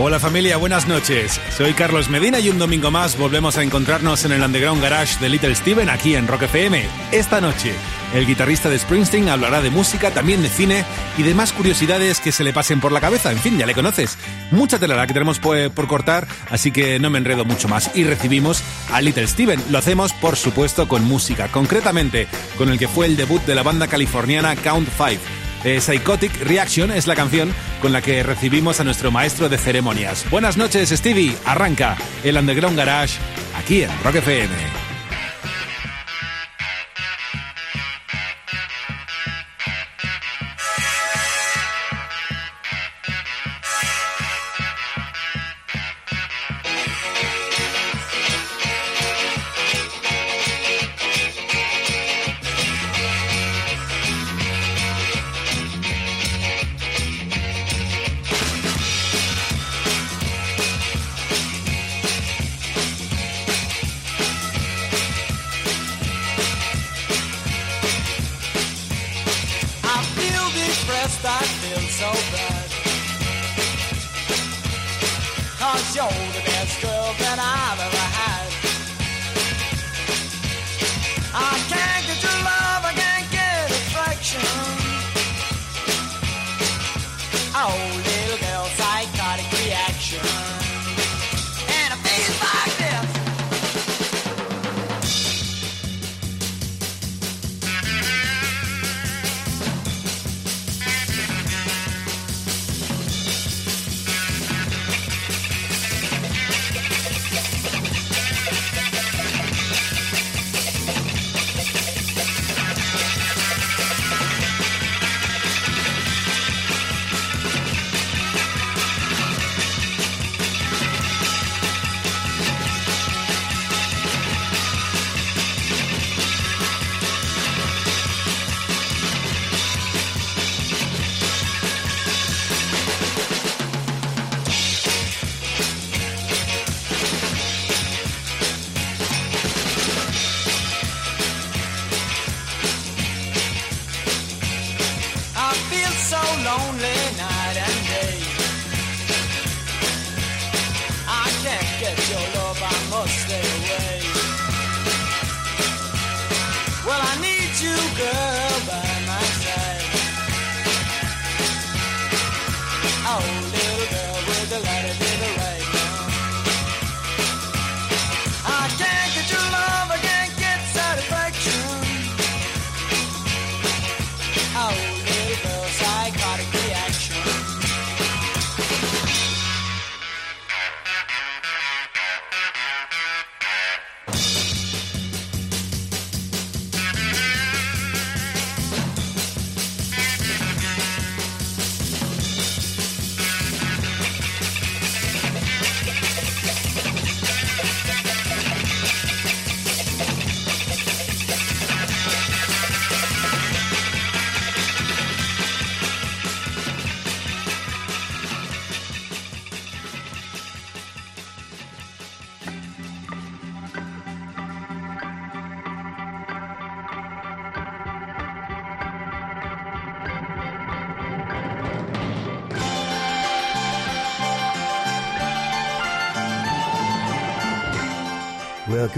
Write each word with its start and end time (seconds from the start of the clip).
Hola 0.00 0.20
familia, 0.20 0.56
buenas 0.58 0.86
noches. 0.86 1.40
Soy 1.56 1.72
Carlos 1.72 2.08
Medina 2.08 2.38
y 2.38 2.50
un 2.50 2.58
domingo 2.60 2.88
más 2.88 3.18
volvemos 3.18 3.58
a 3.58 3.64
encontrarnos 3.64 4.24
en 4.24 4.30
el 4.30 4.44
Underground 4.44 4.80
Garage 4.80 5.18
de 5.18 5.28
Little 5.28 5.52
Steven 5.56 5.90
aquí 5.90 6.14
en 6.14 6.28
Rock 6.28 6.42
FM. 6.42 6.86
Esta 7.10 7.40
noche, 7.40 7.74
el 8.14 8.24
guitarrista 8.24 8.70
de 8.70 8.78
Springsteen 8.78 9.28
hablará 9.28 9.60
de 9.60 9.70
música, 9.70 10.12
también 10.12 10.40
de 10.40 10.50
cine 10.50 10.84
y 11.16 11.24
de 11.24 11.34
más 11.34 11.52
curiosidades 11.52 12.20
que 12.20 12.30
se 12.30 12.44
le 12.44 12.52
pasen 12.52 12.78
por 12.78 12.92
la 12.92 13.00
cabeza. 13.00 13.32
En 13.32 13.38
fin, 13.38 13.58
ya 13.58 13.66
le 13.66 13.74
conoces. 13.74 14.16
Mucha 14.52 14.78
tela 14.78 14.94
la 14.94 15.08
que 15.08 15.14
tenemos 15.14 15.40
por, 15.40 15.68
por 15.72 15.88
cortar, 15.88 16.28
así 16.48 16.70
que 16.70 17.00
no 17.00 17.10
me 17.10 17.18
enredo 17.18 17.44
mucho 17.44 17.66
más. 17.66 17.90
Y 17.96 18.04
recibimos 18.04 18.62
a 18.92 19.00
Little 19.00 19.26
Steven. 19.26 19.60
Lo 19.68 19.78
hacemos, 19.78 20.12
por 20.12 20.36
supuesto, 20.36 20.86
con 20.86 21.02
música, 21.06 21.48
concretamente 21.48 22.28
con 22.56 22.68
el 22.68 22.78
que 22.78 22.86
fue 22.86 23.06
el 23.06 23.16
debut 23.16 23.42
de 23.46 23.56
la 23.56 23.64
banda 23.64 23.88
californiana 23.88 24.54
Count 24.54 24.88
5. 24.96 25.47
Eh, 25.64 25.80
Psychotic 25.80 26.32
Reaction 26.42 26.90
es 26.90 27.06
la 27.06 27.16
canción 27.16 27.52
con 27.82 27.92
la 27.92 28.02
que 28.02 28.22
recibimos 28.22 28.80
a 28.80 28.84
nuestro 28.84 29.10
maestro 29.10 29.48
de 29.48 29.58
ceremonias. 29.58 30.24
Buenas 30.30 30.56
noches, 30.56 30.90
Stevie. 30.90 31.36
Arranca 31.44 31.96
el 32.24 32.36
Underground 32.36 32.76
Garage 32.76 33.18
aquí 33.56 33.82
en 33.82 33.90
Rock 34.02 34.16
FM. 34.16 34.87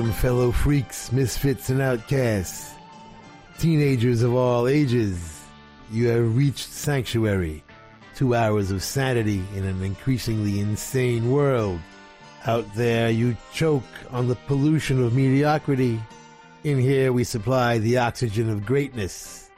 Welcome, 0.00 0.14
fellow 0.14 0.50
freaks, 0.50 1.12
misfits, 1.12 1.68
and 1.68 1.82
outcasts. 1.82 2.72
Teenagers 3.58 4.22
of 4.22 4.34
all 4.34 4.66
ages, 4.66 5.42
you 5.90 6.08
have 6.08 6.38
reached 6.38 6.70
sanctuary. 6.70 7.62
Two 8.14 8.34
hours 8.34 8.70
of 8.70 8.82
sanity 8.82 9.44
in 9.54 9.66
an 9.66 9.82
increasingly 9.82 10.58
insane 10.58 11.30
world. 11.30 11.80
Out 12.46 12.64
there, 12.74 13.10
you 13.10 13.36
choke 13.52 13.84
on 14.10 14.26
the 14.26 14.36
pollution 14.36 15.04
of 15.04 15.12
mediocrity. 15.12 16.00
In 16.64 16.78
here, 16.78 17.12
we 17.12 17.22
supply 17.22 17.76
the 17.76 17.98
oxygen 17.98 18.48
of 18.48 18.64
greatness. 18.64 19.50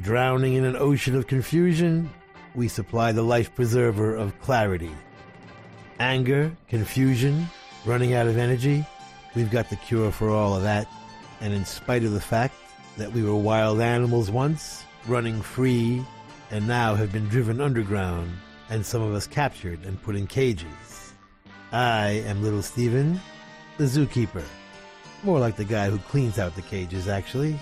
Drowning 0.00 0.54
in 0.54 0.64
an 0.64 0.74
ocean 0.74 1.14
of 1.14 1.28
confusion, 1.28 2.10
we 2.56 2.66
supply 2.66 3.12
the 3.12 3.22
life 3.22 3.54
preserver 3.54 4.16
of 4.16 4.36
clarity. 4.40 4.90
Anger, 6.00 6.50
confusion, 6.68 7.46
running 7.84 8.14
out 8.14 8.26
of 8.26 8.38
energy, 8.38 8.84
we've 9.34 9.50
got 9.50 9.70
the 9.70 9.76
cure 9.76 10.10
for 10.10 10.30
all 10.30 10.56
of 10.56 10.62
that. 10.62 10.88
And 11.40 11.52
in 11.52 11.64
spite 11.64 12.04
of 12.04 12.12
the 12.12 12.20
fact 12.20 12.54
that 12.96 13.12
we 13.12 13.22
were 13.22 13.34
wild 13.34 13.80
animals 13.80 14.30
once, 14.30 14.84
running 15.06 15.42
free, 15.42 16.04
and 16.50 16.66
now 16.66 16.94
have 16.94 17.12
been 17.12 17.28
driven 17.28 17.60
underground, 17.60 18.30
and 18.70 18.84
some 18.84 19.02
of 19.02 19.14
us 19.14 19.26
captured 19.26 19.84
and 19.84 20.02
put 20.02 20.16
in 20.16 20.26
cages. 20.26 21.12
I 21.72 22.22
am 22.26 22.42
Little 22.42 22.62
Steven, 22.62 23.20
the 23.78 23.84
zookeeper. 23.84 24.44
More 25.22 25.40
like 25.40 25.56
the 25.56 25.64
guy 25.64 25.90
who 25.90 25.98
cleans 25.98 26.38
out 26.38 26.54
the 26.54 26.62
cages, 26.62 27.08
actually. 27.08 27.58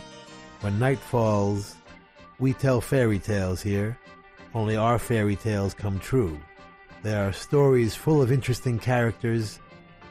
When 0.60 0.78
night 0.78 0.98
falls, 0.98 1.76
we 2.38 2.52
tell 2.52 2.80
fairy 2.80 3.18
tales 3.18 3.62
here, 3.62 3.98
only 4.54 4.76
our 4.76 4.98
fairy 4.98 5.36
tales 5.36 5.72
come 5.74 5.98
true. 5.98 6.38
There 7.02 7.26
are 7.26 7.32
stories 7.32 7.94
full 7.94 8.20
of 8.20 8.30
interesting 8.30 8.78
characters, 8.78 9.58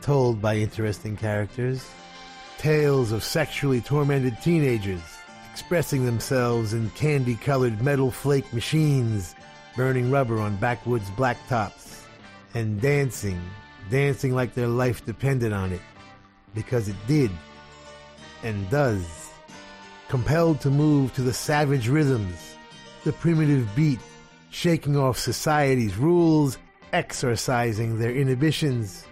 told 0.02 0.42
by 0.42 0.56
interesting 0.56 1.16
characters, 1.16 1.90
tales 2.58 3.12
of 3.12 3.24
sexually 3.24 3.82
tormented 3.82 4.40
teenagers 4.42 5.02
expressing 5.52 6.06
themselves 6.06 6.74
in 6.74 6.90
candy 6.92 7.36
colored 7.36 7.82
metal 7.82 8.10
flake 8.10 8.52
machines, 8.54 9.36
burning 9.76 10.10
rubber 10.10 10.40
on 10.40 10.56
backwoods 10.58 11.10
blacktops, 11.12 12.04
and 12.54 12.80
dancing, 12.80 13.40
dancing 13.90 14.34
like 14.34 14.54
their 14.54 14.68
life 14.68 15.06
depended 15.06 15.52
on 15.52 15.72
it, 15.74 15.82
because 16.56 16.88
it 16.88 16.96
did 17.06 17.30
and 18.44 18.70
does. 18.70 19.30
Compelled 20.08 20.62
to 20.62 20.70
move 20.70 21.14
to 21.14 21.22
the 21.22 21.34
savage 21.34 21.90
rhythms, 21.90 22.56
the 23.04 23.14
primitive 23.14 23.68
beat, 23.76 24.00
shaking 24.52 24.98
off 24.98 25.18
society's 25.18 25.98
rules, 25.98 26.58
exorcising 26.94 28.00
their 28.00 28.12
inhibitions, 28.12 29.06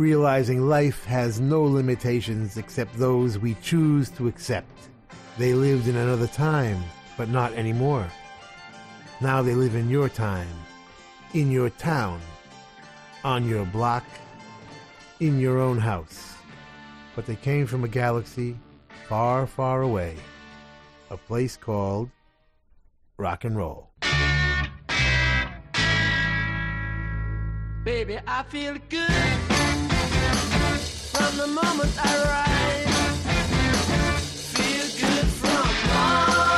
realizing 0.00 0.66
life 0.66 1.04
has 1.04 1.40
no 1.40 1.62
limitations 1.62 2.56
except 2.56 2.98
those 2.98 3.38
we 3.38 3.52
choose 3.56 4.08
to 4.08 4.28
accept. 4.28 4.88
They 5.36 5.52
lived 5.52 5.88
in 5.88 5.96
another 5.96 6.26
time, 6.26 6.82
but 7.18 7.28
not 7.28 7.52
anymore. 7.52 8.10
Now 9.20 9.42
they 9.42 9.54
live 9.54 9.74
in 9.74 9.90
your 9.90 10.08
time, 10.08 10.56
in 11.34 11.52
your 11.52 11.68
town, 11.68 12.18
on 13.24 13.46
your 13.46 13.66
block, 13.66 14.04
in 15.20 15.38
your 15.38 15.58
own 15.58 15.76
house. 15.76 16.32
But 17.14 17.26
they 17.26 17.36
came 17.36 17.66
from 17.66 17.84
a 17.84 17.88
galaxy 17.88 18.56
far, 19.06 19.46
far 19.46 19.82
away, 19.82 20.16
a 21.10 21.18
place 21.18 21.58
called 21.58 22.08
rock 23.18 23.44
and 23.44 23.54
roll. 23.54 23.89
Baby, 27.82 28.18
I 28.26 28.42
feel 28.42 28.76
good 28.90 29.10
from 31.12 31.36
the 31.38 31.46
moment 31.46 31.90
I 31.98 32.14
rise. 32.28 33.22
Feel 34.52 34.86
good 35.00 35.26
from 35.40 35.66
morning 35.88 36.49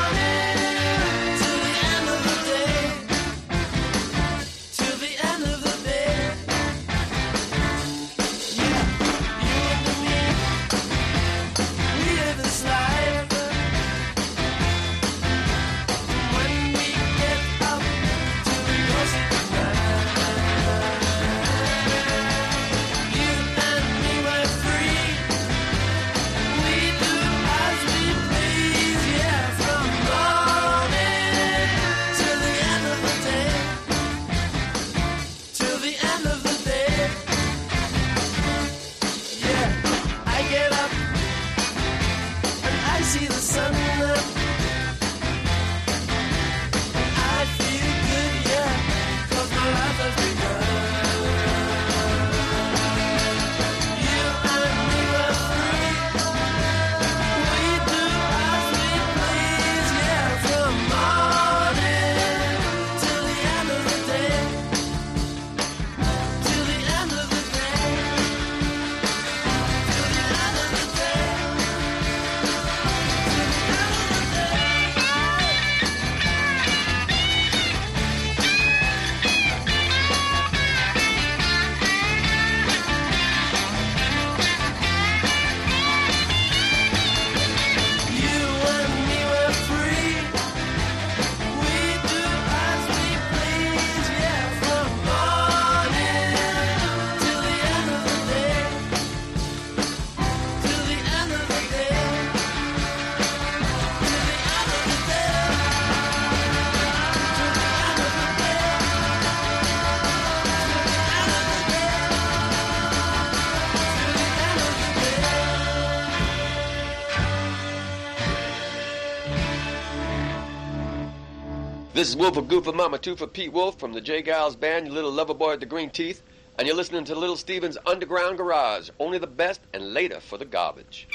This 122.02 122.08
is 122.08 122.16
Wolf 122.16 122.36
of 122.36 122.46
Goofa 122.46 122.74
Mama 122.74 122.98
2 122.98 123.14
for 123.14 123.28
Pete 123.28 123.52
Wolf 123.52 123.78
from 123.78 123.92
the 123.92 124.00
J. 124.00 124.24
Geils 124.24 124.58
Band, 124.58 124.88
you 124.88 124.92
little 124.92 125.12
lover 125.12 125.34
boy 125.34 125.50
with 125.50 125.60
the 125.60 125.66
green 125.66 125.88
teeth, 125.88 126.20
and 126.58 126.66
you're 126.66 126.76
listening 126.76 127.04
to 127.04 127.14
Little 127.14 127.36
Steven's 127.36 127.78
Underground 127.86 128.38
Garage. 128.38 128.90
Only 128.98 129.18
the 129.18 129.28
best 129.28 129.60
and 129.72 129.94
later 129.94 130.18
for 130.18 130.36
the 130.36 130.44
garbage. 130.44 131.06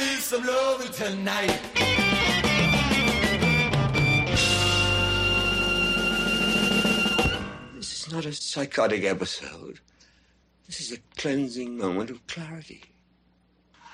Some 0.00 0.44
loving 0.44 0.92
tonight. 0.92 1.60
This 7.74 8.06
is 8.06 8.12
not 8.12 8.24
a 8.26 8.32
psychotic 8.32 9.04
episode. 9.04 9.80
This 10.66 10.80
is 10.80 10.92
a 10.92 10.98
cleansing 11.16 11.78
moment 11.78 12.10
of 12.10 12.26
clarity. 12.26 12.82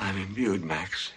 I'm 0.00 0.18
imbued, 0.18 0.64
Max. 0.64 1.12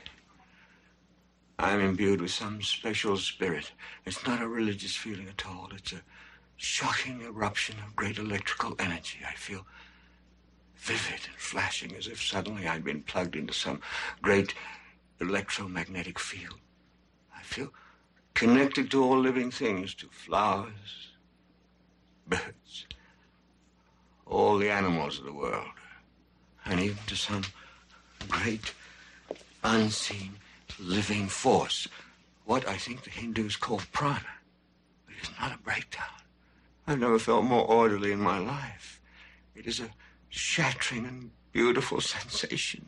I'm 1.58 1.80
imbued 1.80 2.22
with 2.22 2.32
some 2.32 2.62
special 2.62 3.18
spirit. 3.18 3.72
It's 4.06 4.26
not 4.28 4.42
a 4.42 4.48
religious 4.48 4.96
feeling 4.96 5.28
at 5.28 5.48
all. 5.48 5.70
It's 5.76 5.94
a 5.94 6.02
shocking 6.58 7.22
eruption 7.22 7.76
of 7.80 7.96
great 7.96 8.20
electrical 8.20 8.76
energy. 8.78 9.20
I 9.28 9.34
feel 9.34 9.66
vivid 10.76 11.28
and 11.28 11.38
flashing 11.38 11.96
as 11.96 12.08
if 12.08 12.22
suddenly 12.22 12.68
I'd 12.68 12.84
been 12.84 13.02
plugged 13.02 13.36
into 13.36 13.54
some 13.54 13.82
great 14.22 14.54
electromagnetic 15.20 16.20
field. 16.20 16.60
I 17.36 17.42
feel 17.42 17.72
connected 18.34 18.92
to 18.92 19.04
all 19.04 19.20
living 19.20 19.52
things, 19.52 19.94
to 19.96 20.08
flowers, 20.08 21.12
birds, 22.28 22.86
all 24.26 24.58
the 24.58 24.70
animals 24.70 25.20
of 25.20 25.26
the 25.26 25.34
world, 25.34 25.72
and 26.66 26.80
even 26.80 26.98
to 27.08 27.16
some 27.16 27.44
great 28.28 28.74
unseen 29.64 30.34
living 30.80 31.28
force, 31.28 31.88
what 32.46 32.68
I 32.68 32.78
think 32.78 33.04
the 33.04 33.10
Hindus 33.10 33.56
call 33.56 33.82
prana. 33.92 34.22
It 35.10 35.24
is 35.24 35.30
not 35.40 35.54
a 35.54 35.58
breakdown. 35.58 36.06
I've 36.86 37.00
never 37.00 37.20
felt 37.20 37.44
more 37.44 37.66
orderly 37.66 38.12
in 38.12 38.20
my 38.20 38.38
life. 38.38 39.02
It 39.56 39.66
is 39.66 39.80
a 39.80 39.90
shattering 40.30 41.06
and 41.06 41.32
beautiful 41.52 42.02
sensation. 42.16 42.86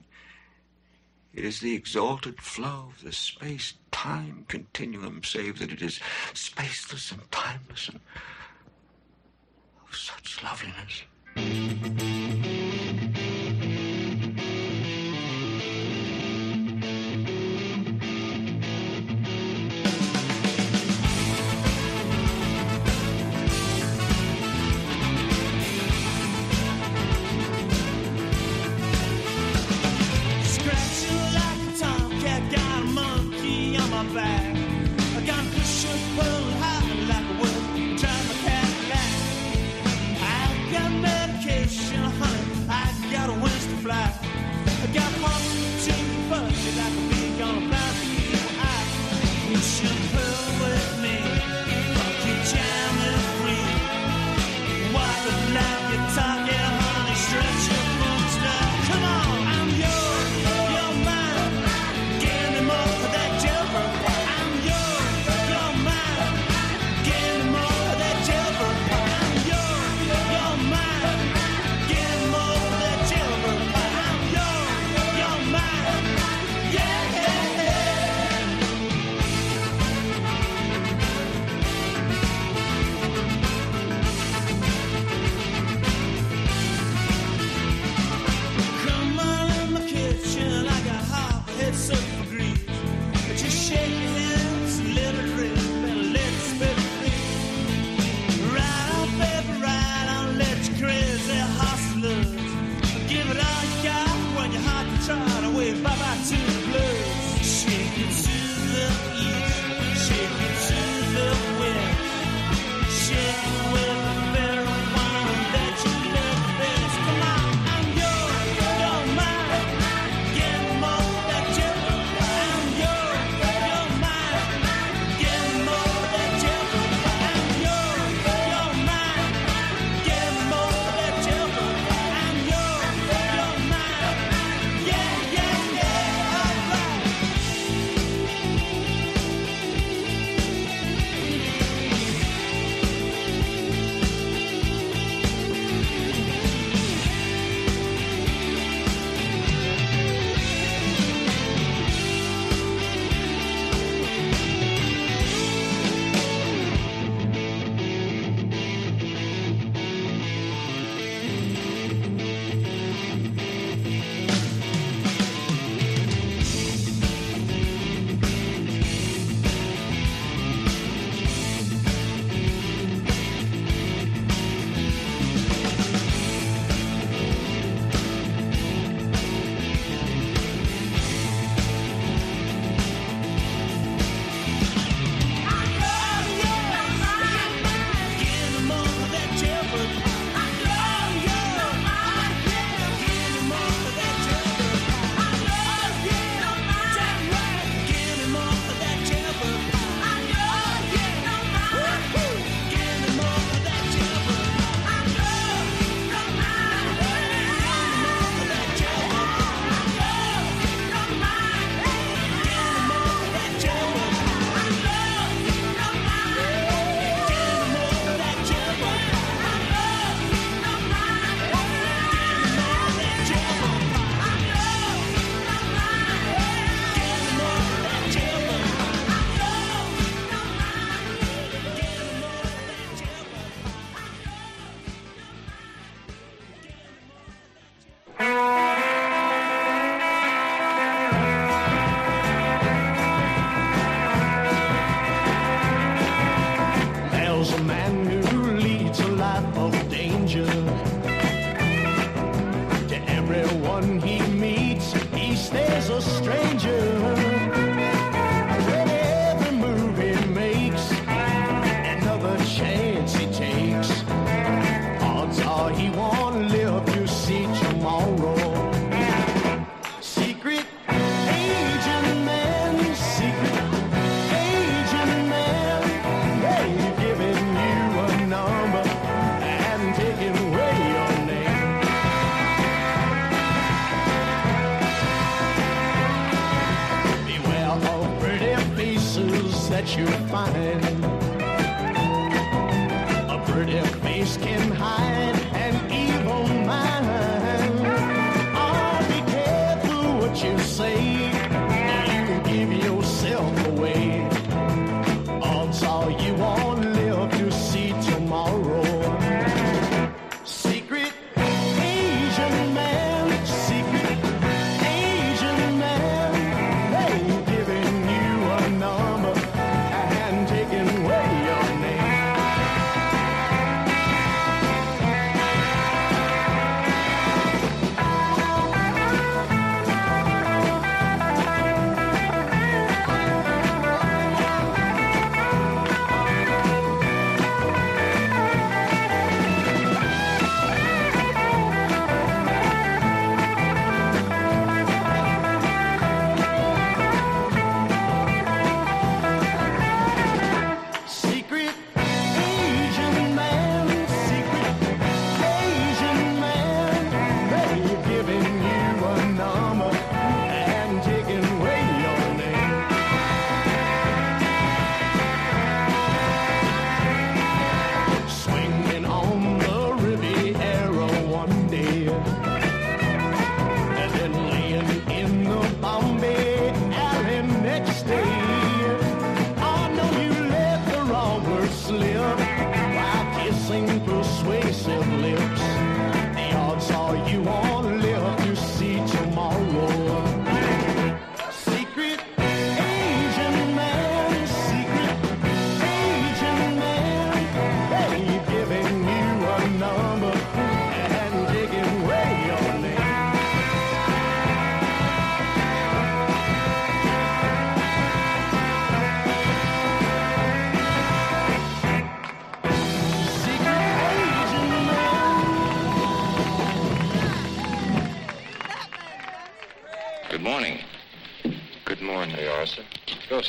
It 1.34 1.46
is 1.46 1.60
the 1.60 1.76
exalted 1.76 2.42
flow 2.42 2.92
of 2.96 3.04
the 3.04 3.12
space 3.12 3.74
time 3.92 4.46
continuum, 4.48 5.24
save 5.24 5.60
that 5.60 5.72
it 5.72 5.82
is 5.82 6.00
spaceless 6.34 7.12
and 7.12 7.32
timeless 7.32 7.90
and 7.90 8.00
of 9.88 9.96
such 9.96 10.44
loveliness. 10.44 11.04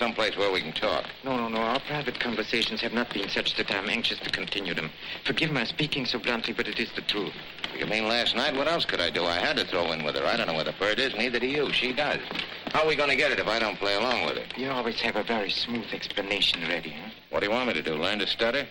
someplace 0.01 0.35
where 0.35 0.51
we 0.51 0.63
can 0.63 0.73
talk. 0.73 1.05
No, 1.25 1.37
no, 1.37 1.49
no. 1.49 1.59
Our 1.59 1.79
private 1.81 2.19
conversations 2.19 2.81
have 2.81 2.95
not 2.95 3.13
been 3.13 3.29
such 3.29 3.55
that 3.57 3.71
I'm 3.71 3.91
anxious 3.91 4.19
to 4.21 4.31
continue 4.31 4.73
them. 4.73 4.91
Forgive 5.27 5.53
my 5.53 5.65
speaking 5.65 6.07
so 6.07 6.19
bluntly, 6.19 6.55
but 6.55 6.67
it 6.67 6.81
is 6.81 6.91
the 6.97 7.03
truth. 7.03 7.35
You 7.79 7.85
mean 7.85 8.09
last 8.09 8.35
night? 8.35 8.57
What 8.57 8.67
else 8.67 8.87
could 8.87 9.01
I 9.01 9.11
do? 9.11 9.27
I 9.27 9.39
had 9.39 9.59
to 9.59 9.67
throw 9.67 9.93
in 9.93 10.03
with 10.03 10.17
her. 10.17 10.25
I 10.25 10.39
don't 10.39 10.47
know 10.47 10.55
where 10.55 10.65
the 10.65 10.73
bird 10.73 10.99
is, 10.99 11.15
neither 11.15 11.39
do 11.39 11.47
you. 11.47 11.71
She 11.75 11.93
does. 11.93 12.21
How 12.73 12.85
are 12.85 12.89
we 12.89 12.97
going 12.97 13.11
to 13.11 13.17
get 13.17 13.31
it 13.31 13.39
if 13.39 13.47
I 13.47 13.59
don't 13.59 13.77
play 13.77 13.95
along 13.95 14.25
with 14.25 14.39
it? 14.39 14.57
You 14.57 14.71
always 14.71 14.99
have 15.03 15.17
a 15.17 15.23
very 15.23 15.51
smooth 15.51 15.93
explanation 15.93 16.63
ready, 16.63 16.91
huh? 16.91 17.11
What 17.29 17.41
do 17.41 17.47
you 17.47 17.53
want 17.53 17.69
me 17.69 17.75
to 17.75 17.83
do? 17.83 17.95
Learn 17.95 18.21
to 18.21 18.27
stutter? 18.27 18.67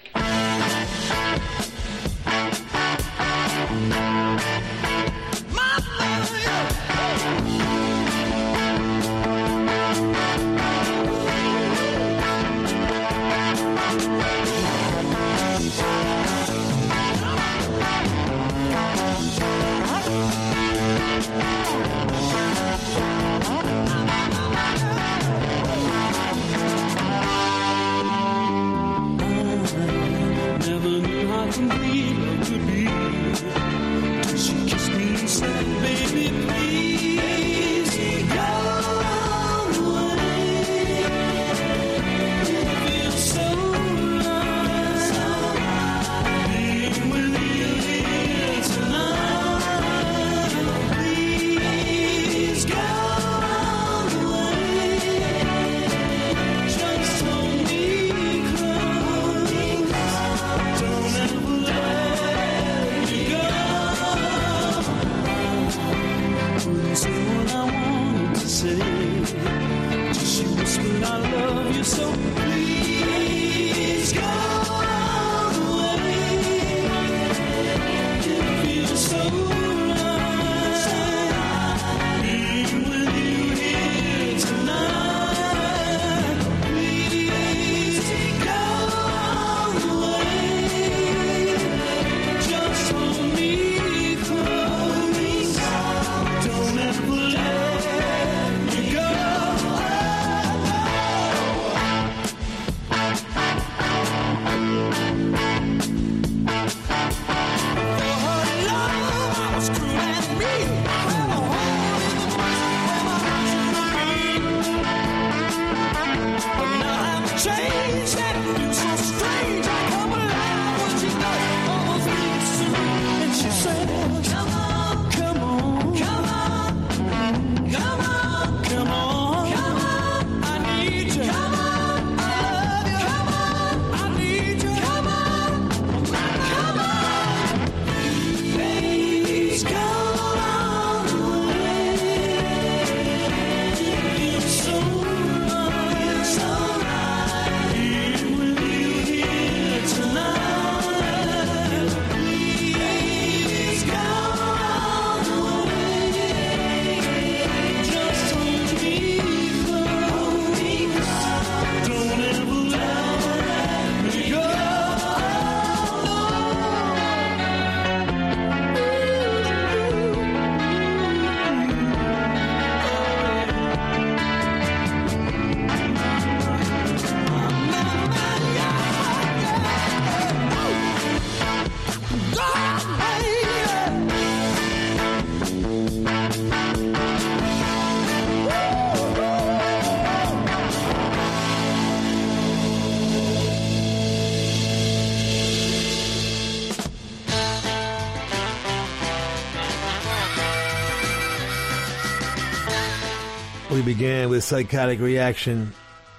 Began 203.99 204.29
with 204.29 204.45
Psychotic 204.45 205.01
Reaction, 205.01 205.73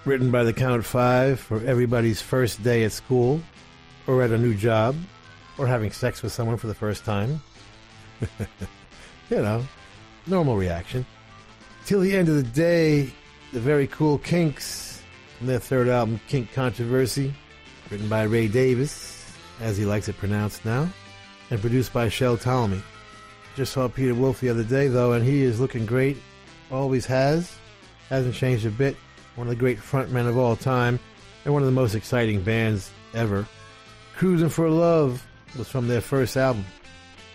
written 0.04 0.30
by 0.30 0.44
the 0.44 0.52
Count 0.52 0.84
Five 0.84 1.40
for 1.40 1.64
everybody's 1.64 2.20
first 2.20 2.62
day 2.62 2.84
at 2.84 2.92
school, 2.92 3.40
or 4.06 4.22
at 4.22 4.32
a 4.32 4.36
new 4.36 4.52
job, 4.52 4.94
or 5.56 5.66
having 5.66 5.90
sex 5.90 6.22
with 6.22 6.30
someone 6.30 6.58
for 6.58 6.66
the 6.66 6.74
first 6.74 7.06
time. 7.06 7.40
you 9.30 9.38
know, 9.38 9.64
normal 10.26 10.58
reaction. 10.58 11.06
Till 11.86 12.00
the 12.00 12.14
end 12.14 12.28
of 12.28 12.34
the 12.34 12.42
day, 12.42 13.10
the 13.54 13.60
very 13.60 13.86
cool 13.86 14.18
Kinks 14.18 15.02
and 15.40 15.48
their 15.48 15.58
third 15.58 15.88
album, 15.88 16.20
Kink 16.28 16.52
Controversy, 16.52 17.32
written 17.90 18.10
by 18.10 18.24
Ray 18.24 18.46
Davies, 18.46 19.24
as 19.58 19.78
he 19.78 19.86
likes 19.86 20.06
it 20.06 20.18
pronounced 20.18 20.66
now, 20.66 20.86
and 21.50 21.58
produced 21.62 21.94
by 21.94 22.10
Shel 22.10 22.36
Talmy. 22.36 22.82
Just 23.56 23.72
saw 23.72 23.88
Peter 23.88 24.14
Wolf 24.14 24.38
the 24.40 24.50
other 24.50 24.64
day, 24.64 24.88
though, 24.88 25.14
and 25.14 25.24
he 25.24 25.40
is 25.40 25.60
looking 25.60 25.86
great. 25.86 26.18
Always 26.70 27.06
has. 27.06 27.56
Hasn't 28.10 28.34
changed 28.34 28.66
a 28.66 28.70
bit. 28.70 28.96
One 29.36 29.46
of 29.46 29.50
the 29.50 29.56
great 29.56 29.78
frontmen 29.78 30.28
of 30.28 30.36
all 30.36 30.56
time, 30.56 30.98
and 31.44 31.54
one 31.54 31.62
of 31.62 31.66
the 31.66 31.72
most 31.72 31.94
exciting 31.94 32.42
bands 32.42 32.90
ever. 33.14 33.46
Cruising 34.16 34.50
for 34.50 34.68
Love 34.68 35.24
was 35.56 35.68
from 35.68 35.88
their 35.88 36.00
first 36.00 36.36
album. 36.36 36.64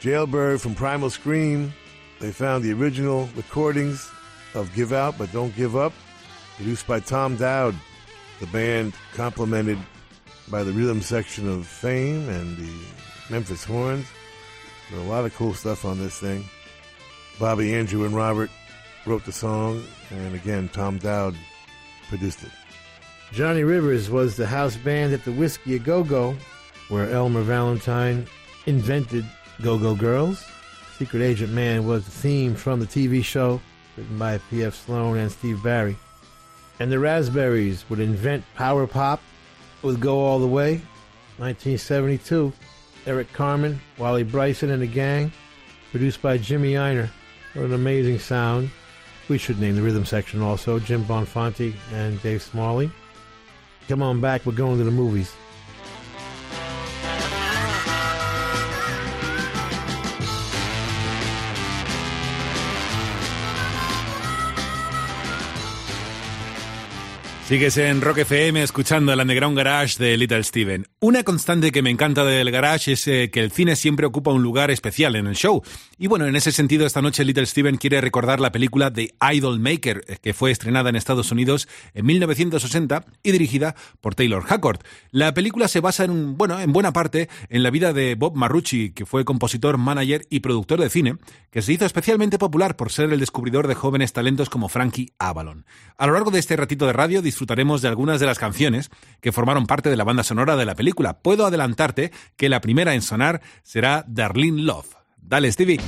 Jailbird 0.02 0.62
from 0.62 0.76
Primal 0.76 1.10
Scream. 1.10 1.74
They 2.20 2.32
found 2.32 2.64
the 2.64 2.74
original 2.74 3.30
recordings 3.36 4.12
of 4.54 4.74
Give 4.76 4.94
Out 4.94 5.18
But 5.18 5.32
Don't 5.32 5.56
Give 5.56 5.76
Up, 5.76 5.94
produced 6.58 6.86
by 6.86 7.00
Tom 7.00 7.38
Dowd. 7.38 7.76
The 8.40 8.48
band 8.48 8.94
complemented 9.14 9.80
by 10.50 10.64
the 10.64 10.74
rhythm 10.74 11.02
section 11.02 11.50
of 11.50 11.66
Fame 11.66 12.28
and 12.30 12.58
the 12.58 12.74
Memphis 13.30 13.64
Horns. 13.64 14.06
There's 14.90 15.02
a 15.02 15.10
lot 15.10 15.26
of 15.26 15.34
cool 15.36 15.54
stuff 15.54 15.86
on 15.86 15.98
this 15.98 16.20
thing. 16.20 16.46
Bobby, 17.40 17.74
Andrew, 17.74 18.06
and 18.06 18.16
Robert 18.16 18.50
wrote 19.06 19.26
the 19.26 19.32
song, 19.32 19.84
and 20.12 20.36
again, 20.36 20.70
Tom 20.70 20.98
Dowd 20.98 21.36
produced 22.08 22.44
it. 22.44 22.52
Johnny 23.32 23.64
Rivers 23.64 24.10
was 24.10 24.36
the 24.36 24.48
house 24.48 24.78
band 24.78 25.14
at 25.14 25.26
the 25.26 25.32
Whisky 25.32 25.76
A 25.76 25.80
Go 25.80 26.04
Go, 26.04 26.36
where 26.90 27.10
Elmer 27.10 27.42
Valentine 27.42 28.28
invented 28.66 29.26
Go 29.62 29.78
Go 29.78 29.96
Girls. 29.96 30.46
Secret 30.98 31.22
Agent 31.22 31.52
Man 31.52 31.86
was 31.86 32.06
the 32.06 32.12
theme 32.12 32.56
from 32.56 32.80
the 32.80 32.86
TV 32.86 33.24
show, 33.24 33.60
written 33.98 34.18
by 34.18 34.38
P.F. 34.50 34.74
Sloan 34.74 35.18
and 35.18 35.32
Steve 35.32 35.62
Barri. 35.62 35.98
And 36.80 36.92
the 36.92 37.00
Raspberries 37.00 37.86
would 37.90 38.00
invent 38.00 38.44
power 38.56 38.88
pop 38.88 39.22
with 39.82 40.00
Go 40.00 40.20
All 40.20 40.40
the 40.40 40.48
Way, 40.48 40.82
1972. 41.38 42.54
Eric 43.08 43.32
Carmen, 43.34 43.80
Wally 43.98 44.24
Bryson, 44.24 44.72
and 44.72 44.82
the 44.82 44.88
gang, 44.88 45.32
produced 45.92 46.22
by 46.22 46.38
Jimmy 46.38 46.74
Ienner. 46.74 47.10
What 47.54 47.66
an 47.66 47.74
amazing 47.74 48.20
sound. 48.20 48.70
We 49.28 49.38
should 49.40 49.60
name 49.60 49.76
the 49.76 49.82
rhythm 49.82 50.06
section 50.06 50.42
also 50.42 50.78
Jim 50.80 51.04
Bonfanti 51.06 51.74
and 51.92 52.22
Dave 52.22 52.44
Smalley. 52.44 52.92
Come 53.88 54.04
on 54.04 54.22
back, 54.22 54.46
we're 54.46 54.54
going 54.54 54.78
to 54.78 54.84
the 54.84 54.92
movies. 54.92 55.34
Sigues 67.48 67.78
en 67.78 68.02
Rock 68.02 68.18
FM 68.20 68.64
escuchando 68.64 69.14
el 69.14 69.20
Underground 69.20 69.56
Garage 69.56 70.04
de 70.04 70.18
Little 70.18 70.44
Steven. 70.44 70.88
Una 71.00 71.22
constante 71.22 71.72
que 71.72 71.84
me 71.84 71.92
encanta 71.92 72.26
del 72.26 72.50
garage 72.50 72.94
es 72.94 73.08
eh, 73.08 73.30
que 73.32 73.40
el 73.42 73.52
cine 73.52 73.76
siempre 73.76 74.08
ocupa 74.08 74.32
un 74.32 74.42
lugar 74.42 74.72
especial 74.72 75.16
en 75.16 75.28
el 75.28 75.36
show. 75.36 75.62
Y 76.00 76.08
bueno, 76.08 76.26
en 76.26 76.36
ese 76.36 76.52
sentido, 76.52 76.88
esta 76.88 77.04
noche 77.04 77.24
Little 77.24 77.46
Steven 77.46 77.78
quiere 77.78 78.02
recordar 78.02 78.40
la 78.40 78.52
película 78.52 78.92
The 78.92 79.14
Idol 79.32 79.60
Maker, 79.60 80.04
eh, 80.08 80.18
que 80.24 80.34
fue 80.34 80.50
estrenada 80.50 80.90
en 80.90 80.96
Estados 80.96 81.32
Unidos 81.32 81.68
en 81.94 82.08
1960 82.08 83.06
y 83.22 83.32
dirigida 83.32 83.76
por 84.02 84.16
Taylor 84.16 84.42
Hackord. 84.44 84.80
La 85.12 85.32
película 85.36 85.68
se 85.68 85.82
basa 85.82 86.04
en, 86.06 86.10
un- 86.10 86.38
bueno, 86.38 86.60
en 86.60 86.74
buena 86.74 86.94
parte 86.94 87.30
en 87.50 87.62
la 87.62 87.70
vida 87.70 87.94
de 87.94 88.16
Bob 88.16 88.36
Marrucci, 88.36 88.90
que 88.90 89.06
fue 89.06 89.24
compositor, 89.24 89.78
manager 89.78 90.26
y 90.32 90.40
productor 90.40 90.82
de 90.82 90.90
cine, 90.90 91.18
que 91.52 91.62
se 91.62 91.74
hizo 91.74 91.86
especialmente 91.86 92.40
popular 92.40 92.76
por 92.76 92.92
ser 92.92 93.14
el 93.14 93.20
descubridor 93.20 93.68
de 93.68 93.76
jóvenes 93.76 94.14
talentos 94.14 94.50
como 94.50 94.68
Frankie 94.68 95.14
Avalon. 95.20 95.68
A 96.00 96.08
lo 96.08 96.14
largo 96.14 96.32
de 96.32 96.40
este 96.40 96.56
ratito 96.56 96.88
de 96.88 96.94
radio 96.94 97.22
disfrutaremos 97.36 97.82
de 97.82 97.90
algunas 97.90 98.22
de 98.22 98.26
las 98.26 98.40
canciones 98.40 98.90
que 99.20 99.34
formaron 99.34 99.68
parte 99.68 99.90
de 99.90 99.98
la 99.98 100.06
banda 100.06 100.24
sonora 100.24 100.56
de 100.56 100.66
la 100.66 100.74
película. 100.74 101.20
Puedo 101.20 101.46
adelantarte 101.46 102.14
que 102.38 102.48
la 102.48 102.62
primera 102.62 102.94
en 102.94 103.02
sonar 103.02 103.42
será 103.62 104.06
Darlene 104.08 104.62
Love. 104.62 104.96
Dale, 105.18 105.52
Stevie. 105.52 105.82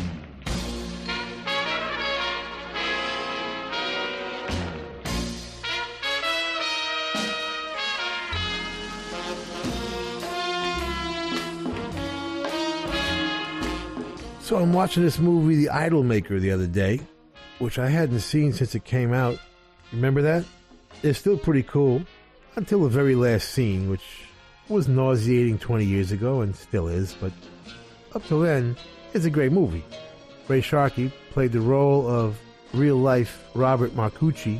So 14.41 14.57
I'm 14.57 14.73
watching 14.73 15.03
this 15.03 15.17
movie, 15.17 15.55
The 15.55 15.69
Idol 15.69 16.03
Maker, 16.03 16.41
the 16.41 16.51
other 16.51 16.67
day, 16.67 16.99
which 17.59 17.79
I 17.79 17.89
hadn't 17.89 18.19
seen 18.19 18.51
since 18.51 18.75
it 18.75 18.83
came 18.83 19.13
out. 19.13 19.39
Remember 19.93 20.21
that? 20.23 20.43
It's 21.03 21.19
still 21.19 21.37
pretty 21.37 21.63
cool 21.63 22.01
until 22.55 22.83
the 22.83 22.89
very 22.89 23.15
last 23.15 23.49
scene, 23.49 23.89
which 23.89 24.27
was 24.67 24.87
nauseating 24.87 25.59
20 25.59 25.85
years 25.85 26.11
ago 26.11 26.41
and 26.41 26.55
still 26.55 26.87
is, 26.87 27.15
but 27.21 27.31
up 28.13 28.25
till 28.25 28.41
then, 28.41 28.75
it's 29.13 29.25
a 29.25 29.29
great 29.29 29.51
movie. 29.51 29.85
Ray 30.47 30.61
Sharkey 30.61 31.11
played 31.31 31.51
the 31.51 31.61
role 31.61 32.07
of 32.07 32.39
real 32.73 32.97
life 32.97 33.43
Robert 33.53 33.91
Marcucci, 33.95 34.59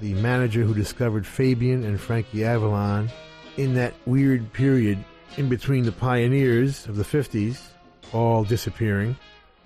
the 0.00 0.14
manager 0.14 0.62
who 0.62 0.74
discovered 0.74 1.26
Fabian 1.26 1.84
and 1.84 2.00
Frankie 2.00 2.44
Avalon 2.44 3.10
in 3.56 3.74
that 3.74 3.94
weird 4.06 4.52
period 4.52 4.98
in 5.36 5.48
between 5.48 5.84
the 5.84 5.92
pioneers 5.92 6.86
of 6.86 6.96
the 6.96 7.04
50s 7.04 7.60
all 8.12 8.44
disappearing 8.44 9.16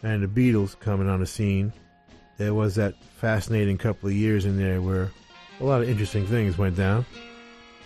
and 0.02 0.22
the 0.22 0.26
Beatles 0.26 0.78
coming 0.78 1.08
on 1.08 1.20
the 1.20 1.26
scene. 1.26 1.72
There 2.38 2.54
was 2.54 2.74
that 2.76 2.94
fascinating 3.18 3.78
couple 3.78 4.08
of 4.08 4.14
years 4.14 4.44
in 4.44 4.56
there 4.56 4.80
where 4.80 5.10
a 5.60 5.64
lot 5.64 5.82
of 5.82 5.88
interesting 5.88 6.26
things 6.26 6.58
went 6.58 6.76
down. 6.76 7.04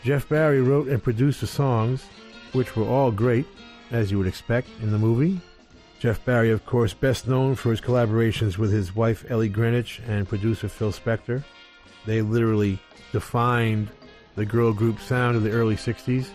Jeff 0.03 0.29
Barry 0.29 0.61
wrote 0.61 0.89
and 0.89 1.03
produced 1.03 1.41
the 1.41 1.47
songs, 1.47 2.05
which 2.53 2.77
were 2.77 2.87
all 2.87 3.11
great, 3.11 3.47
as 3.91 4.11
you 4.11 4.19
would 4.19 4.27
expect 4.27 4.69
in 4.83 4.91
the 4.91 4.99
movie. 4.99 5.41
Jeff 6.01 6.25
Barry, 6.25 6.51
of 6.51 6.67
course, 6.67 6.93
best 6.93 7.29
known 7.29 7.55
for 7.55 7.71
his 7.71 7.81
collaborations 7.81 8.59
with 8.59 8.73
his 8.73 8.97
wife 8.97 9.25
Ellie 9.31 9.49
Greenwich 9.49 10.01
and 10.09 10.29
producer 10.29 10.69
Phil 10.69 10.91
Spector. 10.91 11.45
They 12.07 12.23
literally 12.23 12.81
defined 13.13 13.89
the 14.35 14.45
girl 14.45 14.73
group 14.73 14.99
sound 14.99 15.37
of 15.37 15.45
the 15.45 15.53
early 15.53 15.77
60s, 15.77 16.29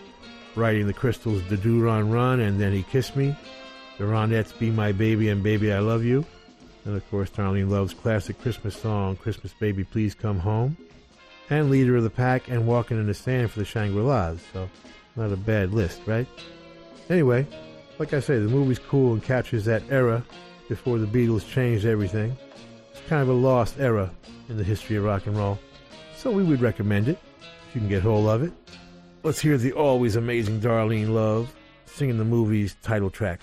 writing 0.56 0.86
the 0.86 0.94
Crystals' 0.94 1.42
Da 1.50 1.56
Doo 1.56 1.82
Ron 1.82 2.10
Ron 2.10 2.40
and 2.40 2.58
Then 2.58 2.72
He 2.72 2.82
Kissed 2.84 3.16
Me, 3.16 3.36
the 3.98 4.04
Ronettes' 4.04 4.58
Be 4.58 4.70
My 4.70 4.92
Baby 4.92 5.28
and 5.28 5.42
Baby 5.42 5.72
I 5.72 5.80
Love 5.80 6.04
You, 6.04 6.24
and 6.86 6.96
of 6.96 7.10
course 7.10 7.28
Darlene 7.28 7.68
Love's 7.68 7.92
classic 7.92 8.40
Christmas 8.40 8.74
song, 8.74 9.16
Christmas 9.16 9.52
Baby 9.52 9.84
Please 9.84 10.14
Come 10.14 10.38
Home, 10.38 10.76
and 11.50 11.70
Leader 11.70 11.96
of 11.96 12.02
the 12.02 12.10
Pack 12.10 12.48
and 12.48 12.66
Walking 12.66 12.98
in 12.98 13.06
the 13.06 13.14
Sand 13.14 13.50
for 13.50 13.58
the 13.58 13.64
Shangri-Las, 13.64 14.38
so 14.52 14.68
not 15.16 15.32
a 15.32 15.36
bad 15.36 15.72
list, 15.72 16.00
right? 16.06 16.26
Anyway, 17.10 17.46
like 17.98 18.12
I 18.12 18.20
say, 18.20 18.38
the 18.38 18.48
movie's 18.48 18.78
cool 18.78 19.12
and 19.12 19.22
captures 19.22 19.64
that 19.64 19.82
era 19.90 20.24
before 20.68 20.98
the 20.98 21.06
Beatles 21.06 21.48
changed 21.48 21.86
everything. 21.86 22.36
It's 22.90 23.00
kind 23.08 23.22
of 23.22 23.28
a 23.28 23.32
lost 23.32 23.78
era 23.78 24.10
in 24.48 24.56
the 24.56 24.64
history 24.64 24.96
of 24.96 25.04
rock 25.04 25.26
and 25.26 25.36
roll. 25.36 25.58
So 26.16 26.30
we 26.30 26.42
would 26.42 26.60
recommend 26.60 27.08
it 27.08 27.18
if 27.68 27.74
you 27.74 27.80
can 27.80 27.88
get 27.88 28.02
hold 28.02 28.28
of 28.28 28.42
it. 28.42 28.52
Let's 29.22 29.40
hear 29.40 29.58
the 29.58 29.72
always 29.72 30.16
amazing 30.16 30.60
Darlene 30.60 31.10
Love 31.10 31.54
singing 31.86 32.18
the 32.18 32.24
movie's 32.24 32.76
title 32.82 33.10
track. 33.10 33.42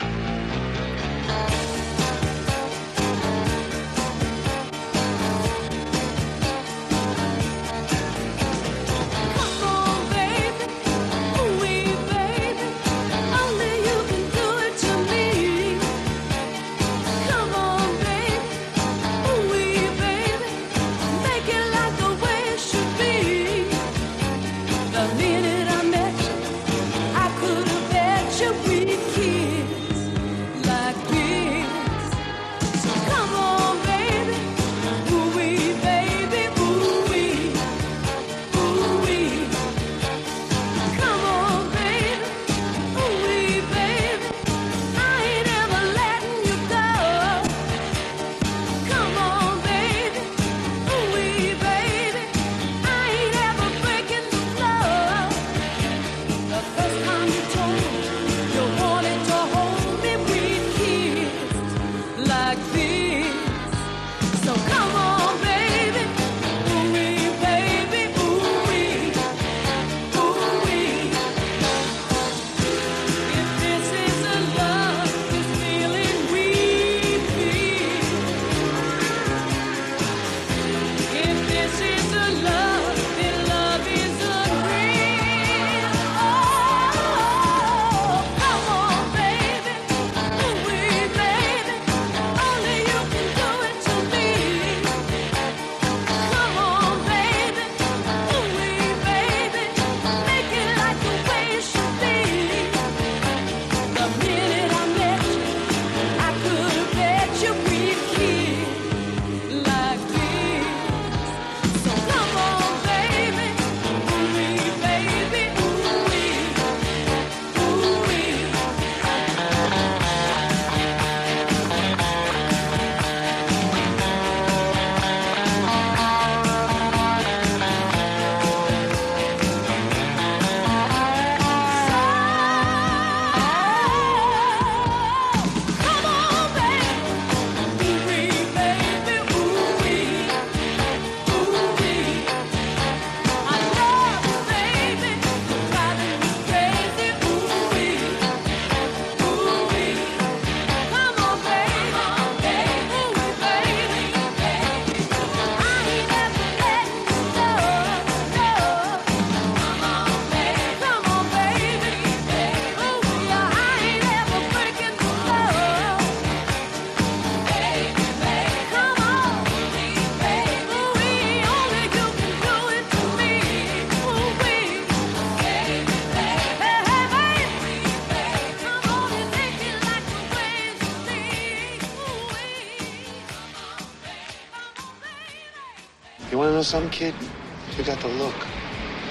You 186.65 186.79
want 186.79 186.91
to 186.93 186.99
know 186.99 187.11
something, 187.11 187.11
kid? 187.11 187.77
You 187.77 187.83
got 187.83 187.99
the 187.99 188.07
look. 188.07 188.35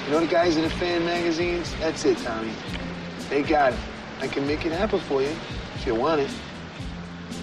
You 0.04 0.10
know 0.10 0.20
the 0.20 0.26
guys 0.26 0.56
in 0.56 0.62
the 0.62 0.70
fan 0.70 1.04
magazines? 1.04 1.72
That's 1.78 2.04
it, 2.04 2.18
Tommy. 2.18 2.50
They 3.30 3.42
got 3.42 3.72
it. 3.72 3.78
I 4.20 4.26
can 4.26 4.44
make 4.46 4.66
it 4.66 4.72
happen 4.72 4.98
for 5.00 5.22
you 5.22 5.36
if 5.76 5.86
you 5.86 5.94
want 5.94 6.20
it. 6.20 6.30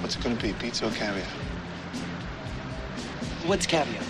What's 0.01 0.17
it 0.17 0.23
gonna 0.23 0.35
be, 0.35 0.51
pizza 0.53 0.87
or 0.87 0.91
caviar? 0.91 1.25
What's 3.45 3.65
caviar? 3.65 4.03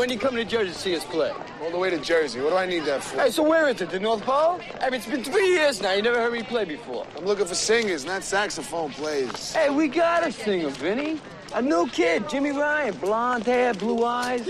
When 0.00 0.08
you 0.08 0.18
coming 0.18 0.42
to 0.42 0.50
Jersey 0.50 0.72
to 0.72 0.78
see 0.78 0.96
us 0.96 1.04
play? 1.04 1.30
All 1.62 1.70
the 1.70 1.76
way 1.76 1.90
to 1.90 1.98
Jersey. 1.98 2.40
What 2.40 2.50
do 2.50 2.56
I 2.56 2.64
need 2.64 2.86
that 2.86 3.04
for? 3.04 3.20
Hey, 3.20 3.30
so 3.30 3.42
where 3.42 3.68
is 3.68 3.82
it? 3.82 3.90
The 3.90 4.00
North 4.00 4.22
Pole? 4.22 4.58
I 4.80 4.88
mean, 4.88 4.94
it's 4.94 5.06
been 5.06 5.22
three 5.22 5.48
years 5.50 5.82
now. 5.82 5.92
You 5.92 6.00
never 6.00 6.16
heard 6.16 6.32
me 6.32 6.42
play 6.42 6.64
before. 6.64 7.06
I'm 7.18 7.26
looking 7.26 7.44
for 7.44 7.54
singers, 7.54 8.06
not 8.06 8.24
saxophone 8.24 8.92
players. 8.92 9.52
Hey, 9.52 9.68
we 9.68 9.88
got 9.88 10.26
a 10.26 10.32
singer, 10.32 10.70
Vinny. 10.70 11.20
A 11.52 11.60
new 11.60 11.86
kid, 11.88 12.30
Jimmy 12.30 12.52
Ryan. 12.52 12.96
Blonde 12.96 13.44
hair, 13.44 13.74
blue 13.74 14.02
eyes. 14.02 14.48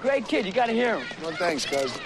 Great 0.00 0.26
kid. 0.26 0.44
You 0.44 0.50
gotta 0.50 0.72
hear 0.72 0.98
him. 0.98 1.06
No 1.22 1.30
thanks, 1.30 1.64
cuz. 1.64 1.96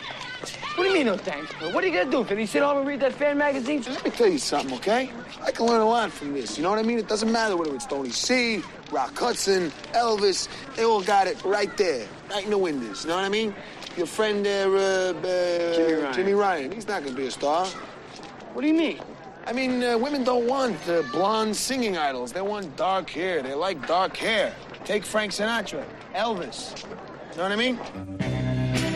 What 0.74 0.84
do 0.84 0.90
you 0.90 0.94
mean, 0.94 1.06
no 1.06 1.16
thanks? 1.16 1.50
What 1.72 1.82
are 1.82 1.86
you 1.86 1.94
gonna 1.94 2.10
do, 2.10 2.24
Vinny? 2.24 2.44
Sit 2.44 2.62
home 2.62 2.76
and 2.76 2.86
read 2.86 3.00
that 3.00 3.14
fan 3.14 3.38
magazine? 3.38 3.82
Let 3.86 4.04
me 4.04 4.10
tell 4.10 4.28
you 4.28 4.38
something, 4.38 4.74
okay? 4.74 5.10
I 5.42 5.50
can 5.50 5.64
learn 5.64 5.80
a 5.80 5.86
lot 5.86 6.12
from 6.12 6.34
this. 6.34 6.58
You 6.58 6.62
know 6.62 6.68
what 6.68 6.78
I 6.78 6.82
mean? 6.82 6.98
It 6.98 7.08
doesn't 7.08 7.32
matter 7.32 7.56
whether 7.56 7.74
it's 7.74 7.86
Tony 7.86 8.10
C, 8.10 8.62
Rock 8.90 9.18
Hudson, 9.18 9.70
Elvis. 9.94 10.48
They 10.76 10.84
all 10.84 11.02
got 11.02 11.26
it 11.26 11.42
right 11.42 11.74
there, 11.78 12.06
right 12.32 12.44
in 12.44 12.50
the 12.50 12.58
windows. 12.58 13.04
You 13.04 13.10
know 13.10 13.16
what 13.16 13.24
I 13.24 13.28
mean? 13.28 13.54
Your 13.96 14.06
friend 14.06 14.44
there, 14.44 14.74
uh, 14.74 15.12
uh, 15.12 15.74
Jimmy 15.74 15.92
Ryan. 15.92 16.14
Jimmy 16.14 16.32
Ryan. 16.32 16.72
He's 16.72 16.88
not 16.88 17.04
gonna 17.04 17.16
be 17.16 17.26
a 17.26 17.30
star. 17.30 17.66
What 18.54 18.62
do 18.62 18.68
you 18.68 18.74
mean? 18.74 19.00
I 19.46 19.52
mean, 19.52 19.82
uh, 19.82 19.98
women 19.98 20.24
don't 20.24 20.46
want 20.46 20.76
uh, 20.88 21.02
blonde 21.12 21.56
singing 21.56 21.98
idols. 21.98 22.32
They 22.32 22.40
want 22.40 22.76
dark 22.76 23.10
hair. 23.10 23.42
They 23.42 23.54
like 23.54 23.86
dark 23.86 24.16
hair. 24.16 24.54
Take 24.84 25.04
Frank 25.04 25.32
Sinatra, 25.32 25.84
Elvis. 26.14 26.82
You 27.32 27.36
know 27.38 27.42
what 27.42 27.52
I 27.52 27.56
mean? 27.56 28.91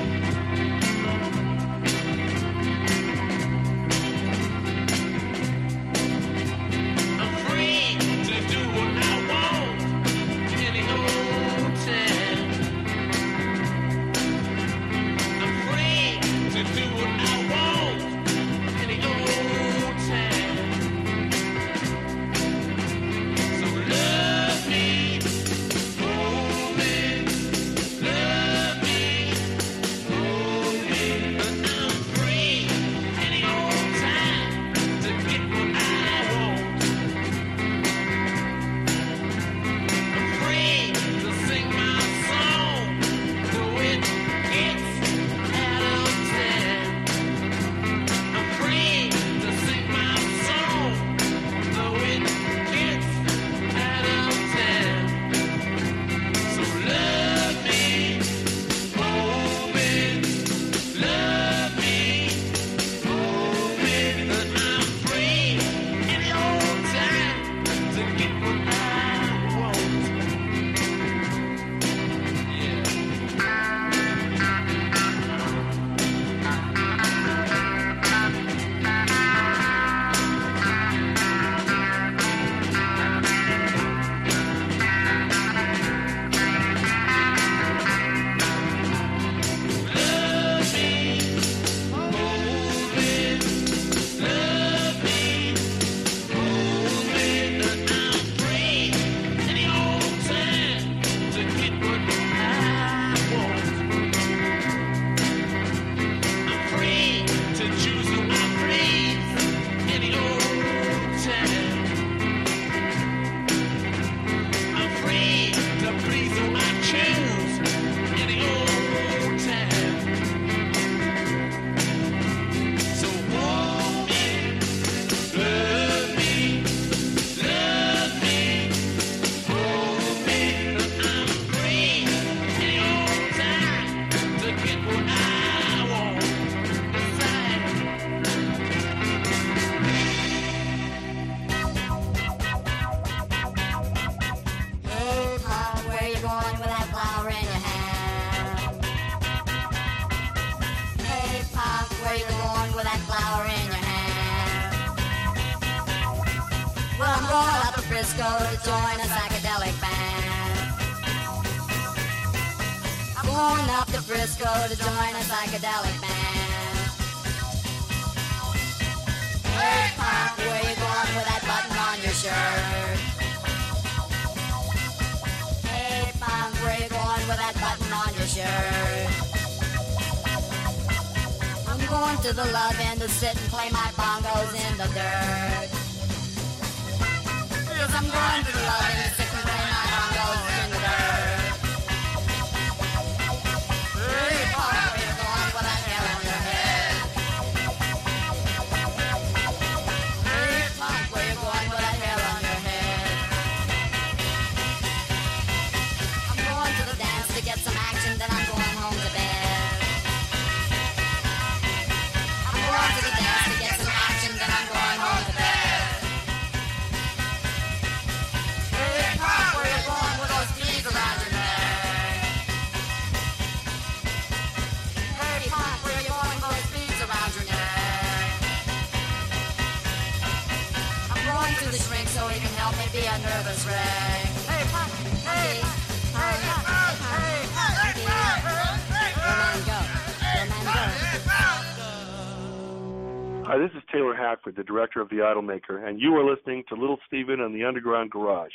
The 244.55 244.65
director 244.65 245.01
of 245.01 245.09
The 245.09 245.17
Idolmaker, 245.17 245.89
and 245.89 246.01
you 246.01 246.15
are 246.15 246.25
listening 246.25 246.63
to 246.69 246.75
Little 246.75 246.99
Steven 247.07 247.41
and 247.41 247.55
the 247.55 247.65
Underground 247.65 248.11
Garage. 248.11 248.53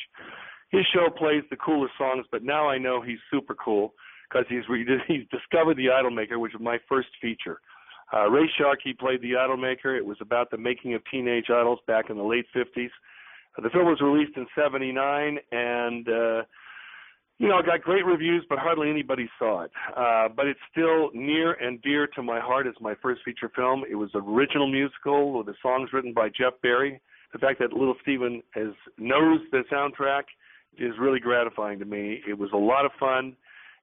His 0.71 0.85
show 0.93 1.09
plays 1.09 1.43
the 1.49 1.57
coolest 1.57 1.93
songs, 1.97 2.25
but 2.31 2.43
now 2.43 2.69
I 2.69 2.77
know 2.77 3.01
he's 3.01 3.19
super 3.29 3.55
cool 3.55 3.93
because 4.29 4.45
he's 4.49 4.67
re- 4.69 4.85
he's 5.07 5.27
discovered 5.29 5.77
the 5.77 5.87
Idolmaker, 5.87 6.39
which 6.39 6.53
was 6.53 6.61
my 6.61 6.77
first 6.87 7.09
feature. 7.21 7.59
Uh, 8.13 8.29
Ray 8.29 8.49
Sharkey 8.57 8.93
played 8.93 9.21
the 9.21 9.33
Idolmaker. 9.33 9.97
It 9.97 10.05
was 10.05 10.17
about 10.21 10.51
the 10.51 10.57
making 10.57 10.93
of 10.93 11.01
teenage 11.09 11.45
idols 11.49 11.79
back 11.87 12.09
in 12.09 12.17
the 12.17 12.23
late 12.23 12.45
50s. 12.55 12.89
Uh, 13.57 13.61
the 13.61 13.69
film 13.69 13.85
was 13.85 14.01
released 14.01 14.37
in 14.37 14.47
'79, 14.55 15.37
and 15.51 16.07
uh, 16.07 16.41
you 17.41 17.47
know, 17.47 17.57
it 17.57 17.65
got 17.65 17.81
great 17.81 18.05
reviews, 18.05 18.45
but 18.47 18.59
hardly 18.59 18.87
anybody 18.91 19.27
saw 19.39 19.63
it. 19.63 19.71
Uh, 19.97 20.27
but 20.29 20.45
it's 20.45 20.59
still 20.71 21.09
near 21.15 21.53
and 21.53 21.81
dear 21.81 22.05
to 22.05 22.21
my 22.21 22.39
heart 22.39 22.67
as 22.67 22.75
my 22.79 22.93
first 23.01 23.21
feature 23.25 23.51
film. 23.55 23.83
It 23.89 23.95
was 23.95 24.11
an 24.13 24.21
original 24.27 24.71
musical 24.71 25.35
with 25.35 25.47
the 25.47 25.55
songs 25.59 25.89
written 25.91 26.13
by 26.13 26.29
Jeff 26.29 26.53
Barry. 26.61 27.01
The 27.33 27.39
fact 27.39 27.59
that 27.59 27.73
Little 27.73 27.95
Steven 28.03 28.43
has 28.51 28.73
knows 28.99 29.39
the 29.51 29.63
soundtrack 29.71 30.23
is 30.77 30.93
really 30.99 31.19
gratifying 31.19 31.79
to 31.79 31.85
me. 31.85 32.21
It 32.29 32.37
was 32.37 32.51
a 32.53 32.57
lot 32.57 32.85
of 32.85 32.91
fun, 32.99 33.35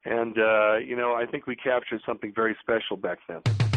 and 0.04 0.38
uh, 0.38 0.76
you 0.76 0.96
know, 0.96 1.14
I 1.14 1.26
think 1.28 1.48
we 1.48 1.56
captured 1.56 2.00
something 2.06 2.32
very 2.34 2.56
special 2.62 2.96
back 2.96 3.18
then. 3.28 3.67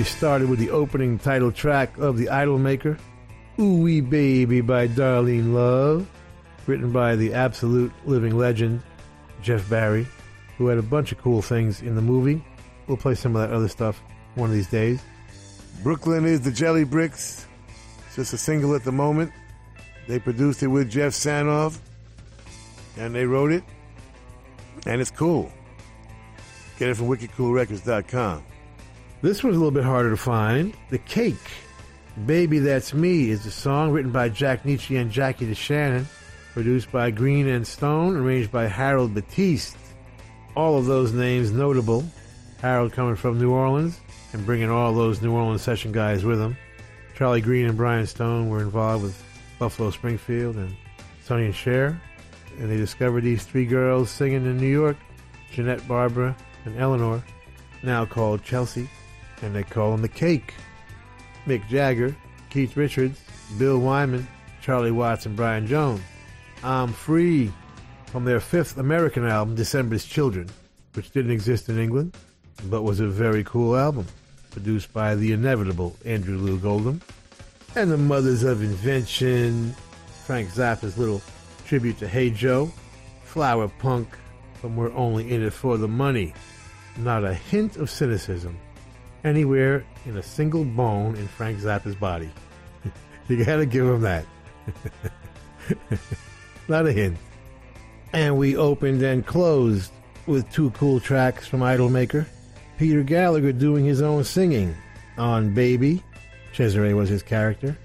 We 0.00 0.04
started 0.04 0.48
with 0.48 0.58
the 0.58 0.70
opening 0.70 1.18
title 1.18 1.52
track 1.52 1.98
of 1.98 2.16
The 2.16 2.28
Idolmaker, 2.28 2.98
Ooh 3.58 3.82
Wee 3.82 4.00
Baby 4.00 4.62
by 4.62 4.88
Darlene 4.88 5.52
Love, 5.52 6.08
written 6.66 6.90
by 6.90 7.16
the 7.16 7.34
absolute 7.34 7.92
living 8.06 8.38
legend, 8.38 8.82
Jeff 9.42 9.68
Barry, 9.68 10.06
who 10.56 10.68
had 10.68 10.78
a 10.78 10.82
bunch 10.82 11.12
of 11.12 11.18
cool 11.18 11.42
things 11.42 11.82
in 11.82 11.96
the 11.96 12.00
movie. 12.00 12.42
We'll 12.86 12.96
play 12.96 13.14
some 13.14 13.36
of 13.36 13.46
that 13.46 13.54
other 13.54 13.68
stuff 13.68 14.02
one 14.36 14.48
of 14.48 14.56
these 14.56 14.68
days. 14.68 15.02
Brooklyn 15.82 16.24
is 16.24 16.40
the 16.40 16.50
Jelly 16.50 16.84
Bricks. 16.84 17.46
It's 18.06 18.16
just 18.16 18.32
a 18.32 18.38
single 18.38 18.74
at 18.74 18.84
the 18.84 18.92
moment. 18.92 19.30
They 20.08 20.18
produced 20.18 20.62
it 20.62 20.68
with 20.68 20.90
Jeff 20.90 21.12
Sanoff, 21.12 21.78
and 22.96 23.14
they 23.14 23.26
wrote 23.26 23.52
it, 23.52 23.64
and 24.86 24.98
it's 24.98 25.10
cool. 25.10 25.52
Get 26.78 26.88
it 26.88 26.96
from 26.96 27.08
wickedcoolrecords.com. 27.08 28.44
This 29.22 29.44
one's 29.44 29.56
a 29.56 29.58
little 29.58 29.70
bit 29.70 29.84
harder 29.84 30.08
to 30.08 30.16
find. 30.16 30.74
The 30.88 30.96
Cake, 30.96 31.36
Baby 32.24 32.58
That's 32.58 32.94
Me, 32.94 33.28
is 33.28 33.44
a 33.44 33.50
song 33.50 33.90
written 33.90 34.12
by 34.12 34.30
Jack 34.30 34.62
Nitzsche 34.62 34.98
and 34.98 35.10
Jackie 35.10 35.46
DeShannon, 35.46 36.06
produced 36.54 36.90
by 36.90 37.10
Green 37.10 37.46
and 37.46 37.66
Stone, 37.66 38.16
arranged 38.16 38.50
by 38.50 38.66
Harold 38.66 39.12
Batiste. 39.12 39.76
All 40.56 40.78
of 40.78 40.86
those 40.86 41.12
names 41.12 41.50
notable. 41.50 42.02
Harold 42.62 42.92
coming 42.92 43.14
from 43.14 43.38
New 43.38 43.50
Orleans, 43.50 44.00
and 44.32 44.46
bringing 44.46 44.70
all 44.70 44.94
those 44.94 45.20
New 45.20 45.32
Orleans 45.32 45.60
session 45.60 45.92
guys 45.92 46.24
with 46.24 46.40
him. 46.40 46.56
Charlie 47.14 47.42
Green 47.42 47.66
and 47.66 47.76
Brian 47.76 48.06
Stone 48.06 48.48
were 48.48 48.62
involved 48.62 49.04
with 49.04 49.22
Buffalo 49.58 49.90
Springfield 49.90 50.56
and 50.56 50.74
Sonny 51.22 51.44
and 51.44 51.54
Cher, 51.54 52.00
and 52.58 52.70
they 52.70 52.78
discovered 52.78 53.22
these 53.22 53.44
three 53.44 53.66
girls 53.66 54.10
singing 54.10 54.46
in 54.46 54.56
New 54.56 54.66
York 54.66 54.96
Jeanette 55.52 55.86
Barbara 55.86 56.34
and 56.64 56.78
Eleanor, 56.78 57.22
now 57.82 58.06
called 58.06 58.42
Chelsea, 58.42 58.88
and 59.42 59.54
they 59.54 59.62
call 59.62 59.92
them 59.92 60.02
the 60.02 60.08
Cake. 60.08 60.54
Mick 61.46 61.66
Jagger, 61.68 62.14
Keith 62.50 62.76
Richards, 62.76 63.20
Bill 63.58 63.78
Wyman, 63.78 64.26
Charlie 64.60 64.90
Watts, 64.90 65.26
and 65.26 65.36
Brian 65.36 65.66
Jones. 65.66 66.02
I'm 66.62 66.92
Free 66.92 67.52
from 68.06 68.24
their 68.24 68.40
fifth 68.40 68.76
American 68.76 69.26
album, 69.26 69.54
December's 69.54 70.04
Children, 70.04 70.48
which 70.94 71.10
didn't 71.10 71.30
exist 71.30 71.68
in 71.68 71.78
England, 71.78 72.16
but 72.64 72.82
was 72.82 73.00
a 73.00 73.06
very 73.06 73.44
cool 73.44 73.76
album, 73.76 74.06
produced 74.50 74.92
by 74.92 75.14
the 75.14 75.32
inevitable 75.32 75.96
Andrew 76.04 76.38
Loog 76.38 76.64
Oldham. 76.64 77.00
And 77.76 77.90
the 77.90 77.96
Mothers 77.96 78.42
of 78.42 78.62
Invention, 78.62 79.74
Frank 80.26 80.50
Zappa's 80.50 80.98
little 80.98 81.22
tribute 81.66 81.98
to 81.98 82.08
Hey 82.08 82.30
Joe, 82.30 82.70
Flower 83.24 83.68
Punk 83.68 84.08
from 84.60 84.76
We're 84.76 84.92
Only 84.92 85.30
In 85.30 85.42
It 85.42 85.52
For 85.52 85.78
The 85.78 85.88
Money. 85.88 86.34
Not 86.98 87.24
a 87.24 87.32
hint 87.32 87.76
of 87.76 87.88
cynicism 87.88 88.58
anywhere 89.24 89.84
in 90.06 90.16
a 90.16 90.22
single 90.22 90.64
bone 90.64 91.16
in 91.16 91.28
Frank 91.28 91.58
Zappa's 91.58 91.94
body. 91.94 92.30
you 93.28 93.44
gotta 93.44 93.66
give 93.66 93.86
him 93.86 94.00
that. 94.02 94.24
Not 96.68 96.86
a 96.86 96.92
hint. 96.92 97.18
And 98.12 98.38
we 98.38 98.56
opened 98.56 99.02
and 99.02 99.26
closed 99.26 99.92
with 100.26 100.50
two 100.50 100.70
cool 100.70 101.00
tracks 101.00 101.46
from 101.46 101.60
Idolmaker. 101.60 102.26
Peter 102.78 103.02
Gallagher 103.02 103.52
doing 103.52 103.84
his 103.84 104.02
own 104.02 104.24
singing 104.24 104.74
on 105.18 105.54
Baby. 105.54 106.02
Cesare 106.52 106.94
was 106.94 107.08
his 107.08 107.22
character. 107.22 107.76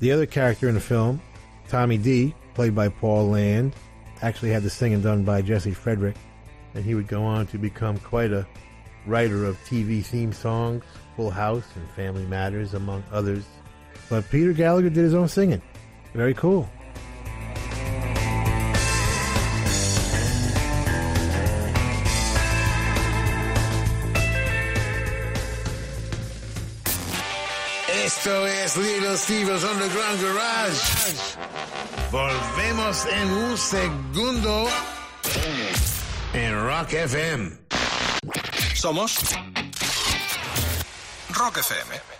The 0.00 0.12
other 0.12 0.26
character 0.26 0.68
in 0.68 0.74
the 0.74 0.80
film, 0.80 1.20
Tommy 1.68 1.98
Dee, 1.98 2.34
played 2.54 2.74
by 2.74 2.88
Paul 2.88 3.28
Land, 3.28 3.74
actually 4.22 4.50
had 4.50 4.62
the 4.62 4.70
singing 4.70 5.02
done 5.02 5.24
by 5.24 5.42
Jesse 5.42 5.72
Frederick, 5.72 6.16
and 6.74 6.84
he 6.84 6.94
would 6.94 7.06
go 7.06 7.22
on 7.22 7.46
to 7.48 7.58
become 7.58 7.98
quite 7.98 8.32
a 8.32 8.46
writer 9.10 9.44
of 9.44 9.58
TV 9.64 10.04
theme 10.04 10.32
songs, 10.32 10.84
Full 11.16 11.30
House 11.30 11.64
and 11.74 11.88
Family 11.90 12.24
Matters, 12.26 12.74
among 12.74 13.02
others. 13.12 13.44
But 14.08 14.28
Peter 14.30 14.52
Gallagher 14.52 14.88
did 14.88 15.02
his 15.02 15.14
own 15.14 15.28
singing. 15.28 15.60
Very 16.14 16.34
cool. 16.34 16.68
Esto 28.04 28.44
es 28.46 28.76
Little 28.76 29.16
Steve's 29.16 29.64
Underground 29.64 30.20
Garage. 30.20 31.36
Volvemos 32.10 33.06
en 33.06 33.28
un 33.28 33.56
segundo 33.56 34.68
en 36.34 36.64
Rock 36.64 36.92
FM. 36.92 37.69
Somos 38.80 39.18
Rock 41.34 41.58
FM. 41.58 42.19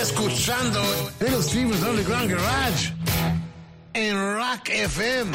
Escuchando 0.00 0.80
Little 1.20 1.42
Steven's 1.42 1.82
Underground 1.82 2.30
Garage 2.30 2.92
en 3.94 4.16
Rock 4.16 4.68
FM. 4.68 5.32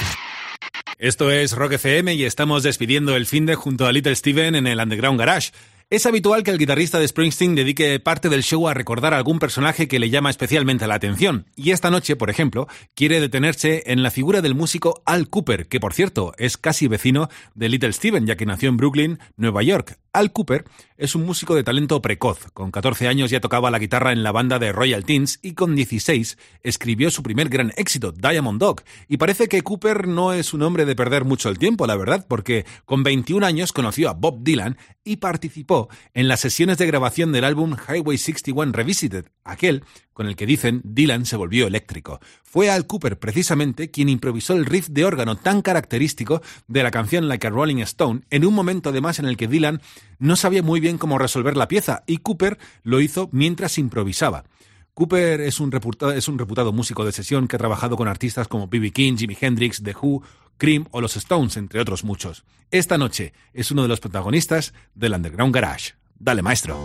Esto 0.97 1.31
es 1.31 1.51
Rock 1.51 1.73
FM 1.73 2.13
y 2.15 2.23
estamos 2.23 2.63
despidiendo 2.63 3.15
el 3.17 3.25
fin 3.25 3.45
de 3.45 3.55
junto 3.55 3.85
a 3.85 3.91
Little 3.91 4.15
Steven 4.15 4.55
en 4.55 4.65
el 4.65 4.79
Underground 4.79 5.19
Garage. 5.19 5.51
Es 5.89 6.05
habitual 6.05 6.43
que 6.43 6.51
el 6.51 6.57
guitarrista 6.57 6.97
de 6.97 7.07
Springsteen 7.07 7.55
dedique 7.55 7.99
parte 7.99 8.29
del 8.29 8.41
show 8.41 8.69
a 8.69 8.73
recordar 8.73 9.13
a 9.13 9.17
algún 9.17 9.37
personaje 9.37 9.89
que 9.89 9.99
le 9.99 10.09
llama 10.09 10.29
especialmente 10.29 10.87
la 10.87 10.95
atención. 10.95 11.45
Y 11.57 11.71
esta 11.71 11.91
noche, 11.91 12.15
por 12.15 12.29
ejemplo, 12.29 12.67
quiere 12.95 13.19
detenerse 13.19 13.83
en 13.87 14.01
la 14.01 14.11
figura 14.11 14.41
del 14.41 14.55
músico 14.55 15.03
Al 15.05 15.29
Cooper, 15.29 15.67
que 15.67 15.81
por 15.81 15.93
cierto 15.93 16.33
es 16.37 16.57
casi 16.57 16.87
vecino 16.87 17.27
de 17.53 17.67
Little 17.67 17.91
Steven, 17.91 18.25
ya 18.25 18.37
que 18.37 18.45
nació 18.45 18.69
en 18.69 18.77
Brooklyn, 18.77 19.19
Nueva 19.35 19.61
York. 19.61 19.99
Al 20.13 20.31
Cooper 20.31 20.65
es 20.95 21.15
un 21.15 21.25
músico 21.25 21.55
de 21.55 21.63
talento 21.63 21.99
precoz. 21.99 22.51
Con 22.53 22.69
14 22.69 23.07
años 23.07 23.31
ya 23.31 23.41
tocaba 23.41 23.71
la 23.71 23.79
guitarra 23.79 24.11
en 24.11 24.21
la 24.21 24.31
banda 24.31 24.59
de 24.59 24.71
Royal 24.71 25.05
Teens 25.05 25.39
y 25.41 25.55
con 25.55 25.75
16 25.75 26.37
escribió 26.61 27.09
su 27.09 27.23
primer 27.23 27.49
gran 27.49 27.73
éxito, 27.77 28.11
Diamond 28.11 28.59
Dog. 28.59 28.83
Y 29.07 29.17
parece 29.17 29.47
que 29.47 29.63
Cooper 29.63 30.07
no 30.07 30.31
es 30.31 30.53
un 30.53 30.61
hombre 30.61 30.85
de 30.85 30.95
perder 30.95 31.25
mucho 31.25 31.49
el 31.49 31.57
tiempo, 31.57 31.87
la 31.87 31.95
verdad, 31.95 32.27
porque 32.29 32.63
con 32.85 33.01
21 33.01 33.43
años 33.43 33.73
conoció 33.73 34.07
a 34.07 34.13
Bob 34.13 34.43
Dylan 34.43 34.77
y 35.03 35.15
participó 35.15 35.89
en 36.13 36.27
las 36.27 36.41
sesiones 36.41 36.77
de 36.77 36.85
grabación 36.85 37.31
del 37.31 37.43
álbum 37.43 37.75
Highway 37.75 38.19
61 38.19 38.71
Revisited, 38.71 39.25
aquel 39.43 39.83
con 40.13 40.27
el 40.27 40.35
que 40.35 40.45
dicen 40.45 40.81
Dylan 40.83 41.25
se 41.25 41.35
volvió 41.35 41.67
eléctrico. 41.67 42.19
Fue 42.43 42.69
Al 42.69 42.87
Cooper 42.87 43.19
precisamente 43.19 43.91
quien 43.91 44.09
improvisó 44.09 44.53
el 44.53 44.65
riff 44.65 44.87
de 44.89 45.05
órgano 45.05 45.35
tan 45.35 45.61
característico 45.61 46.41
de 46.67 46.83
la 46.83 46.91
canción 46.91 47.27
Like 47.27 47.47
a 47.47 47.49
Rolling 47.49 47.77
Stone 47.77 48.21
en 48.29 48.45
un 48.45 48.53
momento 48.53 48.89
además 48.89 49.19
en 49.19 49.25
el 49.25 49.37
que 49.37 49.47
Dylan 49.47 49.81
no 50.19 50.35
sabía 50.35 50.63
muy 50.63 50.79
bien 50.79 50.97
cómo 50.97 51.17
resolver 51.17 51.57
la 51.57 51.67
pieza 51.67 52.03
y 52.07 52.17
Cooper 52.17 52.57
lo 52.83 53.01
hizo 53.01 53.29
mientras 53.31 53.77
improvisaba. 53.77 54.43
Cooper 54.93 55.41
es 55.41 55.59
un, 55.59 55.71
reputado, 55.71 56.11
es 56.11 56.27
un 56.27 56.37
reputado 56.37 56.71
músico 56.71 57.03
de 57.03 57.11
sesión 57.11 57.47
que 57.47 57.55
ha 57.55 57.59
trabajado 57.59 57.97
con 57.97 58.07
artistas 58.07 58.47
como 58.47 58.67
B.B. 58.67 58.91
King, 58.91 59.15
Jimi 59.17 59.35
Hendrix, 59.39 59.81
The 59.81 59.95
Who, 59.99 60.21
Cream 60.57 60.87
o 60.91 61.01
los 61.01 61.15
Stones, 61.15 61.57
entre 61.57 61.79
otros 61.79 62.03
muchos. 62.03 62.45
Esta 62.69 62.97
noche 62.97 63.33
es 63.53 63.71
uno 63.71 63.81
de 63.81 63.87
los 63.87 63.99
protagonistas 63.99 64.73
del 64.93 65.13
Underground 65.13 65.53
Garage. 65.53 65.93
Dale, 66.19 66.43
maestro. 66.43 66.77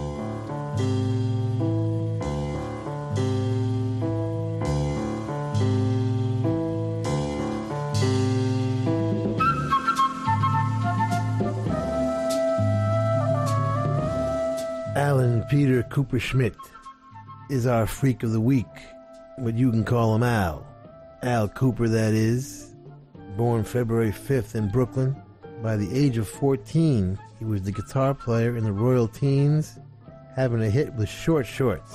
Alan 14.99 15.45
Peter 15.45 15.85
Kuperschmidt 15.85 16.57
is 17.51 17.69
our 17.69 17.87
freak 17.87 18.25
of 18.25 18.33
the 18.33 18.41
week, 18.41 18.67
but 19.39 19.55
you 19.55 19.71
can 19.71 19.85
call 19.85 20.13
him 20.13 20.25
Al. 20.25 20.67
Al 21.23 21.49
Kooper, 21.49 21.89
that 21.89 22.15
is. 22.15 22.75
Born 23.37 23.63
February 23.63 24.11
5th 24.11 24.57
in 24.57 24.69
Brooklyn. 24.69 25.15
By 25.63 25.77
the 25.77 25.89
age 25.97 26.19
of 26.19 26.29
14, 26.29 27.17
he 27.39 27.45
was 27.45 27.63
the 27.63 27.71
guitar 27.71 28.13
player 28.13 28.57
in 28.57 28.65
the 28.65 28.73
Royal 28.73 29.07
Teens, 29.07 29.79
having 30.35 30.65
a 30.65 30.69
hit 30.69 30.93
with 30.95 31.09
Short 31.09 31.47
Shorts. 31.47 31.95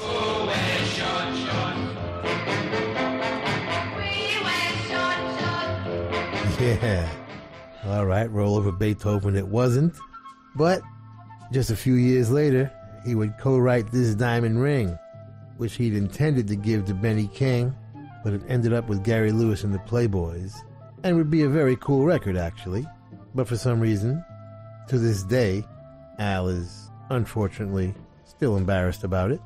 Yeah. 6.58 7.10
All 7.84 8.06
right, 8.06 8.32
roll 8.32 8.56
over 8.56 8.72
Beethoven 8.72 9.36
it 9.36 9.50
wasn't. 9.50 9.94
But 10.56 10.82
just 11.52 11.70
a 11.70 11.76
few 11.76 11.96
years 11.96 12.32
later, 12.32 12.72
he 13.06 13.16
would 13.16 13.38
co 13.38 13.58
write 13.58 13.92
This 13.92 14.16
Diamond 14.16 14.62
Ring, 14.62 14.98
which 15.58 15.76
he'd 15.76 15.96
intended 15.96 16.48
to 16.48 16.56
give 16.56 16.86
to 16.86 16.94
Benny 16.94 17.28
King, 17.28 17.76
but 18.24 18.34
it 18.34 18.42
ended 18.48 18.74
up 18.74 18.88
with 18.88 19.04
Gary 19.04 19.32
Lewis 19.32 19.64
and 19.64 19.74
the 19.74 19.80
Playboys, 19.80 20.56
and 21.04 21.16
would 21.18 21.30
be 21.30 21.44
a 21.44 21.50
very 21.50 21.76
cool 21.78 22.06
record, 22.06 22.38
actually. 22.38 22.86
But 23.36 23.48
for 23.48 23.58
some 23.58 23.80
reason, 23.80 24.24
to 24.88 24.98
this 24.98 25.24
day, 25.24 25.64
Al 26.20 26.48
is 26.48 26.90
unfortunately 27.10 27.94
still 28.26 28.58
embarrassed 28.58 29.04
about 29.04 29.32
it. 29.32 29.42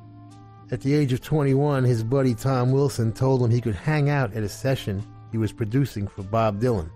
At 0.70 0.82
the 0.82 0.94
age 0.94 1.12
of 1.12 1.22
21, 1.22 1.84
his 1.84 2.04
buddy 2.04 2.34
Tom 2.34 2.72
Wilson 2.72 3.12
told 3.12 3.42
him 3.42 3.50
he 3.50 3.60
could 3.60 3.74
hang 3.74 4.10
out 4.10 4.34
at 4.34 4.42
a 4.42 4.48
session 4.48 5.02
he 5.32 5.38
was 5.38 5.52
producing 5.52 6.06
for 6.06 6.22
Bob 6.22 6.60
Dylan. 6.60 6.90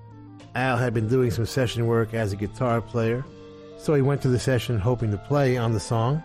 Al 0.54 0.76
had 0.76 0.92
been 0.92 1.08
doing 1.08 1.30
some 1.30 1.46
session 1.46 1.86
work 1.86 2.12
as 2.12 2.32
a 2.32 2.36
guitar 2.36 2.82
player, 2.82 3.24
so 3.78 3.94
he 3.94 4.02
went 4.02 4.20
to 4.22 4.28
the 4.28 4.38
session 4.38 4.78
hoping 4.78 5.10
to 5.10 5.16
play 5.16 5.56
on 5.56 5.72
the 5.72 5.80
song, 5.80 6.22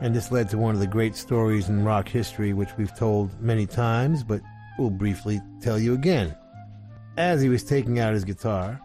and 0.00 0.14
this 0.14 0.32
led 0.32 0.48
to 0.50 0.58
one 0.58 0.74
of 0.74 0.80
the 0.80 0.86
great 0.86 1.14
stories 1.14 1.68
in 1.68 1.84
rock 1.84 2.08
history 2.08 2.52
which 2.52 2.70
we've 2.76 2.96
told 2.96 3.40
many 3.40 3.66
times, 3.66 4.22
but 4.22 4.40
we'll 4.78 4.90
briefly 4.90 5.40
tell 5.60 5.78
you 5.78 5.94
again. 5.94 6.34
As 7.16 7.42
he 7.42 7.48
was 7.48 7.64
taking 7.64 7.98
out 7.98 8.14
his 8.14 8.24
guitar, 8.24 8.80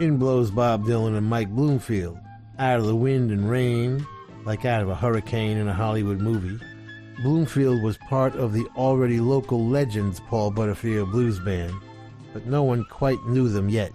in 0.00 0.16
blows 0.16 0.50
Bob 0.50 0.84
Dylan 0.84 1.16
and 1.16 1.26
Mike 1.26 1.50
Bloomfield, 1.50 2.18
out 2.58 2.78
of 2.78 2.86
the 2.86 2.96
wind 2.96 3.30
and 3.30 3.50
rain, 3.50 4.06
like 4.44 4.64
out 4.64 4.82
of 4.82 4.88
a 4.88 4.94
hurricane 4.94 5.56
in 5.56 5.68
a 5.68 5.74
Hollywood 5.74 6.20
movie. 6.20 6.58
Bloomfield 7.22 7.82
was 7.82 7.98
part 7.98 8.34
of 8.36 8.52
the 8.52 8.66
already 8.76 9.20
local 9.20 9.66
Legends 9.66 10.20
Paul 10.20 10.50
Butterfield 10.50 11.10
Blues 11.10 11.38
Band, 11.40 11.74
but 12.32 12.46
no 12.46 12.62
one 12.62 12.84
quite 12.90 13.22
knew 13.26 13.48
them 13.48 13.68
yet. 13.68 13.92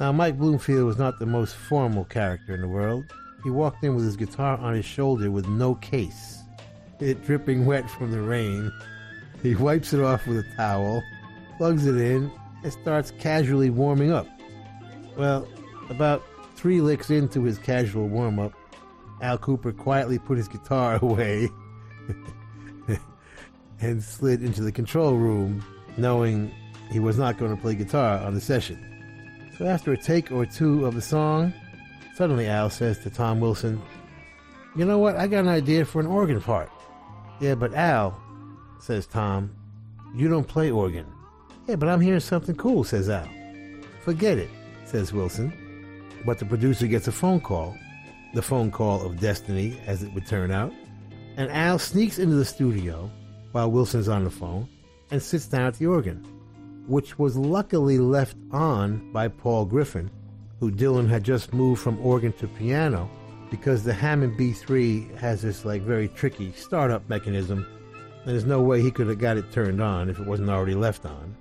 Now, 0.00 0.12
Mike 0.12 0.36
Bloomfield 0.36 0.86
was 0.86 0.98
not 0.98 1.18
the 1.18 1.26
most 1.26 1.54
formal 1.54 2.04
character 2.04 2.54
in 2.54 2.60
the 2.60 2.68
world. 2.68 3.04
He 3.42 3.50
walked 3.50 3.82
in 3.82 3.94
with 3.94 4.04
his 4.04 4.16
guitar 4.16 4.56
on 4.58 4.74
his 4.74 4.84
shoulder 4.84 5.30
with 5.30 5.48
no 5.48 5.74
case, 5.76 6.42
it 7.00 7.24
dripping 7.24 7.66
wet 7.66 7.90
from 7.90 8.10
the 8.10 8.20
rain. 8.20 8.72
He 9.42 9.54
wipes 9.56 9.92
it 9.92 10.00
off 10.00 10.26
with 10.26 10.38
a 10.38 10.56
towel, 10.56 11.02
plugs 11.56 11.86
it 11.86 11.96
in, 11.96 12.30
and 12.62 12.72
starts 12.72 13.10
casually 13.18 13.70
warming 13.70 14.12
up. 14.12 14.28
Well, 15.16 15.48
about 15.90 16.22
three 16.54 16.80
licks 16.80 17.10
into 17.10 17.42
his 17.42 17.58
casual 17.58 18.08
warm 18.08 18.38
up, 18.38 18.52
Al 19.20 19.38
Kooper 19.38 19.76
quietly 19.76 20.18
put 20.18 20.36
his 20.36 20.48
guitar 20.48 20.98
away 21.02 21.48
and 23.80 24.02
slid 24.02 24.42
into 24.42 24.62
the 24.62 24.72
control 24.72 25.16
room, 25.16 25.64
knowing 25.96 26.54
he 26.90 27.00
was 27.00 27.18
not 27.18 27.38
going 27.38 27.54
to 27.54 27.60
play 27.60 27.74
guitar 27.74 28.18
on 28.18 28.34
the 28.34 28.40
session. 28.40 28.88
So 29.58 29.66
after 29.66 29.92
a 29.92 29.96
take 29.96 30.30
or 30.30 30.46
two 30.46 30.86
of 30.86 30.94
the 30.94 31.02
song, 31.02 31.52
suddenly 32.22 32.46
Al 32.46 32.70
says 32.70 33.00
to 33.00 33.10
Tom 33.10 33.40
Wilson, 33.40 33.82
You 34.76 34.84
know 34.84 35.00
what? 35.00 35.16
I 35.16 35.26
got 35.26 35.40
an 35.40 35.48
idea 35.48 35.84
for 35.84 36.00
an 36.00 36.06
organ 36.06 36.40
part. 36.40 36.70
Yeah, 37.40 37.56
but 37.56 37.74
Al, 37.74 38.16
says 38.78 39.08
Tom, 39.08 39.52
you 40.14 40.28
don't 40.28 40.46
play 40.46 40.70
organ. 40.70 41.04
Yeah, 41.66 41.74
but 41.74 41.88
I'm 41.88 42.00
hearing 42.00 42.20
something 42.20 42.54
cool, 42.54 42.84
says 42.84 43.10
Al. 43.10 43.28
Forget 44.04 44.38
it, 44.38 44.50
says 44.84 45.12
Wilson. 45.12 45.52
But 46.24 46.38
the 46.38 46.44
producer 46.44 46.86
gets 46.86 47.08
a 47.08 47.12
phone 47.12 47.40
call, 47.40 47.76
the 48.34 48.42
phone 48.42 48.70
call 48.70 49.04
of 49.04 49.18
destiny, 49.18 49.76
as 49.88 50.04
it 50.04 50.14
would 50.14 50.28
turn 50.28 50.52
out, 50.52 50.72
and 51.36 51.50
Al 51.50 51.80
sneaks 51.80 52.20
into 52.20 52.36
the 52.36 52.44
studio 52.44 53.10
while 53.50 53.68
Wilson's 53.68 54.08
on 54.08 54.22
the 54.22 54.30
phone 54.30 54.68
and 55.10 55.20
sits 55.20 55.46
down 55.46 55.66
at 55.66 55.74
the 55.74 55.86
organ, 55.86 56.24
which 56.86 57.18
was 57.18 57.36
luckily 57.36 57.98
left 57.98 58.36
on 58.52 59.10
by 59.12 59.26
Paul 59.26 59.64
Griffin, 59.64 60.08
who 60.62 60.70
Dylan 60.70 61.08
had 61.08 61.24
just 61.24 61.52
moved 61.52 61.82
from 61.82 61.98
organ 62.06 62.32
to 62.34 62.46
piano 62.46 63.10
because 63.50 63.82
the 63.82 63.92
Hammond 63.92 64.38
B3 64.38 65.18
has 65.18 65.42
this 65.42 65.64
like 65.64 65.82
very 65.82 66.06
tricky 66.06 66.52
startup 66.52 67.08
mechanism, 67.08 67.66
and 68.22 68.32
there's 68.32 68.44
no 68.44 68.62
way 68.62 68.80
he 68.80 68.92
could 68.92 69.08
have 69.08 69.18
got 69.18 69.36
it 69.36 69.50
turned 69.50 69.82
on 69.82 70.08
if 70.08 70.20
it 70.20 70.24
wasn't 70.28 70.48
already 70.48 70.76
left 70.76 71.04
on. 71.04 71.34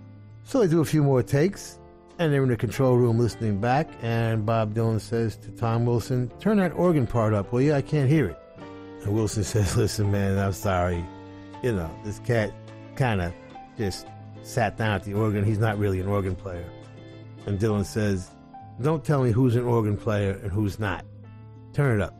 So 0.43 0.59
they 0.59 0.67
do 0.67 0.81
a 0.81 0.85
few 0.85 1.03
more 1.03 1.21
takes, 1.21 1.77
and 2.17 2.33
they're 2.33 2.41
in 2.41 2.49
the 2.49 2.57
control 2.57 2.97
room 2.97 3.19
listening 3.19 3.61
back, 3.61 3.91
and 4.01 4.43
Bob 4.43 4.73
Dylan 4.73 4.99
says 4.99 5.35
to 5.35 5.51
Tom 5.51 5.85
Wilson, 5.85 6.31
Turn 6.39 6.57
that 6.57 6.73
organ 6.73 7.05
part 7.05 7.35
up, 7.35 7.53
will 7.53 7.61
you? 7.61 7.75
I 7.75 7.83
can't 7.83 8.09
hear 8.09 8.25
it. 8.25 8.39
And 9.03 9.13
Wilson 9.13 9.43
says, 9.53 9.77
Listen, 9.77 10.11
man, 10.11 10.39
I'm 10.39 10.53
sorry. 10.53 11.05
You 11.61 11.73
know, 11.73 11.91
this 12.03 12.17
cat 12.17 12.51
kind 12.95 13.21
of 13.21 13.31
just 13.77 14.07
sat 14.41 14.77
down 14.77 14.95
at 14.95 15.03
the 15.03 15.13
organ. 15.13 15.45
He's 15.45 15.59
not 15.59 15.77
really 15.77 15.99
an 15.99 16.07
organ 16.07 16.35
player. 16.35 16.67
And 17.45 17.59
Dylan 17.59 17.85
says, 17.85 18.31
Don't 18.81 19.05
tell 19.05 19.23
me 19.23 19.31
who's 19.31 19.55
an 19.55 19.65
organ 19.65 19.95
player 19.95 20.39
and 20.41 20.51
who's 20.51 20.79
not. 20.79 21.05
Turn 21.71 21.99
it 21.99 22.03
up. 22.03 22.19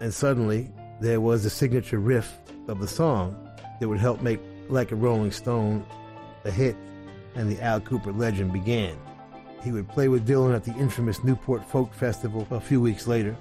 And 0.00 0.12
suddenly, 0.12 0.72
there 1.00 1.20
was 1.20 1.44
a 1.44 1.50
signature 1.50 1.98
riff 1.98 2.36
of 2.66 2.80
the 2.80 2.88
song 2.88 3.36
that 3.78 3.88
would 3.88 4.00
help 4.00 4.20
make 4.20 4.40
Like 4.68 4.90
a 4.90 4.96
Rolling 4.96 5.30
Stone 5.30 5.86
a 6.44 6.50
hit, 6.50 6.76
and 7.36 7.50
the 7.50 7.62
Al 7.62 7.80
Kooper 7.80 8.16
legend 8.16 8.52
began. 8.52 8.96
He 9.62 9.70
would 9.70 9.88
play 9.88 10.08
with 10.08 10.26
Dylan 10.26 10.54
at 10.54 10.64
the 10.64 10.74
infamous 10.74 11.22
Newport 11.22 11.64
Folk 11.64 11.94
Festival 11.94 12.46
a 12.50 12.60
few 12.60 12.80
weeks 12.80 13.06
later, 13.06 13.36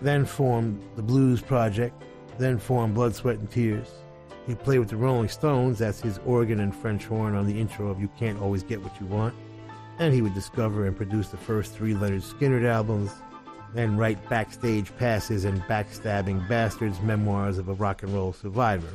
then 0.00 0.24
formed 0.24 0.82
the 0.96 1.02
Blues 1.02 1.42
Project, 1.42 2.00
then 2.38 2.58
formed 2.58 2.94
Blood, 2.94 3.14
Sweat, 3.14 3.38
and 3.38 3.50
Tears. 3.50 3.88
He 4.46 4.54
played 4.54 4.78
with 4.78 4.88
the 4.88 4.96
Rolling 4.96 5.28
Stones, 5.28 5.78
that's 5.78 6.00
his 6.00 6.18
organ 6.24 6.60
and 6.60 6.74
French 6.74 7.04
horn 7.06 7.34
on 7.34 7.46
the 7.46 7.60
intro 7.60 7.88
of 7.88 8.00
You 8.00 8.08
Can't 8.18 8.40
Always 8.40 8.62
Get 8.62 8.82
What 8.82 8.98
You 9.00 9.06
Want. 9.06 9.34
And 10.02 10.12
he 10.12 10.20
would 10.20 10.34
discover 10.34 10.84
and 10.84 10.96
produce 10.96 11.28
the 11.28 11.36
first 11.36 11.74
three 11.74 11.94
Lynyrd 11.94 12.24
Skynyrd 12.24 12.64
albums, 12.68 13.12
then 13.72 13.96
write 13.96 14.28
backstage 14.28 14.90
passes 14.96 15.44
and 15.44 15.62
backstabbing 15.62 16.48
bastards 16.48 17.00
memoirs 17.02 17.56
of 17.56 17.68
a 17.68 17.74
rock 17.74 18.02
and 18.02 18.12
roll 18.12 18.32
survivor, 18.32 18.90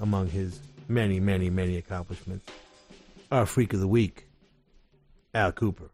among 0.00 0.26
his 0.26 0.58
many, 0.88 1.20
many, 1.20 1.48
many 1.48 1.76
accomplishments. 1.76 2.44
Our 3.30 3.46
Freak 3.46 3.72
of 3.72 3.78
the 3.78 3.86
Week, 3.86 4.26
Al 5.32 5.52
Kooper. 5.52 5.90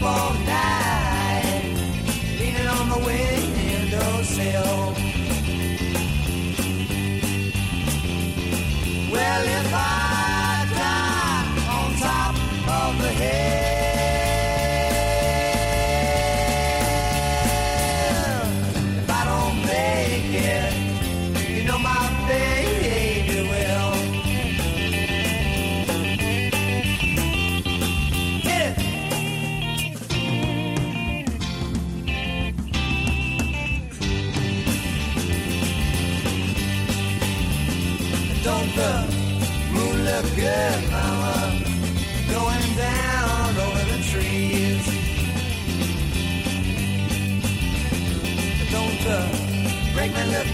up 0.00 0.02
all 0.02 0.34
night, 0.44 1.62
leaning 2.38 2.66
on 2.66 2.88
the 2.88 2.98
windowsill. 2.98 4.94
Well, 9.12 9.46
if. 9.46 9.67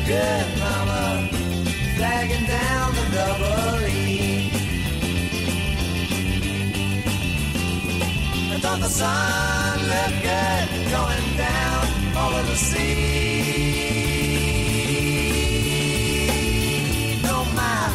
Good, 0.06 0.46
mama? 0.58 1.28
Flagging 1.96 2.46
down 2.46 2.94
the 2.94 3.04
double 3.16 3.86
E. 3.86 4.50
Don't 8.60 8.80
the 8.80 8.88
sun 8.88 9.78
look 9.92 10.14
good 10.22 10.68
going 10.90 11.36
down 11.36 11.86
over 12.22 12.42
the 12.50 12.56
sea? 12.56 13.04
Don't 17.22 17.50
my 17.54 17.90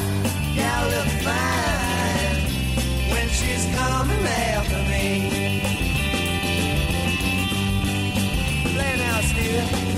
gal 0.55 0.84
look 0.93 1.12
fine 1.28 2.38
when 3.12 3.28
she's 3.30 3.66
coming 3.76 4.26
after 4.26 4.82
me? 4.91 5.05
Play 8.74 8.93
now. 8.97 9.89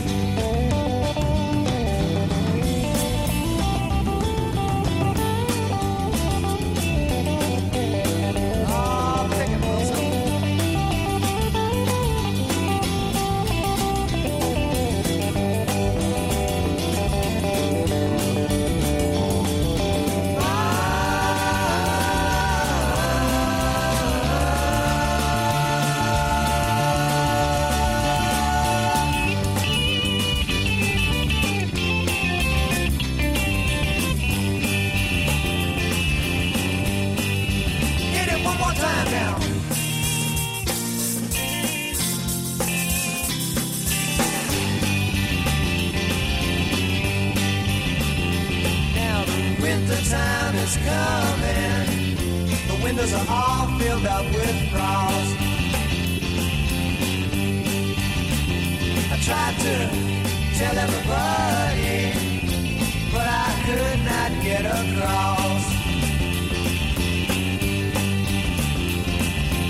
The 52.67 52.79
windows 52.84 53.13
are 53.13 53.25
all 53.29 53.67
filled 53.79 54.05
up 54.05 54.25
with 54.25 54.57
frost. 54.71 55.36
I 59.13 59.17
tried 59.27 59.55
to 59.65 59.75
tell 60.59 60.77
everybody, 60.86 62.13
but 63.13 63.27
I 63.27 63.49
could 63.65 63.99
not 64.11 64.32
get 64.43 64.65
across. 64.65 65.63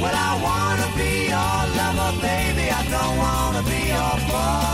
Well, 0.01 0.15
I 0.15 0.31
wanna 0.47 0.89
be 0.97 1.11
your 1.33 1.59
lover, 1.77 2.11
baby. 2.21 2.65
I 2.71 2.81
don't 2.89 3.17
wanna 3.17 3.63
be 3.69 3.81
your 3.89 4.15
boss. 4.31 4.70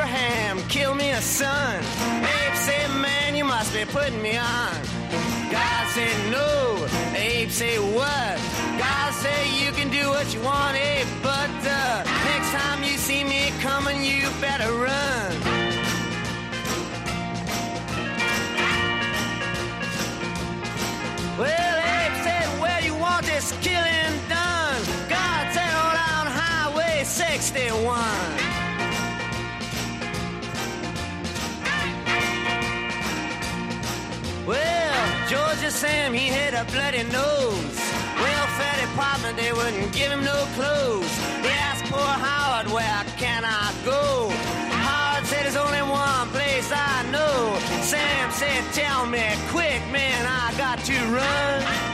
Abraham, 0.00 0.66
kill 0.68 0.94
me 0.94 1.10
a 1.10 1.20
son. 1.20 1.76
Abe 1.76 2.54
said, 2.54 2.88
man, 3.02 3.36
you 3.36 3.44
must 3.44 3.70
be 3.74 3.84
putting 3.84 4.22
me 4.22 4.34
on. 4.34 4.72
God 5.50 5.86
said, 5.88 6.30
no. 6.32 6.88
Abe 7.14 7.50
said, 7.50 7.78
what? 7.94 8.40
God 8.78 9.12
said, 9.12 9.46
you 9.62 9.72
can 9.72 9.90
do 9.90 10.08
what 10.08 10.32
you 10.32 10.40
want, 10.40 10.74
Abe, 10.74 11.06
but 11.22 11.50
uh, 11.66 12.04
next 12.32 12.50
time 12.50 12.82
you 12.82 12.96
see 12.96 13.24
me 13.24 13.52
coming, 13.60 14.02
you 14.02 14.26
better 14.40 14.72
run. 14.72 15.59
A 36.60 36.64
bloody 36.72 37.02
nose. 37.04 37.76
Welfare 38.20 38.76
department, 38.86 39.36
they 39.36 39.52
wouldn't 39.52 39.92
give 39.92 40.10
him 40.12 40.22
no 40.24 40.44
clothes. 40.56 41.14
They 41.42 41.56
asked 41.68 41.84
poor 41.84 42.12
Howard, 42.26 42.70
where 42.70 43.04
can 43.16 43.44
I 43.44 43.72
go? 43.84 44.28
Howard 44.84 45.26
said, 45.26 45.44
there's 45.44 45.56
only 45.56 45.82
one 45.82 46.28
place 46.28 46.70
I 46.72 47.08
know. 47.10 47.58
Sam 47.82 48.30
said, 48.32 48.62
tell 48.74 49.06
me 49.06 49.24
quick, 49.48 49.80
man, 49.90 50.26
I 50.26 50.52
got 50.58 50.78
to 50.84 50.96
run. 51.16 51.89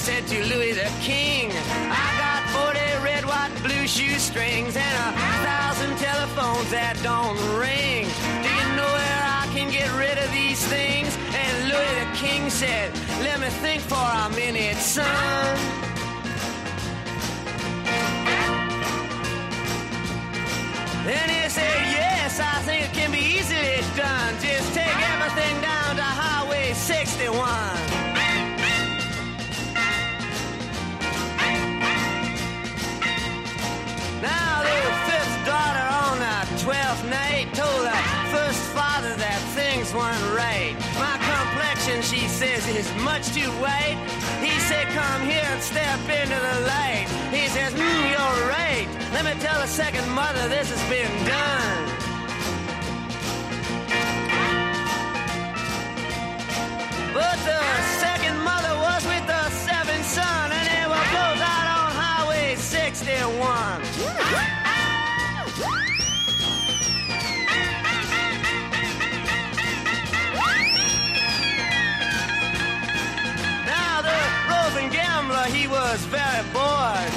Said 0.00 0.26
to 0.26 0.42
Louis 0.46 0.72
the 0.72 0.90
King, 1.02 1.52
I 1.92 2.08
got 2.16 2.40
40 2.72 3.04
red, 3.04 3.22
white, 3.26 3.52
blue 3.62 3.86
shoestrings 3.86 4.74
and 4.74 4.94
a 4.96 5.12
thousand 5.44 5.92
telephones 5.98 6.70
that 6.70 6.96
don't 7.02 7.36
ring. 7.60 8.08
Do 8.40 8.48
you 8.48 8.68
know 8.80 8.88
where 8.96 9.22
I 9.28 9.44
can 9.52 9.68
get 9.68 9.92
rid 10.00 10.16
of 10.16 10.32
these 10.32 10.64
things? 10.72 11.12
And 11.36 11.52
Louis 11.68 11.92
the 12.00 12.08
King 12.16 12.48
said, 12.48 12.96
Let 13.20 13.40
me 13.40 13.48
think 13.60 13.82
for 13.82 14.00
a 14.00 14.30
minute, 14.32 14.78
son. 14.80 15.04
Then 21.04 21.28
he 21.28 21.44
said, 21.52 21.76
Yes, 21.92 22.40
I 22.40 22.56
think 22.64 22.88
it 22.88 22.92
can 22.96 23.12
be 23.12 23.20
easily 23.36 23.84
done. 24.00 24.32
Just 24.40 24.72
take 24.72 24.96
everything 25.12 25.60
down 25.60 25.96
to 25.96 26.08
Highway 26.08 26.72
61. 26.72 27.79
Much 43.20 43.34
too 43.34 43.50
late. 43.60 43.98
He 44.40 44.58
said, 44.60 44.86
come 44.88 45.22
here 45.22 45.44
and 45.44 45.62
step 45.62 46.00
into 46.00 46.38
the 46.48 46.60
light. 46.66 47.06
He 47.30 47.48
says, 47.48 47.72
mm, 47.74 48.10
you're 48.10 48.48
right. 48.48 48.88
Let 49.12 49.24
me 49.24 49.32
tell 49.40 49.60
the 49.60 49.66
second 49.66 50.08
mother 50.10 50.48
this 50.48 50.70
has 50.70 50.82
been 50.88 51.12
done. 51.26 51.86
But 57.12 57.36
the 57.44 57.62
second 58.00 58.38
mother 58.38 58.74
was 58.88 59.04
with 59.06 59.26
the 59.26 59.50
seventh 59.50 60.06
son, 60.06 60.52
and 60.52 60.66
they 60.72 60.86
were 60.86 61.06
both 61.12 61.40
out 61.44 61.68
on 61.76 61.90
Highway 61.92 62.56
61. 62.56 63.89
Was 75.90 76.04
very 76.04 76.44
bored, 76.52 77.10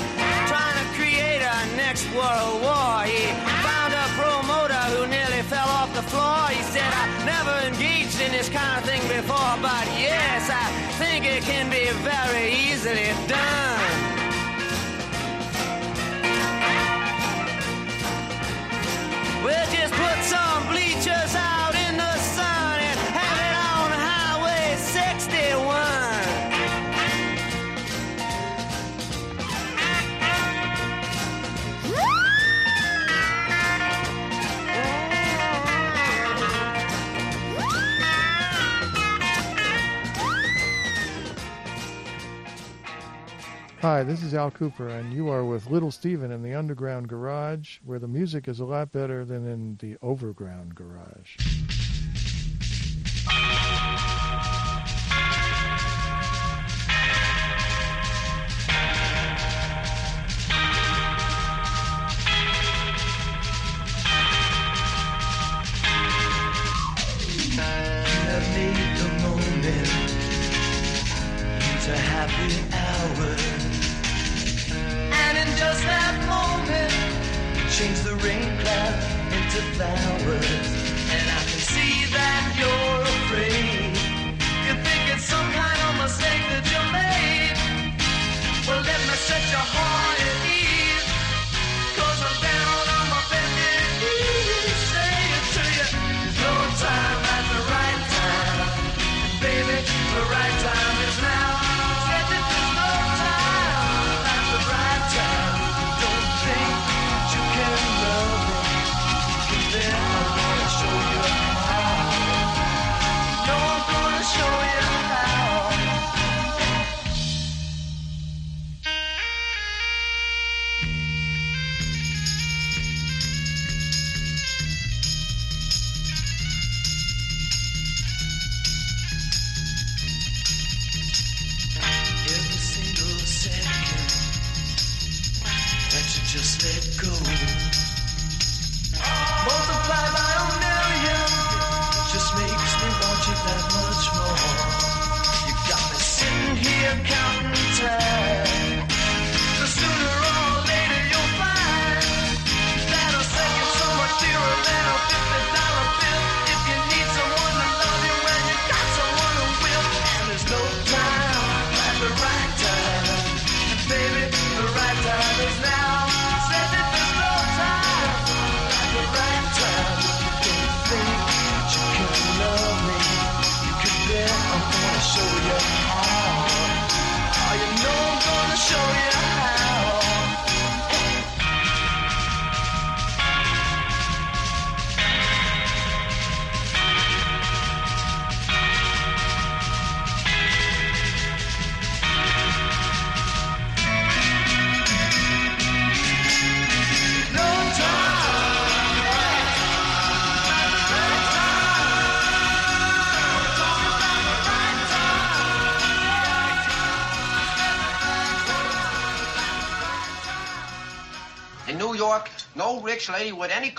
trying 0.49 0.77
to 0.81 0.87
create 0.97 1.41
a 1.45 1.57
next 1.77 2.05
world 2.17 2.57
war. 2.65 3.05
He 3.05 3.29
found 3.61 3.93
a 3.93 4.07
promoter 4.17 4.83
who 4.93 5.05
nearly 5.05 5.43
fell 5.43 5.69
off 5.69 5.93
the 5.93 6.01
floor. 6.01 6.47
He 6.49 6.63
said, 6.73 6.91
I 6.91 7.05
never 7.23 7.55
engaged 7.67 8.19
in 8.19 8.31
this 8.31 8.49
kind 8.49 8.79
of 8.79 8.83
thing 8.89 9.01
before, 9.01 9.53
but 9.61 9.85
yes, 9.93 10.49
I 10.49 10.65
think 10.97 11.23
it 11.25 11.43
can 11.43 11.69
be 11.69 11.85
very 12.01 12.49
easily 12.65 13.13
done. 13.27 14.13
We'll 19.45 19.69
just 19.69 19.92
Hi, 43.83 44.01
this 44.01 44.23
is 44.23 44.33
Al 44.33 44.49
Kooper, 44.49 44.97
and 44.97 45.11
you 45.11 45.27
are 45.27 45.43
with 45.43 45.69
Little 45.69 45.91
Steven 45.91 46.31
in 46.31 46.41
the 46.41 46.53
Underground 46.53 47.09
Garage, 47.09 47.79
where 47.83 47.99
the 47.99 48.07
music 48.07 48.47
is 48.47 48.61
a 48.61 48.65
lot 48.65 48.93
better 48.93 49.25
than 49.25 49.45
in 49.45 49.75
the 49.81 49.97
Overground 50.01 50.73
Garage. 50.73 51.72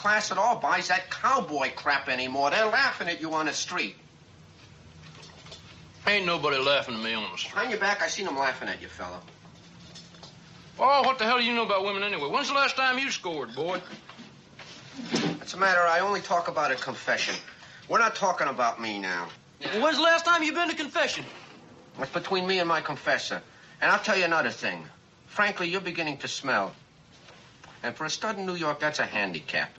Class 0.04 0.30
at 0.30 0.36
all 0.36 0.56
buys 0.56 0.88
that 0.88 1.08
cowboy 1.08 1.72
crap 1.74 2.10
anymore. 2.10 2.50
They're 2.50 2.66
laughing 2.66 3.08
at 3.08 3.22
you 3.22 3.32
on 3.32 3.46
the 3.46 3.54
street. 3.54 3.96
Ain't 6.06 6.26
nobody 6.26 6.58
laughing 6.58 6.94
at 6.96 7.02
me 7.02 7.14
on 7.14 7.22
the 7.32 7.38
street. 7.38 7.54
Behind 7.54 7.70
your 7.70 7.80
back, 7.80 8.02
I 8.02 8.08
seen 8.08 8.26
them 8.26 8.36
laughing 8.36 8.68
at 8.68 8.82
you, 8.82 8.88
fella. 8.88 9.18
Oh, 10.78 11.02
what 11.04 11.18
the 11.18 11.24
hell 11.24 11.38
do 11.38 11.44
you 11.44 11.54
know 11.54 11.64
about 11.64 11.86
women 11.86 12.02
anyway? 12.02 12.28
When's 12.28 12.48
the 12.48 12.54
last 12.54 12.76
time 12.76 12.98
you 12.98 13.10
scored, 13.10 13.54
boy? 13.54 13.80
That's 15.38 15.54
a 15.54 15.56
matter 15.56 15.80
I 15.80 16.00
only 16.00 16.20
talk 16.20 16.48
about 16.48 16.70
at 16.70 16.82
confession. 16.82 17.34
We're 17.88 17.98
not 17.98 18.14
talking 18.14 18.48
about 18.48 18.82
me 18.82 18.98
now. 18.98 19.28
Well, 19.62 19.84
when's 19.84 19.96
the 19.96 20.02
last 20.02 20.26
time 20.26 20.42
you 20.42 20.52
been 20.52 20.68
to 20.68 20.76
confession? 20.76 21.24
That's 21.98 22.10
between 22.10 22.46
me 22.46 22.58
and 22.58 22.68
my 22.68 22.82
confessor. 22.82 23.40
And 23.80 23.90
I'll 23.90 24.00
tell 24.00 24.18
you 24.18 24.26
another 24.26 24.50
thing. 24.50 24.84
Frankly, 25.28 25.70
you're 25.70 25.80
beginning 25.80 26.18
to 26.18 26.28
smell. 26.28 26.74
And 27.84 27.94
for 27.94 28.06
a 28.06 28.10
stud 28.10 28.38
in 28.38 28.46
New 28.46 28.54
York, 28.54 28.80
that's 28.80 28.98
a 28.98 29.04
handicap. 29.04 29.70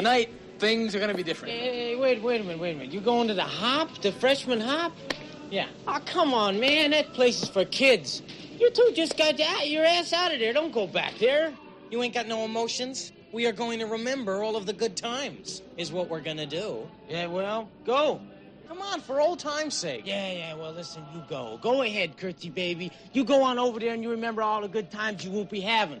Tonight, 0.00 0.30
things 0.58 0.94
are 0.94 0.98
going 0.98 1.10
to 1.10 1.14
be 1.14 1.22
different. 1.22 1.52
Hey, 1.52 1.94
wait, 1.94 2.22
wait 2.22 2.40
a 2.40 2.44
minute, 2.44 2.58
wait 2.58 2.74
a 2.74 2.78
minute. 2.78 2.90
You 2.90 3.02
going 3.02 3.28
to 3.28 3.34
the 3.34 3.42
hop, 3.42 4.00
the 4.00 4.12
freshman 4.12 4.58
hop? 4.58 4.94
Yeah. 5.50 5.66
Oh, 5.86 6.00
come 6.06 6.32
on, 6.32 6.58
man. 6.58 6.92
That 6.92 7.12
place 7.12 7.42
is 7.42 7.50
for 7.50 7.66
kids. 7.66 8.22
You 8.58 8.70
two 8.70 8.92
just 8.94 9.18
got 9.18 9.38
your 9.68 9.84
ass 9.84 10.14
out 10.14 10.32
of 10.32 10.38
there. 10.38 10.54
Don't 10.54 10.72
go 10.72 10.86
back 10.86 11.18
there. 11.18 11.52
You 11.90 12.02
ain't 12.02 12.14
got 12.14 12.26
no 12.26 12.46
emotions. 12.46 13.12
We 13.30 13.44
are 13.46 13.52
going 13.52 13.78
to 13.80 13.84
remember 13.84 14.42
all 14.42 14.56
of 14.56 14.64
the 14.64 14.72
good 14.72 14.96
times, 14.96 15.60
is 15.76 15.92
what 15.92 16.08
we're 16.08 16.22
going 16.22 16.38
to 16.38 16.46
do. 16.46 16.88
Yeah, 17.06 17.26
well, 17.26 17.68
go. 17.84 18.22
Come 18.68 18.80
on, 18.80 19.02
for 19.02 19.20
old 19.20 19.38
time's 19.38 19.76
sake. 19.76 20.06
Yeah, 20.06 20.32
yeah, 20.32 20.54
well, 20.54 20.72
listen, 20.72 21.04
you 21.14 21.22
go. 21.28 21.58
Go 21.60 21.82
ahead, 21.82 22.16
Curtsy 22.16 22.48
baby. 22.48 22.90
You 23.12 23.24
go 23.24 23.42
on 23.42 23.58
over 23.58 23.78
there 23.78 23.92
and 23.92 24.02
you 24.02 24.12
remember 24.12 24.40
all 24.40 24.62
the 24.62 24.68
good 24.68 24.90
times 24.90 25.26
you 25.26 25.30
won't 25.30 25.50
be 25.50 25.60
having. 25.60 26.00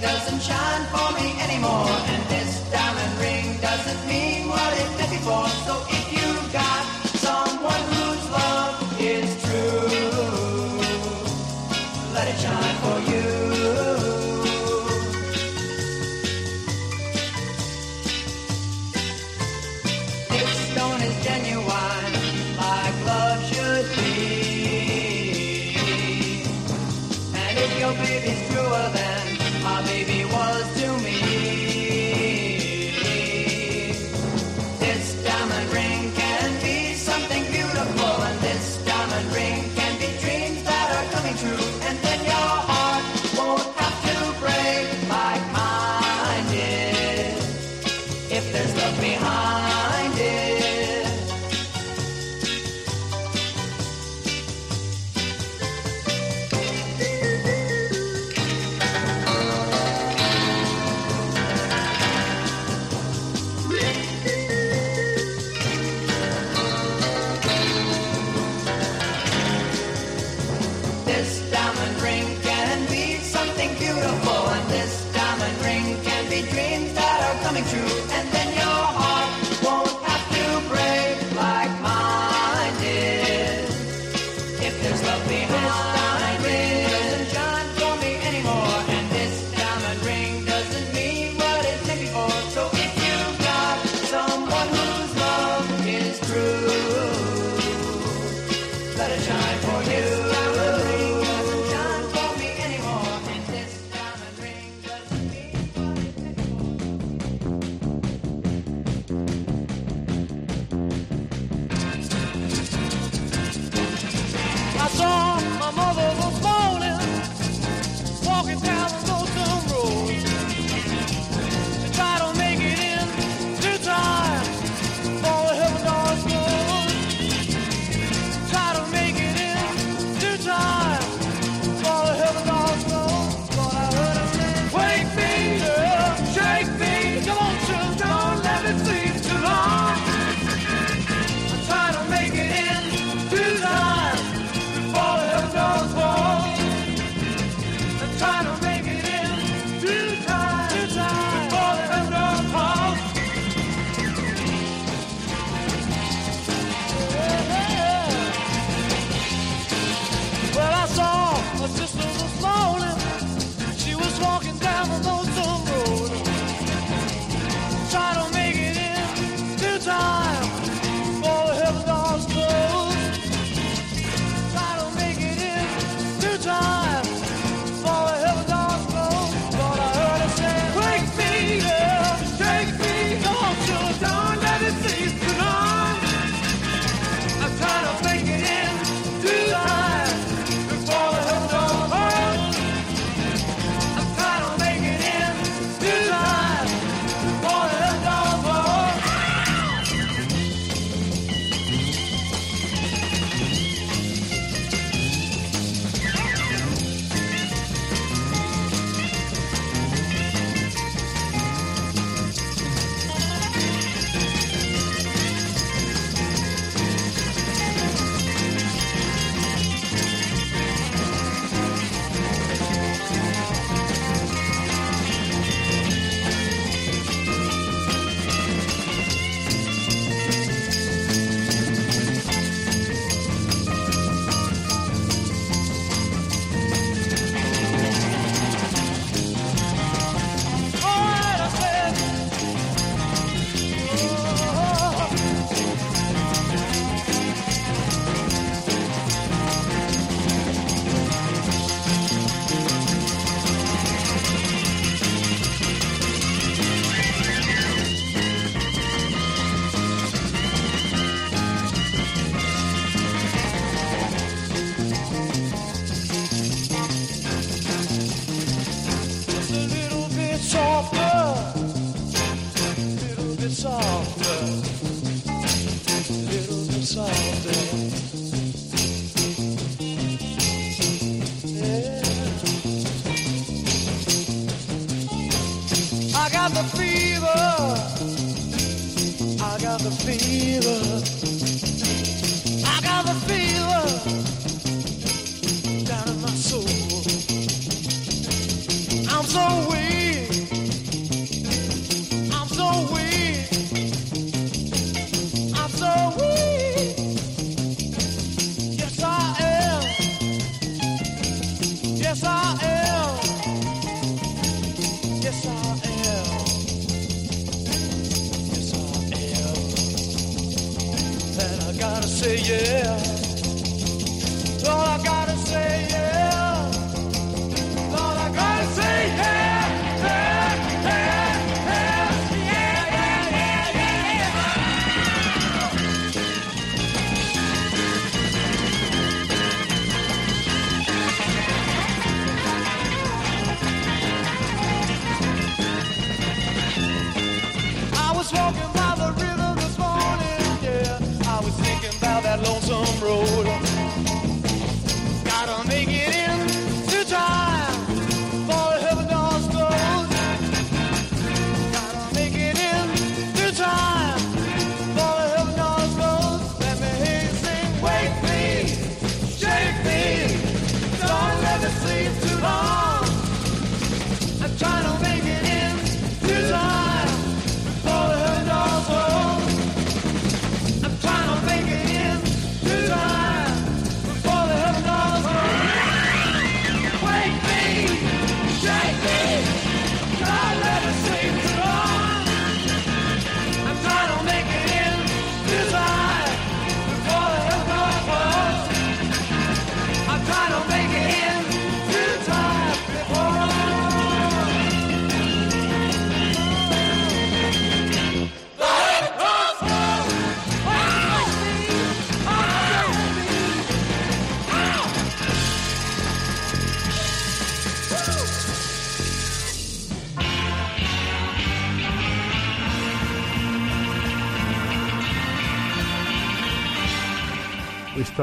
doesn't 0.00 0.40
shine 0.40 0.84
for 0.92 1.08
me 1.18 1.40
anymore. 1.40 1.90
And 2.12 2.22
this 2.30 2.70
diamond 2.70 3.18
ring 3.18 3.58
doesn't 3.60 4.06
mean 4.06 4.48
what 4.48 4.72
it 4.78 4.90
did 4.98 5.10
before. 5.10 5.48
So 5.66 5.87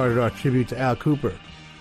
started 0.06 0.22
our 0.22 0.30
tribute 0.30 0.68
to 0.68 0.80
Al 0.80 0.96
Kooper 0.96 1.34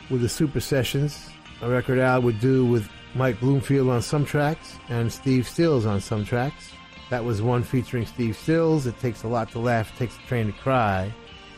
with 0.08 0.22
the 0.22 0.28
Super 0.30 0.58
Sessions, 0.58 1.28
a 1.60 1.68
record 1.68 1.98
Al 1.98 2.22
would 2.22 2.40
do 2.40 2.64
with 2.64 2.88
Mike 3.14 3.38
Bloomfield 3.38 3.90
on 3.90 4.00
some 4.00 4.24
tracks 4.24 4.76
and 4.88 5.12
Steve 5.12 5.46
Stills 5.46 5.84
on 5.84 6.00
some 6.00 6.24
tracks. 6.24 6.70
That 7.10 7.22
was 7.22 7.42
one 7.42 7.62
featuring 7.62 8.06
Steve 8.06 8.34
Stills, 8.34 8.86
It 8.86 8.98
Takes 8.98 9.24
a 9.24 9.28
Lot 9.28 9.50
to 9.50 9.58
Laugh, 9.58 9.92
It 9.92 9.98
Takes 9.98 10.16
a 10.16 10.26
Train 10.26 10.46
to 10.46 10.52
Cry, 10.52 11.12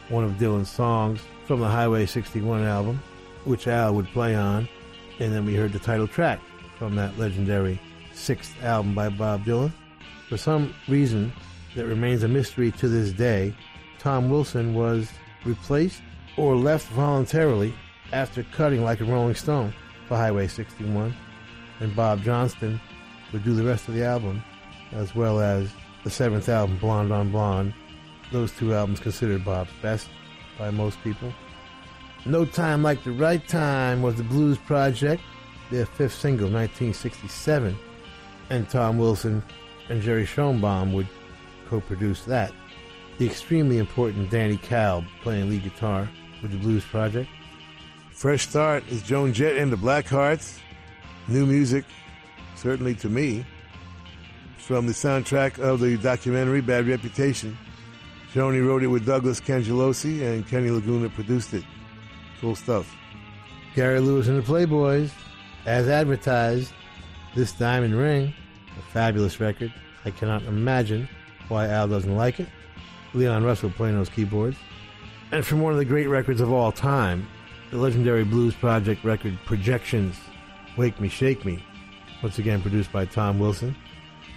one 0.09 0.25
of 0.25 0.33
Dylan's 0.39 0.69
songs 0.69 1.21
from 1.47 1.61
the 1.61 1.69
Highway 1.69 2.05
61 2.05 2.65
album, 2.65 3.01
which 3.45 3.69
Al 3.69 3.95
would 3.95 4.09
play 4.09 4.35
on. 4.35 4.69
And 5.21 5.33
then 5.33 5.47
we 5.47 5.55
heard 5.55 5.73
the 5.73 5.79
title 5.79 6.09
track 6.09 6.41
from 6.81 6.97
that 6.97 7.17
legendary 7.17 7.81
sixth 8.13 8.61
album 8.65 8.93
by 8.93 9.09
Bob 9.09 9.45
Dylan. 9.45 9.71
For 10.29 10.37
some 10.37 10.75
reason 10.89 11.33
that 11.77 11.87
remains 11.87 12.25
a 12.25 12.29
mystery 12.29 12.73
to 12.73 12.89
this 12.89 13.13
day, 13.13 13.55
Tom 14.01 14.31
Wilson 14.31 14.75
was 14.75 15.09
replaced 15.45 16.03
or 16.37 16.57
left 16.57 16.89
voluntarily 16.89 17.75
after 18.13 18.43
cutting 18.45 18.83
like 18.83 19.01
a 19.01 19.05
Rolling 19.05 19.35
Stone 19.35 19.75
for 20.07 20.17
Highway 20.17 20.47
61, 20.47 21.15
and 21.81 21.97
Bob 21.97 22.23
Johnston 22.23 22.81
would 23.33 23.45
do 23.45 23.55
the 23.55 23.65
rest 23.65 23.89
of 23.89 23.95
the 23.95 24.05
album, 24.05 24.43
as 24.93 25.15
well 25.15 25.41
as 25.41 25.73
the 26.05 26.11
seventh 26.11 26.49
album, 26.49 26.77
Blonde 26.79 27.13
on 27.13 27.31
Blonde. 27.31 27.75
Those 28.33 28.53
two 28.53 28.75
albums 28.75 29.01
considered 29.01 29.45
Bob's 29.45 29.71
best 29.83 30.09
by 30.59 30.71
most 30.71 31.03
people. 31.03 31.33
No 32.25 32.45
Time 32.45 32.83
Like 32.83 33.03
the 33.05 33.13
Right 33.13 33.47
Time 33.47 34.03
was 34.03 34.17
the 34.17 34.25
Blues 34.25 34.59
Project, 34.59 35.23
their 35.71 35.87
fifth 35.87 36.15
single, 36.15 36.47
1967, 36.47 37.77
and 38.51 38.69
Tom 38.69 38.99
Wilson 38.99 39.43
and 39.89 40.03
Jerry 40.03 40.27
Schoenbaum 40.27 40.93
would 40.93 41.09
co-produce 41.69 42.25
that. 42.25 42.53
The 43.19 43.27
extremely 43.27 43.79
important 43.79 44.31
Danny 44.31 44.59
Kalb 44.59 45.05
playing 45.23 45.49
lead 45.49 45.65
guitar 45.65 46.09
with 46.47 46.61
the 46.61 46.65
Blues 46.65 46.85
Project. 46.85 47.29
Fresh 48.11 48.49
Start 48.49 48.85
is 48.89 49.03
Joan 49.03 49.33
Jett 49.33 49.57
and 49.57 49.73
the 49.73 49.77
Blackhearts. 49.77 50.59
New 51.29 51.45
music, 51.45 51.85
certainly 52.55 52.95
to 52.95 53.09
me, 53.09 53.45
from 54.59 54.87
the 54.87 54.93
soundtrack 54.93 55.59
of 55.59 55.81
the 55.81 55.97
documentary 55.97 56.61
Bad 56.61 56.87
Reputation. 56.87 57.59
Joni 58.33 58.65
wrote 58.65 58.83
it 58.83 58.87
with 58.87 59.05
Douglas 59.05 59.41
Cangelosi 59.41 60.23
and 60.23 60.47
Kenny 60.47 60.71
Laguna 60.71 61.09
produced 61.09 61.53
it. 61.53 61.65
Cool 62.41 62.55
stuff. 62.55 62.95
Gary 63.75 64.01
Lewis 64.01 64.29
and 64.29 64.39
the 64.39 64.47
Playboys, 64.47 65.11
as 65.65 65.89
advertised, 65.89 66.73
this 67.35 67.53
Diamond 67.53 67.97
Ring, 67.97 68.33
a 68.79 68.83
fabulous 68.93 69.41
record. 69.41 69.73
I 70.05 70.11
cannot 70.11 70.45
imagine 70.45 71.09
why 71.49 71.67
Al 71.67 71.89
doesn't 71.89 72.17
like 72.17 72.39
it. 72.39 72.49
Leon 73.15 73.43
Russell 73.43 73.71
playing 73.71 73.97
those 73.97 74.09
keyboards. 74.09 74.57
And 75.33 75.45
from 75.45 75.61
one 75.61 75.73
of 75.73 75.79
the 75.79 75.85
great 75.85 76.07
records 76.07 76.41
of 76.41 76.53
all 76.53 76.71
time, 76.71 77.27
the 77.71 77.79
legendary 77.79 78.25
Blues 78.25 78.55
Project 78.55 79.05
record 79.05 79.37
Projections, 79.45 80.17
Wake 80.77 81.01
Me, 81.01 81.09
Shake 81.09 81.45
Me, 81.45 81.63
once 82.23 82.39
again 82.39 82.63
produced 82.63 82.93
by 82.93 83.05
Tom 83.07 83.39
Wilson 83.39 83.75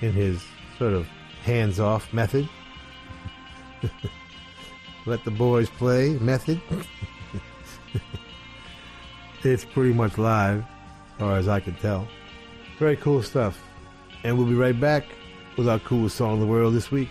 in 0.01 0.13
his 0.13 0.43
sort 0.77 0.93
of 0.93 1.07
hands 1.43 1.79
off 1.79 2.11
method. 2.11 2.49
Let 5.05 5.23
the 5.25 5.31
boys 5.31 5.69
play 5.69 6.09
method. 6.19 6.59
it's 9.43 9.65
pretty 9.65 9.93
much 9.93 10.17
live, 10.17 10.59
as 10.59 11.19
far 11.19 11.37
as 11.37 11.47
I 11.47 11.59
can 11.59 11.75
tell. 11.75 12.07
Very 12.79 12.97
cool 12.97 13.21
stuff. 13.21 13.61
And 14.23 14.37
we'll 14.37 14.47
be 14.47 14.55
right 14.55 14.77
back 14.77 15.05
with 15.55 15.69
our 15.69 15.79
coolest 15.79 16.17
song 16.17 16.35
in 16.35 16.39
the 16.39 16.47
world 16.47 16.73
this 16.73 16.91
week. 16.91 17.09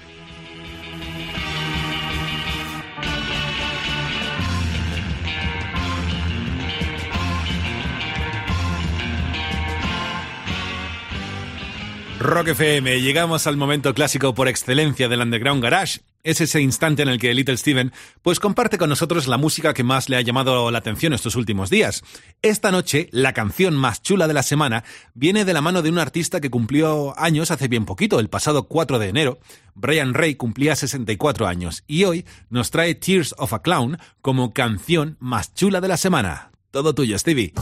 Rock 12.20 12.48
FM, 12.48 13.00
llegamos 13.00 13.46
al 13.46 13.56
momento 13.56 13.94
clásico 13.94 14.34
por 14.34 14.48
excelencia 14.48 15.08
del 15.08 15.20
Underground 15.20 15.62
Garage. 15.62 16.00
Es 16.24 16.40
ese 16.40 16.60
instante 16.60 17.02
en 17.02 17.08
el 17.08 17.20
que 17.20 17.32
Little 17.32 17.56
Steven 17.56 17.92
pues 18.22 18.40
comparte 18.40 18.76
con 18.76 18.88
nosotros 18.88 19.28
la 19.28 19.36
música 19.36 19.72
que 19.72 19.84
más 19.84 20.08
le 20.08 20.16
ha 20.16 20.20
llamado 20.20 20.68
la 20.72 20.78
atención 20.78 21.12
estos 21.12 21.36
últimos 21.36 21.70
días. 21.70 22.02
Esta 22.42 22.72
noche, 22.72 23.08
la 23.12 23.34
canción 23.34 23.74
más 23.76 24.02
chula 24.02 24.26
de 24.26 24.34
la 24.34 24.42
semana 24.42 24.82
viene 25.14 25.44
de 25.44 25.52
la 25.52 25.60
mano 25.60 25.80
de 25.80 25.90
un 25.90 25.98
artista 26.00 26.40
que 26.40 26.50
cumplió 26.50 27.16
años 27.16 27.52
hace 27.52 27.68
bien 27.68 27.84
poquito, 27.84 28.18
el 28.18 28.28
pasado 28.28 28.64
4 28.64 28.98
de 28.98 29.08
enero. 29.08 29.38
Brian 29.76 30.12
Ray 30.12 30.34
cumplía 30.34 30.74
64 30.74 31.46
años 31.46 31.84
y 31.86 32.02
hoy 32.02 32.26
nos 32.50 32.72
trae 32.72 32.96
Tears 32.96 33.32
of 33.38 33.52
a 33.52 33.62
Clown 33.62 33.96
como 34.22 34.52
canción 34.52 35.16
más 35.20 35.54
chula 35.54 35.80
de 35.80 35.88
la 35.88 35.96
semana. 35.96 36.50
Todo 36.72 36.96
tuyo, 36.96 37.16
Stevie. 37.16 37.54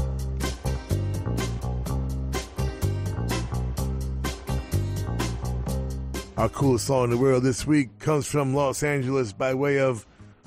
Our 6.36 6.50
coolest 6.50 6.86
song 6.86 7.04
in 7.04 7.10
the 7.10 7.16
world 7.16 7.44
this 7.44 7.66
week 7.66 7.98
comes 7.98 8.26
from 8.26 8.52
Los 8.52 8.82
Angeles 8.82 9.32
by 9.32 9.54
way 9.54 9.78
of 9.78 10.04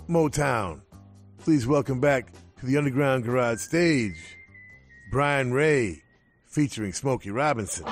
Motown. 0.08 0.82
Please 1.40 1.66
welcome 1.66 2.00
back 2.00 2.32
to 2.60 2.68
the 2.68 2.78
Underground 2.78 3.24
Garage 3.24 3.60
stage, 3.60 4.38
Brian 5.10 5.52
Ray, 5.52 6.04
featuring 6.46 6.94
Smokey 6.94 7.32
Robinson. 7.32 7.86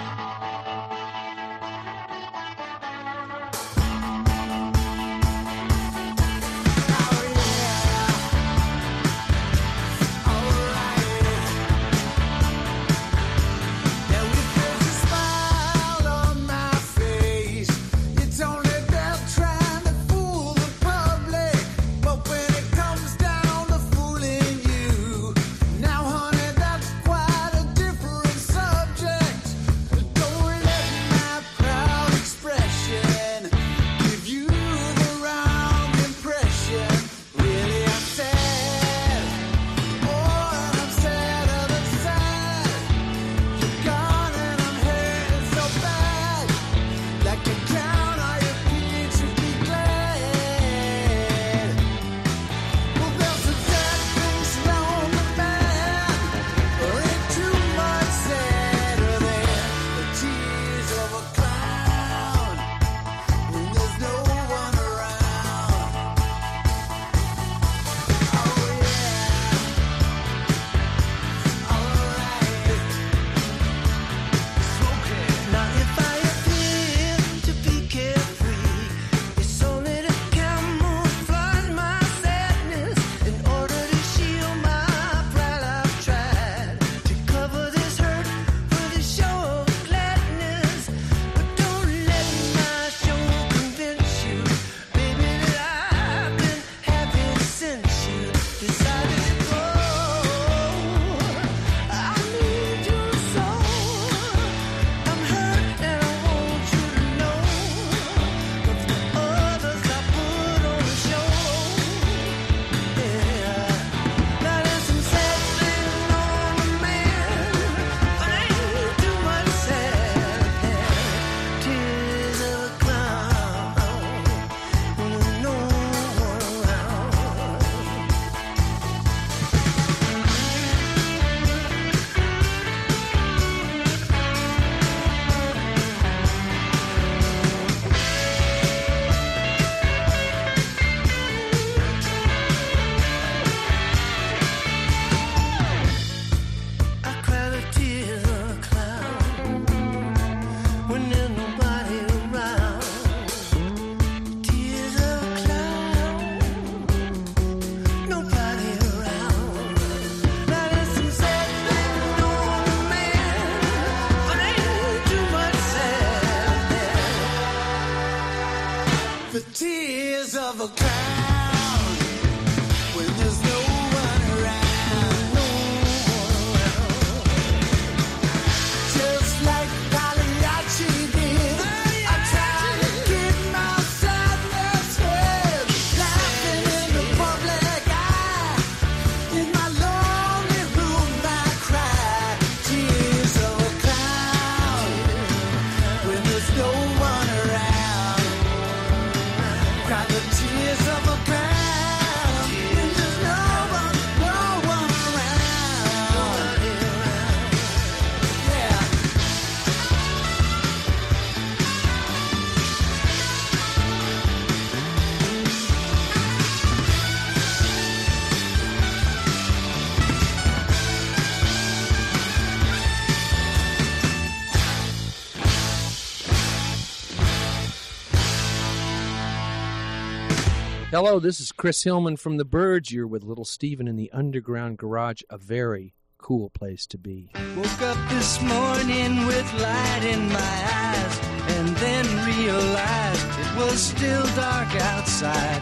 Hello, 231.00 231.20
this 231.20 231.40
is 231.40 231.52
Chris 231.52 231.84
Hillman 231.84 232.18
from 232.18 232.38
The 232.38 232.44
Byrds. 232.44 232.92
You're 232.92 233.06
with 233.06 233.24
Little 233.24 233.46
Steven 233.46 233.88
in 233.88 233.98
the 233.98 234.10
Underground 234.12 234.80
Garage, 234.80 235.22
a 235.30 235.38
very 235.38 235.94
cool 236.18 236.50
place 236.50 236.88
to 236.88 236.98
be. 236.98 237.30
Woke 237.56 237.82
up 237.84 238.10
this 238.10 238.42
morning 238.42 239.28
with 239.28 239.54
light 239.62 240.04
in 240.04 240.28
my 240.28 240.58
eyes 240.74 241.20
and 241.56 241.68
then 241.78 242.04
realized 242.26 243.28
it 243.28 243.58
was 243.60 243.80
still 243.80 244.26
dark 244.34 244.74
outside. 244.82 245.62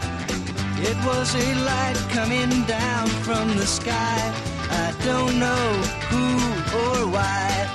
It 0.78 0.96
was 1.04 1.34
a 1.34 1.54
light 1.66 1.98
coming 2.08 2.64
down 2.64 3.06
from 3.20 3.48
the 3.58 3.66
sky. 3.66 4.34
I 4.70 4.94
don't 5.04 5.38
know 5.38 5.72
who 6.08 6.24
or 6.80 7.12
why. 7.12 7.68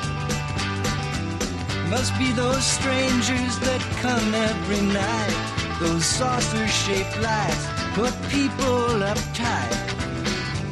Must 1.92 2.18
be 2.18 2.32
those 2.32 2.66
strangers 2.66 3.60
that 3.60 3.82
come 4.02 4.34
every 4.34 4.82
night. 4.82 5.61
Those 5.82 6.06
saucer 6.06 6.68
shaped 6.68 7.20
lights 7.22 7.66
put 7.95 8.14
people 8.30 9.02
uptight. 9.02 9.74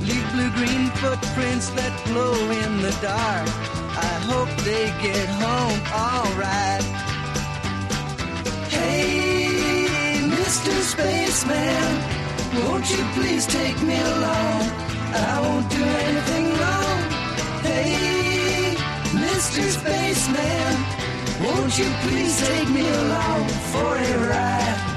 Leave 0.07 0.31
blue 0.34 0.52
green 0.52 0.86
footprints 1.02 1.69
that 1.72 1.94
glow 2.06 2.36
in 2.61 2.72
the 2.86 2.94
dark. 3.02 3.49
I 3.98 4.14
hope 4.30 4.52
they 4.69 4.86
get 5.02 5.27
home 5.41 5.81
alright. 5.90 6.86
Hey, 8.69 10.30
Mr. 10.30 10.73
Spaceman, 10.94 11.90
won't 12.61 12.88
you 12.91 13.03
please 13.18 13.48
take 13.48 13.81
me 13.81 13.99
along? 13.99 14.61
I 15.10 15.41
won't 15.41 15.69
do 15.72 15.84
anything 16.06 16.45
wrong. 16.60 16.99
Hey, 17.65 18.76
Mr. 19.26 19.64
Spaceman, 19.80 20.76
won't 21.44 21.73
you 21.80 21.90
please 22.06 22.34
take 22.48 22.69
me 22.69 22.88
along 22.88 23.48
for 23.73 23.95
a 23.98 24.30
ride? 24.30 24.89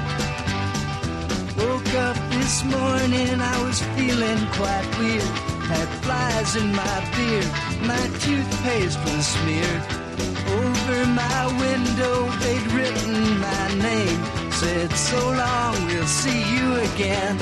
Woke 1.93 2.01
up 2.05 2.31
this 2.31 2.63
morning, 2.63 3.39
I 3.39 3.63
was 3.63 3.79
feeling 3.95 4.47
quite 4.57 4.87
weird. 4.97 5.29
Had 5.69 5.87
flies 6.01 6.55
in 6.55 6.71
my 6.71 6.97
beard, 7.15 7.49
my 7.85 8.03
toothpaste 8.17 8.97
was 9.05 9.27
smeared. 9.27 9.83
Over 10.57 11.05
my 11.05 11.41
window, 11.65 12.15
they'd 12.41 12.67
written 12.73 13.39
my 13.39 13.65
name. 13.75 14.19
Said, 14.51 14.91
so 14.93 15.19
long, 15.33 15.85
we'll 15.85 16.07
see 16.07 16.41
you 16.55 16.67
again. 16.89 17.37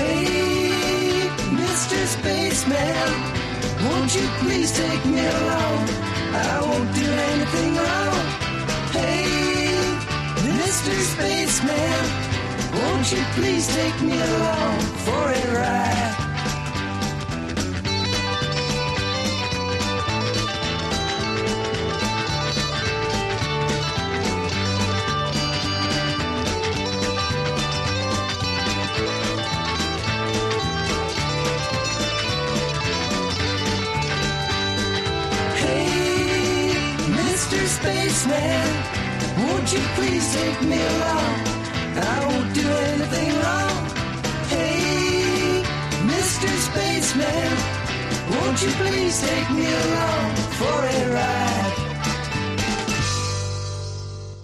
Hey, 0.00 1.28
Mr. 1.60 1.98
Spaceman, 2.16 3.12
won't 3.84 4.14
you 4.14 4.26
please 4.40 4.72
take 4.72 5.04
me 5.04 5.20
along? 5.20 5.80
I 6.32 6.60
won't 6.62 6.94
do 6.94 7.08
anything 7.32 7.72
wrong. 7.76 8.24
Hey, 8.96 9.26
Mr. 10.56 10.94
Spaceman, 11.12 12.26
won't 12.82 13.12
you 13.12 13.22
please 13.34 13.66
take 13.74 14.00
me 14.02 14.12
along 14.20 14.80
for 15.04 15.24
a 15.30 15.54
ride? 15.60 16.14
Hey, 35.54 36.74
Mr. 37.18 37.58
Spaceman, 37.76 38.68
won't 39.38 39.72
you 39.72 39.80
please 39.96 40.34
take 40.34 40.62
me 40.62 40.80
along? 40.82 41.55
I 41.98 42.26
won't 42.26 42.54
do 42.54 42.68
anything 42.68 43.32
wrong. 43.42 43.90
Hey, 44.48 45.62
Mr. 46.06 46.48
Spaceman, 46.68 47.50
won't 48.30 48.62
you 48.62 48.70
please 48.70 49.20
take 49.20 49.50
me 49.50 49.66
along 49.66 50.36
for 50.58 50.84
a 50.84 51.12
ride? 51.12 51.72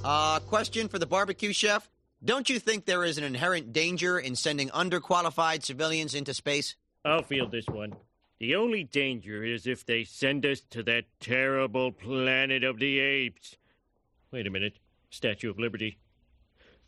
Uh, 0.04 0.40
question 0.40 0.88
for 0.88 0.98
the 0.98 1.06
barbecue 1.06 1.52
chef. 1.52 1.88
Don't 2.24 2.48
you 2.48 2.58
think 2.58 2.84
there 2.84 3.04
is 3.04 3.18
an 3.18 3.24
inherent 3.24 3.72
danger 3.72 4.18
in 4.18 4.36
sending 4.36 4.68
underqualified 4.70 5.64
civilians 5.64 6.14
into 6.14 6.32
space? 6.34 6.76
I'll 7.04 7.22
field 7.22 7.50
this 7.50 7.66
one. 7.66 7.94
The 8.38 8.54
only 8.56 8.84
danger 8.84 9.44
is 9.44 9.66
if 9.66 9.86
they 9.86 10.04
send 10.04 10.44
us 10.46 10.60
to 10.70 10.82
that 10.84 11.04
terrible 11.20 11.92
planet 11.92 12.64
of 12.64 12.78
the 12.78 12.98
apes. 12.98 13.56
Wait 14.30 14.46
a 14.46 14.50
minute. 14.50 14.74
Statue 15.10 15.50
of 15.50 15.58
Liberty. 15.58 15.98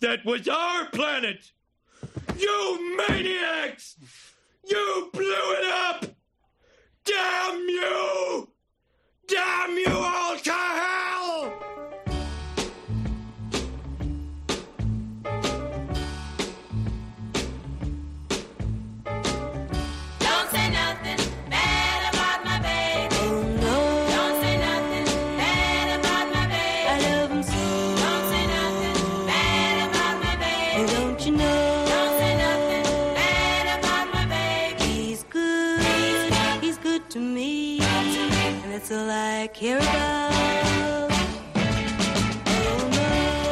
That 0.01 0.25
was 0.25 0.49
our 0.49 0.87
planet! 0.87 1.53
You 2.39 2.97
maniacs! 2.97 3.97
You 4.66 5.11
blew 5.12 5.25
it 5.25 5.73
up! 5.73 6.05
Damn 7.05 7.69
you! 7.69 8.49
Damn 9.29 9.77
you 9.79 9.87
all 9.89 10.37
to 10.37 10.53
hell! 10.53 11.55
Don't 20.21 20.51
say 20.51 20.71
nothing 20.71 21.34
He's 39.45 39.51
my 39.51 39.61
girl. 39.61 39.81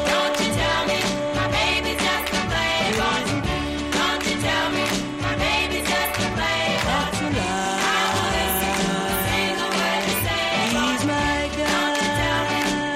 Don't 0.08 0.40
you 0.40 0.50
tell 0.54 0.86
me, 0.86 0.98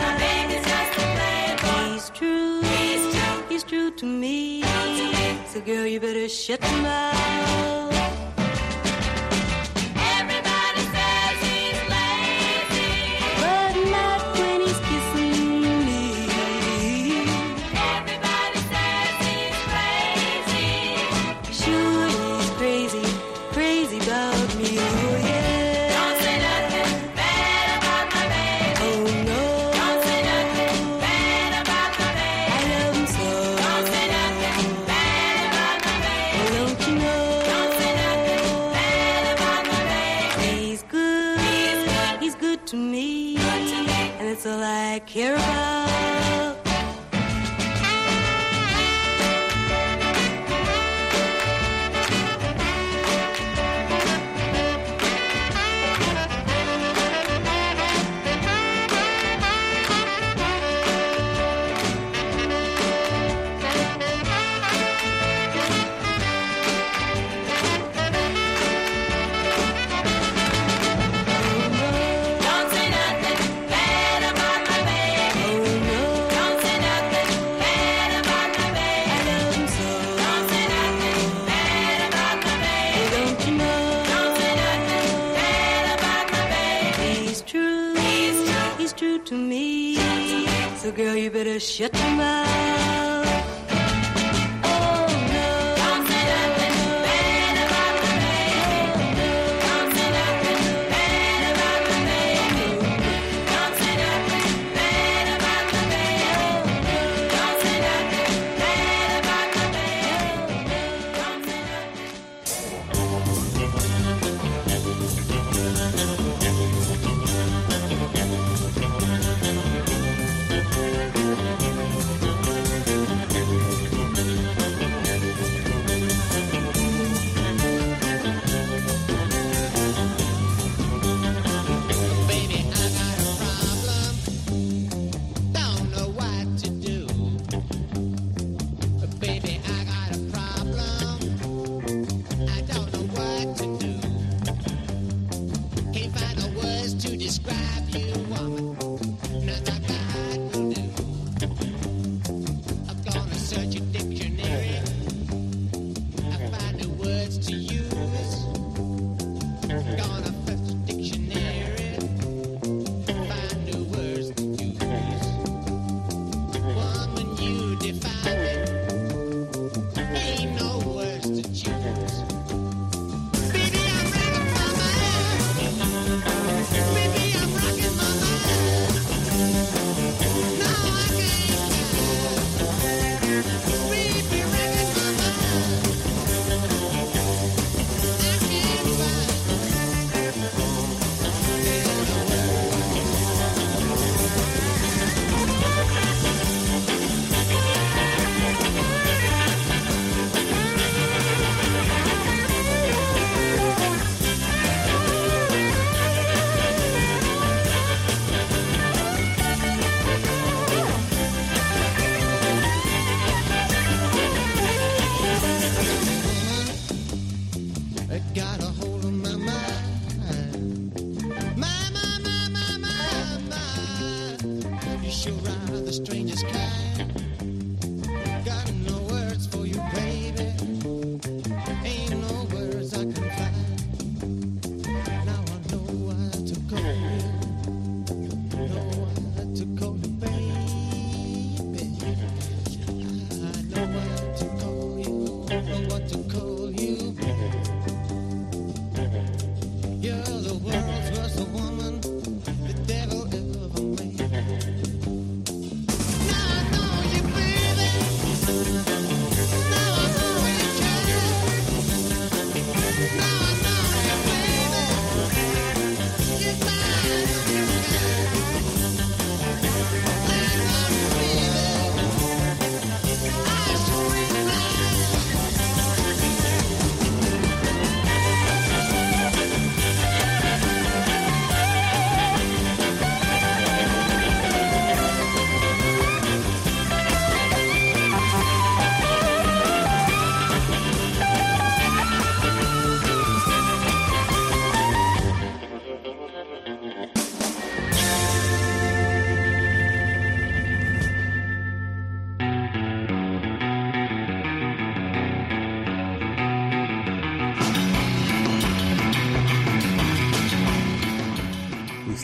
my 0.01 0.13
baby's 0.19 0.67
at 0.67 0.89
the 0.97 1.05
play. 1.17 1.43
He's 1.93 2.09
true. 2.11 2.63
He's 3.51 3.65
true 3.65 3.91
to 3.91 4.07
me. 4.07 4.63
So 5.49 5.61
girl, 5.61 5.87
you 5.87 6.01
better 6.01 6.29
shut 6.29 6.63
your 6.63 6.81
mouth. 6.81 7.16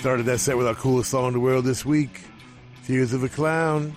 Started 0.03 0.27
that 0.27 0.41
set 0.41 0.59
with 0.59 0.67
our 0.67 0.75
coolest 0.75 1.13
song 1.13 1.29
in 1.29 1.33
the 1.35 1.39
world 1.39 1.65
this 1.65 1.85
week, 1.85 2.23
Tears 2.85 3.13
of 3.13 3.23
a 3.23 3.29
Clown, 3.29 3.95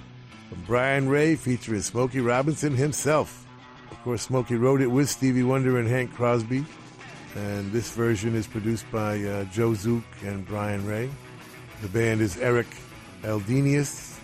from 0.49 0.61
Brian 0.68 1.10
Ray 1.10 1.36
featuring 1.36 1.82
Smokey 1.82 2.19
Robinson 2.19 2.76
himself. 2.76 3.48
Of 3.90 3.99
course, 4.03 4.22
Smokey 4.22 4.53
wrote 4.53 4.82
it 4.82 4.91
with 4.91 5.10
Stevie 5.10 5.41
Wonder 5.41 5.80
and 5.80 5.88
Hank 5.88 6.14
Crosby, 6.14 6.64
and 7.34 7.72
this 7.72 7.90
version 7.90 8.36
is 8.36 8.45
produced 8.45 8.86
by 8.91 9.19
uh, 9.23 9.45
Joe 9.45 9.73
Zook 9.73 10.03
and 10.23 10.45
Brian 10.45 10.86
Ray. 10.86 11.10
The 11.82 11.88
band 11.88 12.22
is 12.22 12.38
Eric 12.38 12.68
Eldenius, 13.23 14.19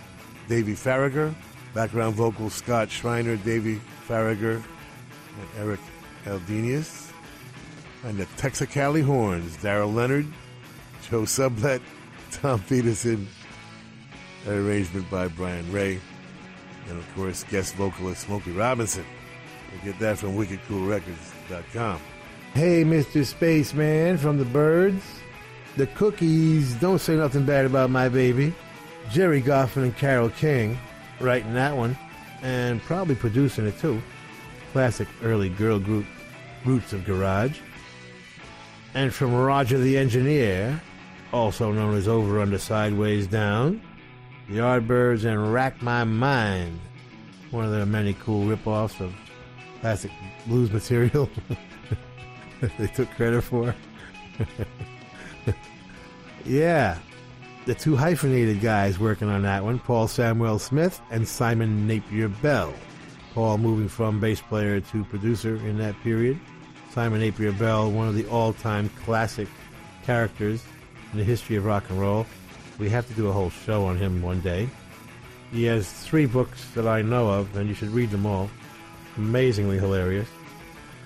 Davey 0.48 0.74
Faragher, 0.74 1.34
background 1.74 2.14
vocals 2.14 2.54
Scott 2.54 2.92
Schreiner, 2.92 3.38
Davey 3.38 3.82
Faragher, 4.08 4.58
and 4.58 5.50
Eric 5.58 5.80
Eldenius, 6.26 7.12
and 8.04 8.20
the 8.20 8.26
Texicali 8.38 9.04
horns, 9.04 9.58
Darrell 9.64 9.92
Leonard, 9.92 10.28
Joe 11.12 11.24
Sublett, 11.24 11.82
Tom 12.32 12.64
Peterson, 12.70 13.28
an 14.46 14.54
arrangement 14.54 15.10
by 15.12 15.28
Brian 15.28 15.70
Ray, 15.70 16.00
and 16.88 16.98
of 16.98 17.16
course, 17.16 17.44
guest 17.44 17.76
vocalist 17.76 18.24
Smokey 18.24 18.54
Robinson. 18.54 19.04
You 19.74 19.92
get 19.92 20.00
that 20.00 20.18
from 20.18 20.38
wickedcoolrecords.com. 20.38 22.00
Hey, 22.54 22.86
Mr. 22.86 23.26
Spaceman 23.26 24.18
from 24.20 24.38
the 24.38 24.46
Byrds. 24.46 25.04
The 25.76 25.88
Cookies 25.88 26.76
don't 26.76 27.00
say 27.00 27.18
nothing 27.18 27.46
bad 27.46 27.66
about 27.66 27.90
my 27.90 28.08
baby. 28.08 28.54
Gerry 29.10 29.42
Goffin 29.42 29.84
and 29.84 29.98
Carole 29.98 30.30
King 30.30 30.78
writing 31.20 31.54
that 31.56 31.76
one, 31.76 31.98
and 32.42 32.82
probably 32.84 33.16
producing 33.16 33.68
it 33.68 33.78
too. 33.80 34.02
Classic 34.72 35.10
early 35.24 35.50
girl 35.50 35.78
group, 35.78 36.06
Roots 36.64 36.94
of 36.94 37.04
Garage. 37.04 37.60
And 38.94 39.14
from 39.14 39.34
Roger 39.34 39.78
the 39.78 39.98
Engineer, 39.98 40.82
also 41.34 41.72
known 41.72 41.96
as 41.96 42.08
Over 42.08 42.42
Under 42.42 42.58
Sideways 42.58 43.28
Down, 43.28 43.82
Yardbirds 44.50 45.26
and 45.26 45.54
Rack 45.54 45.82
My 45.82 46.04
Mind, 46.04 46.80
one 47.52 47.66
of 47.66 47.72
their 47.72 47.86
many 47.86 48.14
cool 48.16 48.46
rip-offs 48.46 49.00
of 49.00 49.14
classic 49.80 50.12
blues 50.46 50.72
material 50.74 51.30
they 52.78 52.88
took 52.88 53.10
credit 53.12 53.42
for. 53.42 53.74
yeah, 56.46 56.98
the 57.66 57.76
two 57.76 57.96
hyphenated 57.96 58.62
guys 58.62 59.00
working 59.00 59.30
on 59.30 59.44
that 59.44 59.64
one, 59.64 59.80
Paul 59.80 60.08
Samwell-Smith 60.08 61.00
and 61.12 61.28
Simon 61.28 61.88
Napier 61.88 62.28
Bell. 62.28 62.74
Paul 63.34 63.58
moving 63.58 63.88
from 63.88 64.20
bass 64.20 64.42
player 64.42 64.82
to 64.82 65.06
producer 65.06 65.56
in 65.56 65.78
that 65.78 65.96
period. 66.04 66.40
Simon 66.92 67.22
Napier 67.22 67.54
Bell, 67.54 67.90
one 67.90 68.10
of 68.10 68.16
the 68.16 68.28
all-time 68.28 68.90
classic 69.06 69.48
characters 70.04 70.64
in 71.12 71.18
the 71.18 71.24
history 71.24 71.56
of 71.56 71.66
rock 71.66 71.90
and 71.90 72.00
roll. 72.00 72.26
We 72.80 72.90
have 72.90 73.08
to 73.08 73.14
do 73.14 73.28
a 73.28 73.32
whole 73.32 73.50
show 73.50 73.86
on 73.86 73.98
him 73.98 74.22
one 74.22 74.42
day. 74.42 74.70
He 75.52 75.66
has 75.66 75.92
three 75.92 76.26
books 76.26 76.66
that 76.76 76.88
I 76.88 77.02
know 77.02 77.30
of, 77.30 77.56
and 77.56 77.68
you 77.68 77.76
should 77.76 77.90
read 77.90 78.10
them 78.10 78.26
all. 78.26 78.50
Amazingly 79.18 79.78
hilarious. 79.78 80.28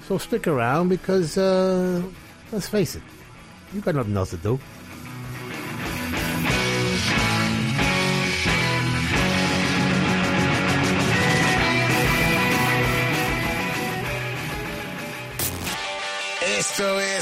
So 0.07 0.18
stick 0.18 0.48
around 0.48 0.90
because, 0.90 1.38
uh, 1.38 2.03
let's 2.52 2.69
face 2.69 2.95
it, 2.95 3.02
you've 3.73 3.84
got 3.84 3.95
nothing 3.95 4.15
else 4.15 4.30
to 4.30 4.38
do. 4.38 4.60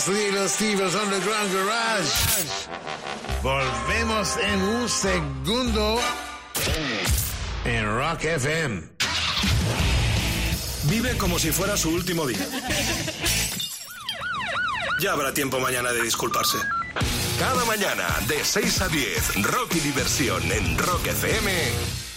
Es 0.03 0.07
Little 0.07 0.49
Steve's 0.49 0.95
Underground 0.95 1.53
Garage. 1.53 2.09
Volvemos 3.41 4.37
en 4.37 4.61
un 4.61 4.89
segundo 4.89 5.99
en 7.65 7.97
Rock 7.97 8.23
FM. 8.23 8.83
Vive 10.83 11.17
como 11.17 11.39
si 11.39 11.51
fuera 11.51 11.77
su 11.77 11.89
último 11.89 12.25
día. 12.25 12.45
Ya 14.99 15.13
habrá 15.13 15.33
tiempo 15.33 15.59
mañana 15.59 15.91
de 15.91 16.01
disculparse. 16.01 16.57
Cada 17.39 17.63
mañana 17.65 18.07
de 18.27 18.43
6 18.43 18.81
a 18.81 18.87
10, 18.87 19.43
rock 19.43 19.75
y 19.75 19.79
diversión 19.79 20.51
en 20.51 20.77
Rock 20.77 21.07
FM 21.07 21.51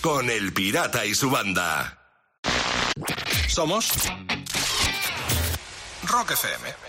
con 0.01 0.31
El 0.31 0.53
Pirata 0.53 1.05
y 1.05 1.15
su 1.15 1.31
banda. 1.31 1.99
Somos 3.49 3.91
Rock 6.05 6.33
FM. 6.33 6.86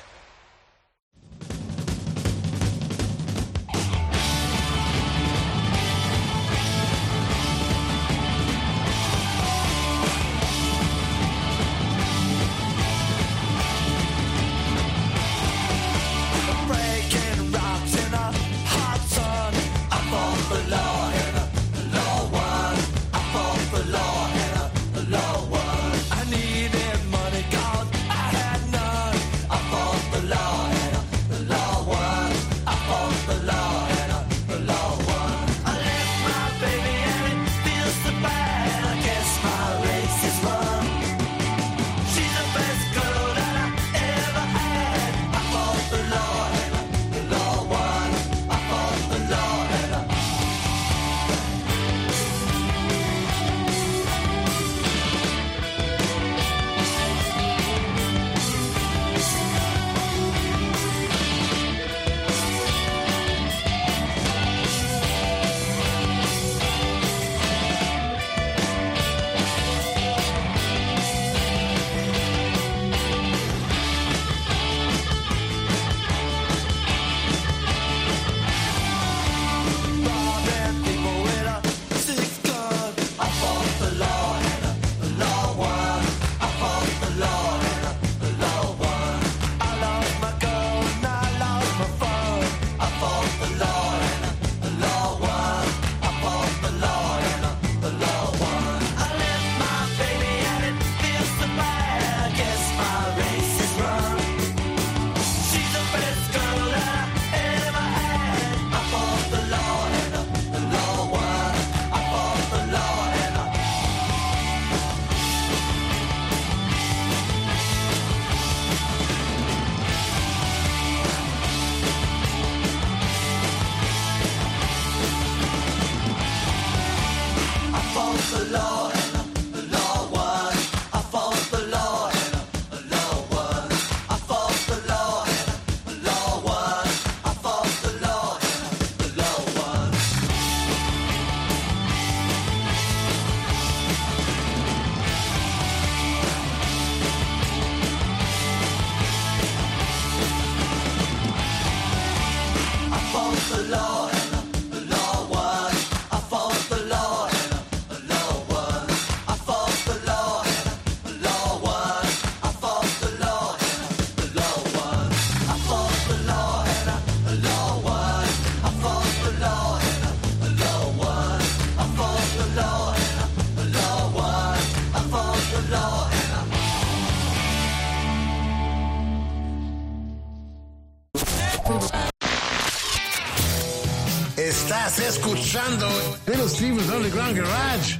Escuchando 185.19 185.89
Little 186.27 186.47
Steven's 186.47 186.89
Underground 186.89 187.37
Garage 187.37 187.99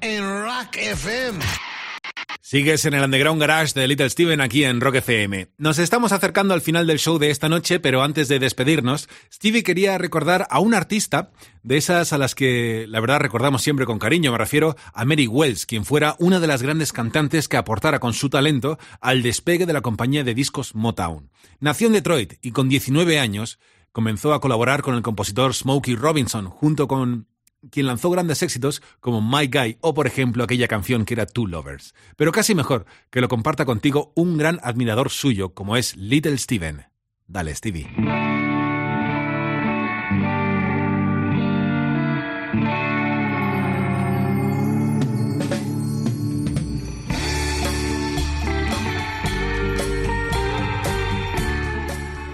en 0.00 0.42
Rock 0.42 0.76
FM. 0.76 1.38
Sigues 2.40 2.84
en 2.86 2.94
el 2.94 3.04
Underground 3.04 3.40
Garage 3.40 3.78
de 3.78 3.86
Little 3.86 4.10
Steven 4.10 4.40
aquí 4.40 4.64
en 4.64 4.80
Rock 4.80 4.96
FM. 4.96 5.48
Nos 5.58 5.78
estamos 5.78 6.10
acercando 6.10 6.54
al 6.54 6.60
final 6.60 6.88
del 6.88 6.98
show 6.98 7.18
de 7.18 7.30
esta 7.30 7.48
noche, 7.48 7.78
pero 7.78 8.02
antes 8.02 8.26
de 8.26 8.40
despedirnos, 8.40 9.08
Stevie 9.32 9.62
quería 9.62 9.96
recordar 9.96 10.48
a 10.50 10.58
un 10.58 10.74
artista 10.74 11.30
de 11.62 11.76
esas 11.76 12.12
a 12.12 12.18
las 12.18 12.34
que 12.34 12.86
la 12.88 13.00
verdad 13.00 13.20
recordamos 13.20 13.62
siempre 13.62 13.86
con 13.86 14.00
cariño. 14.00 14.32
Me 14.32 14.38
refiero 14.38 14.76
a 14.92 15.04
Mary 15.04 15.28
Wells, 15.28 15.66
quien 15.66 15.84
fuera 15.84 16.16
una 16.18 16.40
de 16.40 16.48
las 16.48 16.62
grandes 16.62 16.92
cantantes 16.92 17.46
que 17.46 17.58
aportara 17.58 18.00
con 18.00 18.12
su 18.12 18.28
talento 18.28 18.78
al 19.00 19.22
despegue 19.22 19.66
de 19.66 19.72
la 19.72 19.82
compañía 19.82 20.24
de 20.24 20.34
discos 20.34 20.74
Motown. 20.74 21.30
Nació 21.60 21.86
en 21.86 21.92
Detroit 21.92 22.34
y 22.42 22.50
con 22.50 22.68
19 22.68 23.20
años 23.20 23.58
comenzó 23.92 24.32
a 24.32 24.40
colaborar 24.40 24.82
con 24.82 24.94
el 24.94 25.02
compositor 25.02 25.54
Smokey 25.54 25.96
Robinson, 25.96 26.48
junto 26.48 26.88
con 26.88 27.26
quien 27.70 27.86
lanzó 27.86 28.10
grandes 28.10 28.42
éxitos 28.42 28.82
como 29.00 29.20
My 29.20 29.46
Guy 29.46 29.78
o, 29.80 29.94
por 29.94 30.06
ejemplo, 30.06 30.44
aquella 30.44 30.68
canción 30.68 31.04
que 31.04 31.14
era 31.14 31.26
Two 31.26 31.46
Lovers. 31.46 31.94
Pero 32.16 32.32
casi 32.32 32.54
mejor 32.54 32.86
que 33.10 33.20
lo 33.20 33.28
comparta 33.28 33.64
contigo 33.64 34.12
un 34.14 34.38
gran 34.38 34.60
admirador 34.62 35.10
suyo 35.10 35.54
como 35.54 35.76
es 35.76 35.96
Little 35.96 36.38
Steven. 36.38 36.86
Dale, 37.26 37.54
Stevie. 37.54 38.27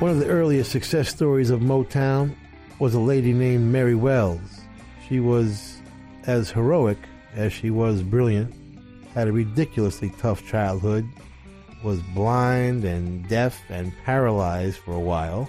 One 0.05 0.11
of 0.11 0.19
the 0.19 0.29
earliest 0.29 0.71
success 0.71 1.09
stories 1.09 1.49
of 1.49 1.61
Motown 1.61 2.35
was 2.79 2.93
a 2.93 3.01
lady 3.01 3.33
named 3.33 3.73
Mary 3.73 3.95
Wells. 3.95 4.61
She 5.09 5.19
was 5.19 5.81
as 6.27 6.51
heroic 6.51 6.99
as 7.35 7.55
she 7.55 7.71
was 7.71 8.03
brilliant, 8.03 8.55
had 9.15 9.29
a 9.29 9.33
ridiculously 9.33 10.13
tough 10.19 10.47
childhood, 10.47 11.09
was 11.83 12.01
blind 12.15 12.85
and 12.85 13.27
deaf 13.31 13.59
and 13.71 13.95
paralyzed 14.05 14.77
for 14.77 14.93
a 14.93 15.01
while. 15.01 15.49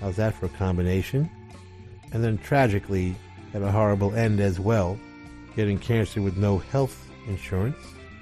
How's 0.00 0.16
that 0.16 0.34
for 0.34 0.44
a 0.44 0.50
combination? 0.50 1.30
And 2.12 2.22
then 2.22 2.36
tragically 2.36 3.16
had 3.54 3.62
a 3.62 3.72
horrible 3.72 4.14
end 4.14 4.40
as 4.40 4.60
well, 4.60 5.00
getting 5.56 5.78
cancer 5.78 6.20
with 6.20 6.36
no 6.36 6.58
health 6.58 7.08
insurance 7.28 7.78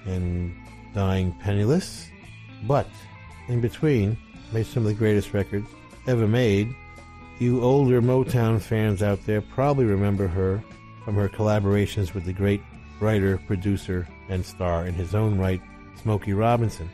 and 0.07 0.55
dying 0.95 1.35
penniless. 1.41 2.09
But 2.63 2.87
in 3.49 3.61
between, 3.61 4.17
made 4.55 4.67
some 4.67 4.85
of 4.85 4.89
the 4.89 4.95
greatest 4.95 5.35
records 5.35 5.69
ever 6.07 6.29
made. 6.29 6.73
You 7.41 7.61
older 7.63 8.01
Motown 8.01 8.61
fans 8.61 9.03
out 9.03 9.27
there 9.27 9.41
probably 9.41 9.85
remember 9.85 10.29
her 10.29 10.63
from 11.05 11.17
her 11.17 11.29
collaborations 11.29 12.15
with 12.15 12.25
the 12.25 12.33
great 12.33 12.63
writer, 13.01 13.37
producer, 13.49 14.07
and 14.29 14.47
star 14.47 14.87
in 14.87 14.95
his 14.95 15.13
own 15.13 15.39
right, 15.39 15.61
Smokey 16.01 16.33
Robinson. 16.35 16.89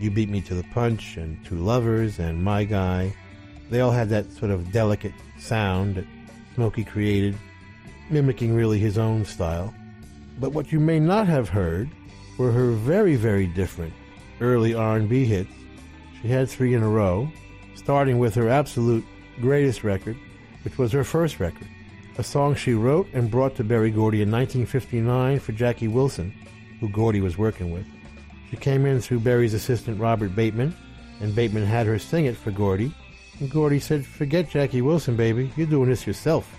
You 0.00 0.10
Beat 0.10 0.30
Me 0.30 0.40
to 0.40 0.54
the 0.54 0.64
Punch 0.72 1.18
and 1.18 1.44
Two 1.44 1.56
Lovers 1.56 2.18
and 2.18 2.42
My 2.42 2.64
Guy. 2.64 3.14
They 3.68 3.82
all 3.82 3.92
had 3.92 4.08
that 4.08 4.32
sort 4.32 4.50
of 4.50 4.72
delicate 4.72 5.12
sound 5.38 5.96
that 5.96 6.06
Smokey 6.54 6.84
created, 6.84 7.36
mimicking 8.08 8.54
really 8.54 8.78
his 8.78 8.96
own 8.96 9.26
style. 9.26 9.74
But 10.40 10.52
what 10.52 10.72
you 10.72 10.80
may 10.80 10.98
not 10.98 11.26
have 11.26 11.50
heard 11.50 11.90
were 12.38 12.52
her 12.52 12.70
very, 12.70 13.16
very 13.16 13.46
different 13.46 13.92
early 14.40 14.72
R&B 14.72 15.26
hits. 15.26 15.52
She 16.22 16.28
had 16.28 16.48
three 16.48 16.74
in 16.74 16.82
a 16.82 16.88
row, 16.88 17.30
starting 17.74 18.18
with 18.18 18.34
her 18.34 18.48
absolute 18.48 19.04
greatest 19.40 19.84
record, 19.84 20.16
which 20.64 20.76
was 20.76 20.92
her 20.92 21.04
first 21.04 21.40
record, 21.40 21.66
a 22.18 22.22
song 22.22 22.54
she 22.54 22.74
wrote 22.74 23.08
and 23.14 23.30
brought 23.30 23.56
to 23.56 23.64
Berry 23.64 23.90
Gordy 23.90 24.22
in 24.22 24.30
1959 24.30 25.38
for 25.38 25.52
Jackie 25.52 25.88
Wilson, 25.88 26.32
who 26.78 26.88
Gordy 26.88 27.20
was 27.20 27.38
working 27.38 27.70
with. 27.70 27.86
She 28.50 28.56
came 28.56 28.84
in 28.84 29.00
through 29.00 29.20
Berry's 29.20 29.54
assistant 29.54 30.00
Robert 30.00 30.34
Bateman, 30.34 30.74
and 31.20 31.34
Bateman 31.34 31.64
had 31.64 31.86
her 31.86 31.98
sing 31.98 32.26
it 32.26 32.36
for 32.36 32.50
Gordy. 32.50 32.92
And 33.38 33.50
Gordy 33.50 33.78
said, 33.78 34.04
Forget 34.04 34.50
Jackie 34.50 34.82
Wilson, 34.82 35.16
baby, 35.16 35.50
you're 35.56 35.66
doing 35.66 35.88
this 35.88 36.06
yourself. 36.06 36.52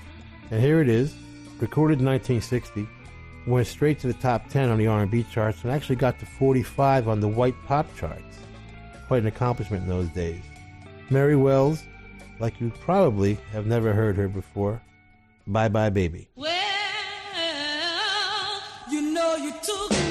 And 0.50 0.62
here 0.62 0.82
it 0.82 0.90
is, 0.90 1.16
recorded 1.60 2.00
in 2.00 2.06
1960, 2.06 2.88
went 3.46 3.68
straight 3.68 4.00
to 4.00 4.08
the 4.08 4.14
top 4.14 4.50
10 4.50 4.70
on 4.70 4.78
the 4.78 4.88
R&B 4.88 5.24
charts 5.32 5.64
and 5.64 5.72
actually 5.72 5.96
got 5.96 6.20
to 6.20 6.26
45 6.26 7.08
on 7.08 7.20
the 7.20 7.28
white 7.28 7.56
pop 7.66 7.94
charts. 7.96 8.31
Quite 9.12 9.24
an 9.24 9.28
accomplishment 9.28 9.84
in 9.84 9.90
those 9.90 10.08
days. 10.08 10.42
Mary 11.10 11.36
Wells, 11.36 11.84
like 12.40 12.62
you 12.62 12.72
probably 12.80 13.34
have 13.52 13.66
never 13.66 13.92
heard 13.92 14.16
her 14.16 14.30
before. 14.30 14.82
Bye 15.46 15.68
bye 15.68 15.90
baby. 15.90 16.30
You 18.90 19.02
know 19.02 19.36
you 19.36 19.52
took 19.62 20.11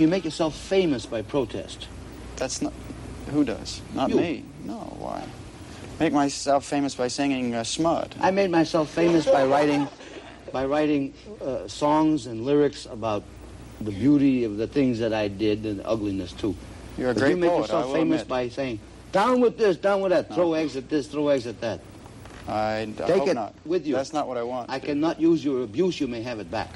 You, 0.00 0.08
make 0.08 0.24
yourself 0.24 0.56
famous 0.56 1.04
by 1.06 1.20
protest. 1.22 1.86
That's 2.36 2.62
not. 2.62 2.72
Who 3.32 3.44
does? 3.44 3.82
Not 3.94 4.08
You. 4.10 4.16
me. 4.16 4.44
No, 4.64 4.76
why? 4.98 5.22
Make 6.00 6.12
myself 6.14 6.64
famous 6.64 6.94
by 6.94 7.08
singing 7.08 7.54
uh, 7.54 7.62
smut. 7.64 8.14
I 8.18 8.30
made 8.30 8.50
myself 8.50 8.88
famous 8.90 9.26
by 9.26 9.44
writing, 9.44 9.86
by 10.52 10.64
writing 10.64 11.12
uh, 11.44 11.68
songs 11.68 12.26
and 12.26 12.44
lyrics 12.46 12.86
about 12.86 13.22
the 13.82 13.90
beauty 13.90 14.44
of 14.44 14.56
the 14.56 14.66
things 14.66 14.98
that 15.00 15.12
I 15.12 15.28
did 15.28 15.66
and 15.66 15.80
the 15.80 15.86
ugliness 15.86 16.32
too. 16.32 16.54
You're 16.96 17.10
a 17.10 17.14
But 17.14 17.20
great 17.20 17.30
you 17.30 17.36
make 17.36 17.50
poet, 17.50 17.60
yourself 17.62 17.92
famous 17.92 18.22
admit. 18.22 18.28
by 18.28 18.48
saying, 18.48 18.80
"Down 19.12 19.40
with 19.40 19.58
this, 19.58 19.76
down 19.76 20.00
with 20.00 20.10
that, 20.12 20.30
No. 20.30 20.36
throw 20.36 20.54
eggs 20.54 20.76
at 20.76 20.88
this, 20.88 21.06
throw 21.08 21.28
eggs 21.28 21.46
at 21.46 21.60
that." 21.60 21.80
I, 22.48 22.80
I 22.80 22.84
Take 23.06 23.28
it 23.28 23.34
not. 23.34 23.54
with 23.66 23.86
you. 23.86 23.94
That's 23.94 24.12
not 24.14 24.26
what 24.26 24.38
I 24.38 24.42
want. 24.42 24.70
I 24.70 24.78
cannot 24.80 25.20
use 25.20 25.44
your 25.44 25.62
abuse. 25.62 26.00
You 26.00 26.08
may 26.08 26.22
have 26.22 26.40
it 26.40 26.50
back. 26.50 26.70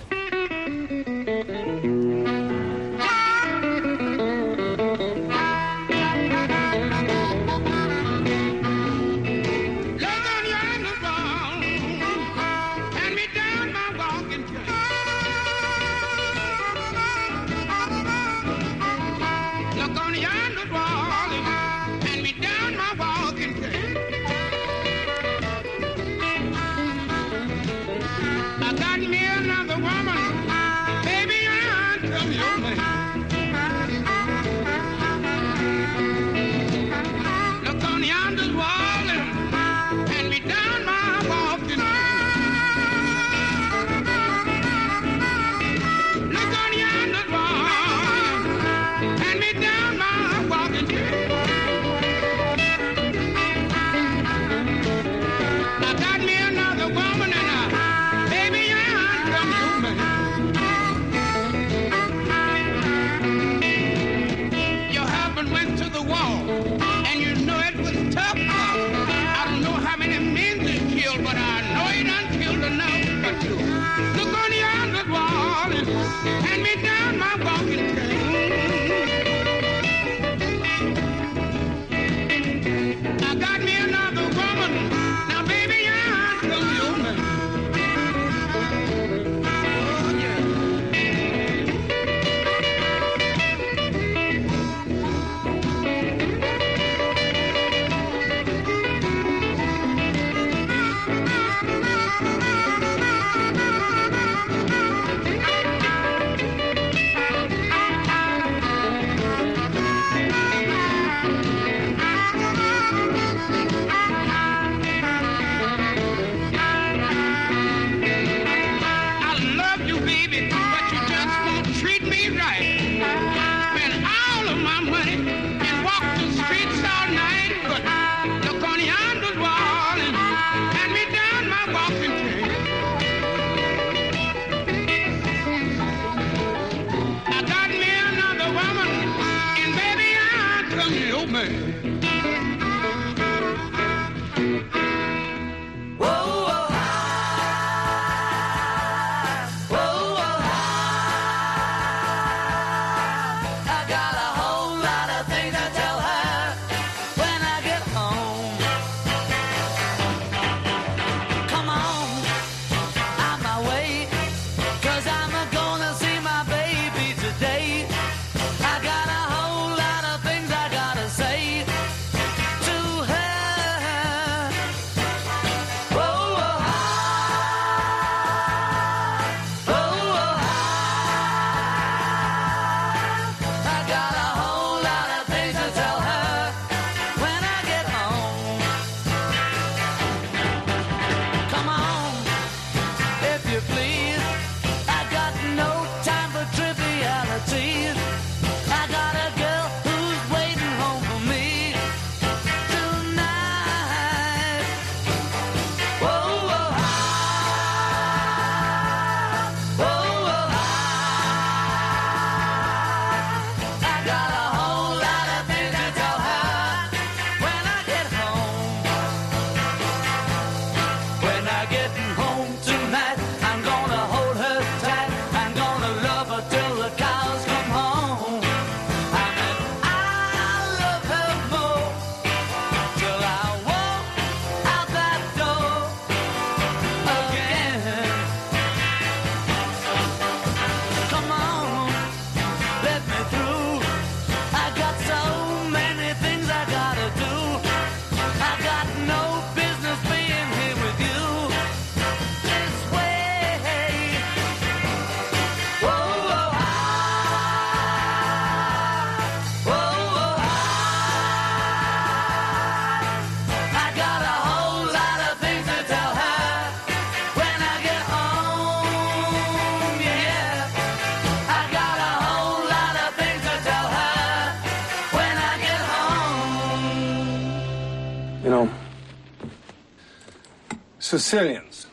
Sicilians 281.14 281.86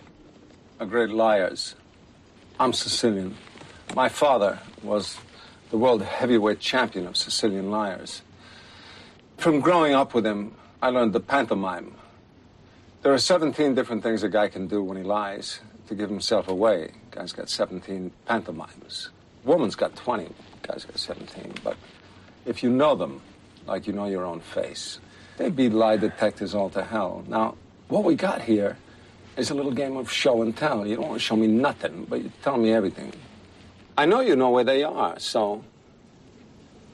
are 0.80 0.88
great 0.88 1.12
liars. 1.12 1.76
I'm 2.60 2.74
Sicilian. 2.74 3.38
My 3.96 4.10
father 4.10 4.58
was 4.82 5.16
the 5.70 5.78
world 5.78 6.02
heavyweight 6.02 6.60
champion 6.60 7.06
of 7.06 7.16
Sicilian 7.16 7.70
liars. 7.70 8.24
From 9.38 9.60
growing 9.60 9.94
up 9.94 10.16
with 10.16 10.26
him, 10.26 10.56
I 10.82 10.90
learned 10.90 11.14
the 11.14 11.20
pantomime. 11.20 11.94
There 13.04 13.14
are 13.14 13.20
17 13.20 13.76
different 13.76 14.02
things 14.02 14.24
a 14.24 14.28
guy 14.28 14.48
can 14.48 14.66
do 14.66 14.82
when 14.82 14.98
he 14.98 15.04
lies 15.04 15.60
to 15.88 15.94
give 15.94 16.10
himself 16.10 16.48
away. 16.48 16.90
Guy's 17.12 17.32
got 17.32 17.48
17 17.48 18.12
pantomimes. 18.26 19.12
Woman's 19.44 19.76
got 19.76 19.96
20. 19.96 20.30
Guy's 20.64 20.84
got 20.84 20.98
17. 20.98 21.54
But 21.64 21.78
if 22.48 22.64
you 22.64 22.72
know 22.72 22.96
them, 22.96 23.22
like 23.68 23.86
you 23.86 23.94
know 23.94 24.08
your 24.08 24.26
own 24.26 24.40
face, 24.40 24.98
they 25.38 25.44
would 25.44 25.56
be 25.56 25.70
lie 25.70 25.98
detectors 25.98 26.56
all 26.56 26.72
to 26.72 26.84
hell. 26.84 27.24
Now, 27.28 27.56
what 27.88 28.04
we 28.04 28.16
got 28.16 28.42
here 28.42 28.78
it's 29.38 29.50
a 29.50 29.54
little 29.54 29.72
game 29.72 29.96
of 29.98 30.12
show 30.12 30.42
and 30.42 30.56
tell. 30.56 30.86
You 30.86 30.98
don't 30.98 31.08
want 31.08 31.22
to 31.22 31.26
show 31.26 31.36
me 31.36 31.48
nothing, 31.48 32.06
but 32.10 32.22
you 32.22 32.32
tell 32.44 32.58
me 32.58 32.74
everything. 32.74 33.14
I 33.98 34.06
know 34.06 34.20
you 34.20 34.36
know 34.36 34.50
where 34.50 34.64
they 34.64 34.84
are, 34.84 35.20
so 35.20 35.64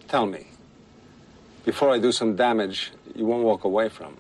tell 0.07 0.26
me. 0.26 0.47
Before 1.65 1.89
I 1.89 1.99
do 1.99 2.11
some 2.11 2.35
damage 2.35 2.91
you 3.15 3.26
won't 3.26 3.43
walk 3.43 3.64
away 3.64 3.89
from. 3.89 4.15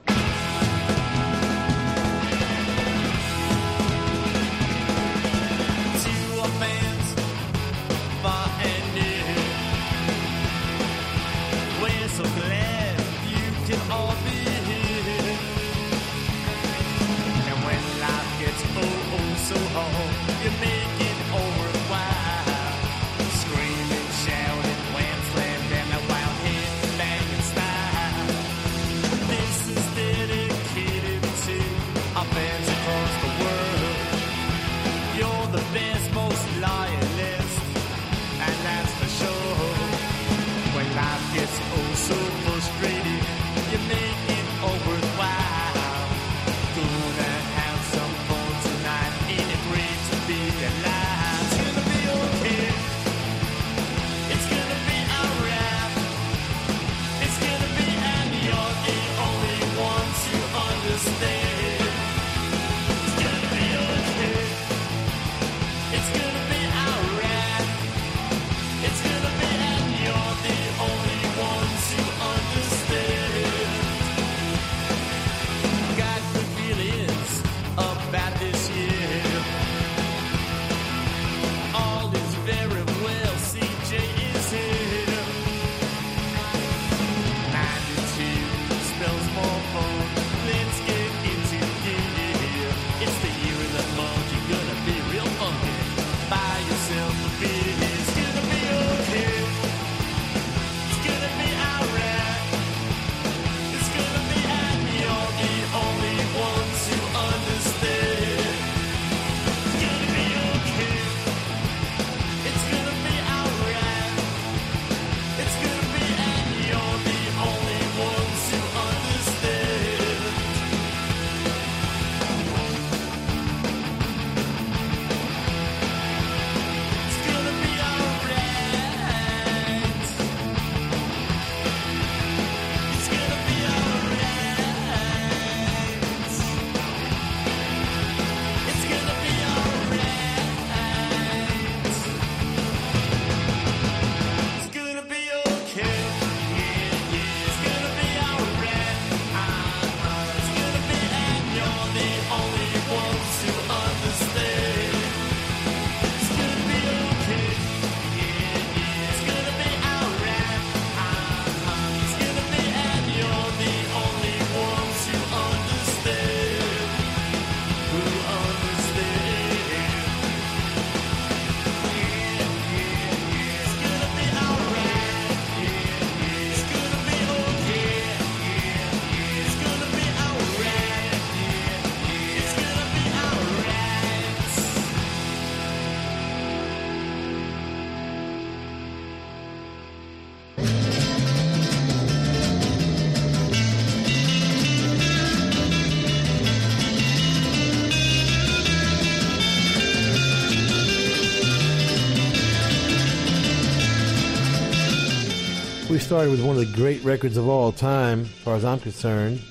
Started 206.07 206.31
with 206.31 206.41
one 206.41 206.55
of 206.55 206.65
the 206.65 206.77
great 206.77 207.03
records 207.03 207.35
of 207.35 207.49
all 207.49 207.73
time, 207.73 208.21
as 208.21 208.29
far 208.29 208.55
as 208.55 208.63
I'm 208.63 208.79
concerned, 208.79 209.41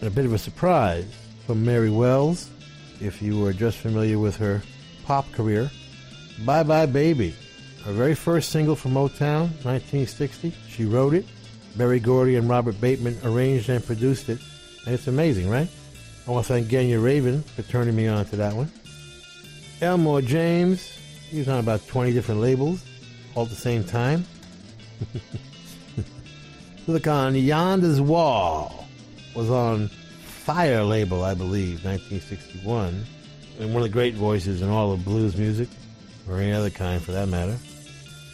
and 0.00 0.08
a 0.08 0.10
bit 0.10 0.24
of 0.24 0.32
a 0.32 0.38
surprise 0.38 1.04
from 1.46 1.62
Mary 1.62 1.90
Wells, 1.90 2.48
if 3.02 3.20
you 3.20 3.38
were 3.38 3.52
just 3.52 3.76
familiar 3.76 4.18
with 4.18 4.34
her 4.38 4.62
pop 5.04 5.30
career. 5.32 5.70
Bye 6.42 6.62
Bye 6.62 6.86
Baby, 6.86 7.34
her 7.84 7.92
very 7.92 8.14
first 8.14 8.48
single 8.48 8.76
from 8.76 8.94
Motown, 8.94 9.50
1960. 9.62 10.54
She 10.70 10.86
wrote 10.86 11.12
it. 11.12 11.26
Berry 11.76 12.00
Gordy 12.00 12.36
and 12.36 12.48
Robert 12.48 12.80
Bateman 12.80 13.18
arranged 13.22 13.68
and 13.68 13.84
produced 13.84 14.30
it. 14.30 14.38
And 14.86 14.94
it's 14.94 15.06
amazing, 15.06 15.50
right? 15.50 15.68
I 16.26 16.30
want 16.30 16.46
to 16.46 16.52
thank 16.54 16.68
Genya 16.68 16.98
Ravan 16.98 17.44
for 17.44 17.60
turning 17.60 17.94
me 17.94 18.06
on 18.06 18.24
to 18.24 18.36
that 18.36 18.54
one. 18.54 18.72
Elmore 19.82 20.22
James, 20.22 20.80
he 21.28 21.40
was 21.40 21.48
on 21.48 21.58
about 21.58 21.86
20 21.88 22.14
different 22.14 22.40
labels 22.40 22.82
all 23.34 23.42
at 23.42 23.50
the 23.50 23.54
same 23.54 23.84
time. 23.84 24.24
Look 26.86 27.06
on 27.06 27.34
Yonder's 27.34 28.00
Wall 28.00 28.88
was 29.34 29.50
on 29.50 29.88
Fire 29.88 30.82
label, 30.82 31.22
I 31.22 31.34
believe, 31.34 31.84
1961. 31.84 33.04
And 33.60 33.74
one 33.74 33.82
of 33.82 33.88
the 33.88 33.92
great 33.92 34.14
voices 34.14 34.62
in 34.62 34.70
all 34.70 34.90
of 34.90 35.04
blues 35.04 35.36
music, 35.36 35.68
or 36.28 36.40
any 36.40 36.52
other 36.52 36.70
kind 36.70 37.00
for 37.00 37.12
that 37.12 37.28
matter. 37.28 37.56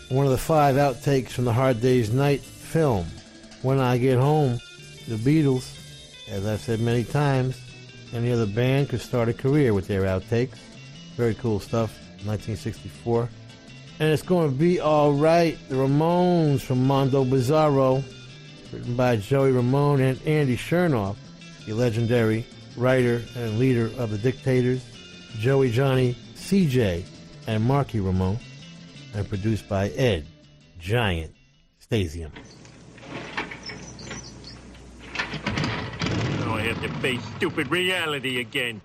One 0.09 0.25
of 0.25 0.33
the 0.33 0.39
five 0.39 0.77
outtakes 0.77 1.31
from 1.31 1.45
the 1.45 1.53
Hard 1.53 1.81
Day's 1.81 2.13
Night 2.13 2.41
film, 2.41 3.07
When 3.63 3.81
I 3.81 3.99
Get 3.99 4.19
Home, 4.19 4.61
the 5.09 5.17
Beatles, 5.17 5.69
as 6.31 6.47
I've 6.47 6.61
said 6.61 6.81
many 6.81 7.05
times, 7.05 7.61
any 8.15 8.31
other 8.33 8.47
band 8.47 8.89
could 8.89 9.01
start 9.01 9.29
a 9.29 9.35
career 9.35 9.75
with 9.75 9.89
their 9.89 10.03
outtakes. 10.03 10.57
Very 11.17 11.35
cool 11.35 11.59
stuff, 11.59 11.91
1964. 12.25 13.29
And 13.99 14.13
it's 14.13 14.23
going 14.23 14.51
to 14.51 14.57
be 14.57 14.79
all 14.79 15.13
right. 15.13 15.59
The 15.69 15.75
Ramones 15.75 16.61
from 16.61 16.87
Mondo 16.87 17.25
Bizarro, 17.25 18.05
written 18.77 18.95
by 18.95 19.17
Joey 19.17 19.53
Ramone 19.53 20.03
and 20.03 20.21
Andy 20.27 20.55
Shernoff, 20.55 21.17
the 21.65 21.73
legendary 21.73 22.45
writer 22.77 23.23
and 23.35 23.59
leader 23.59 23.91
of 23.97 24.11
the 24.11 24.19
Dictators, 24.19 24.85
Joey 25.39 25.71
Johnny, 25.71 26.15
CJ, 26.35 27.03
and 27.47 27.65
Marky 27.65 28.01
Ramone, 28.01 28.39
and 29.15 29.27
produced 29.31 29.67
by 29.67 29.89
Ed 29.91 30.27
Giant 30.79 31.35
Stasium. 31.81 32.31
Now 36.41 36.57
I 36.57 36.61
have 36.61 36.83
to 36.83 36.89
face 37.01 37.23
stupid 37.39 37.71
reality 37.71 38.41
again. 38.41 38.83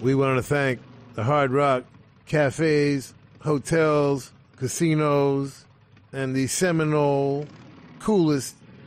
We 0.00 0.14
want 0.14 0.38
to 0.38 0.44
thank 0.44 0.78
the 1.14 1.24
Hard 1.24 1.50
Rock 1.50 1.82
cafes, 2.26 3.14
hotels, 3.40 4.30
casinos, 4.54 5.64
and 6.12 6.36
the 6.36 6.46
Seminole 6.46 7.48
coolest 7.98 8.54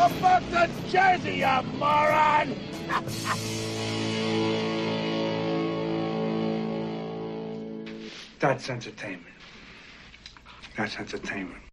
Go 0.00 0.08
back 0.22 0.42
to 0.48 0.66
Jersey, 0.88 1.34
you 1.40 1.62
moron! 1.78 2.56
That's 8.38 8.70
entertainment. 8.70 9.26
That's 10.74 10.96
entertainment. 10.96 11.69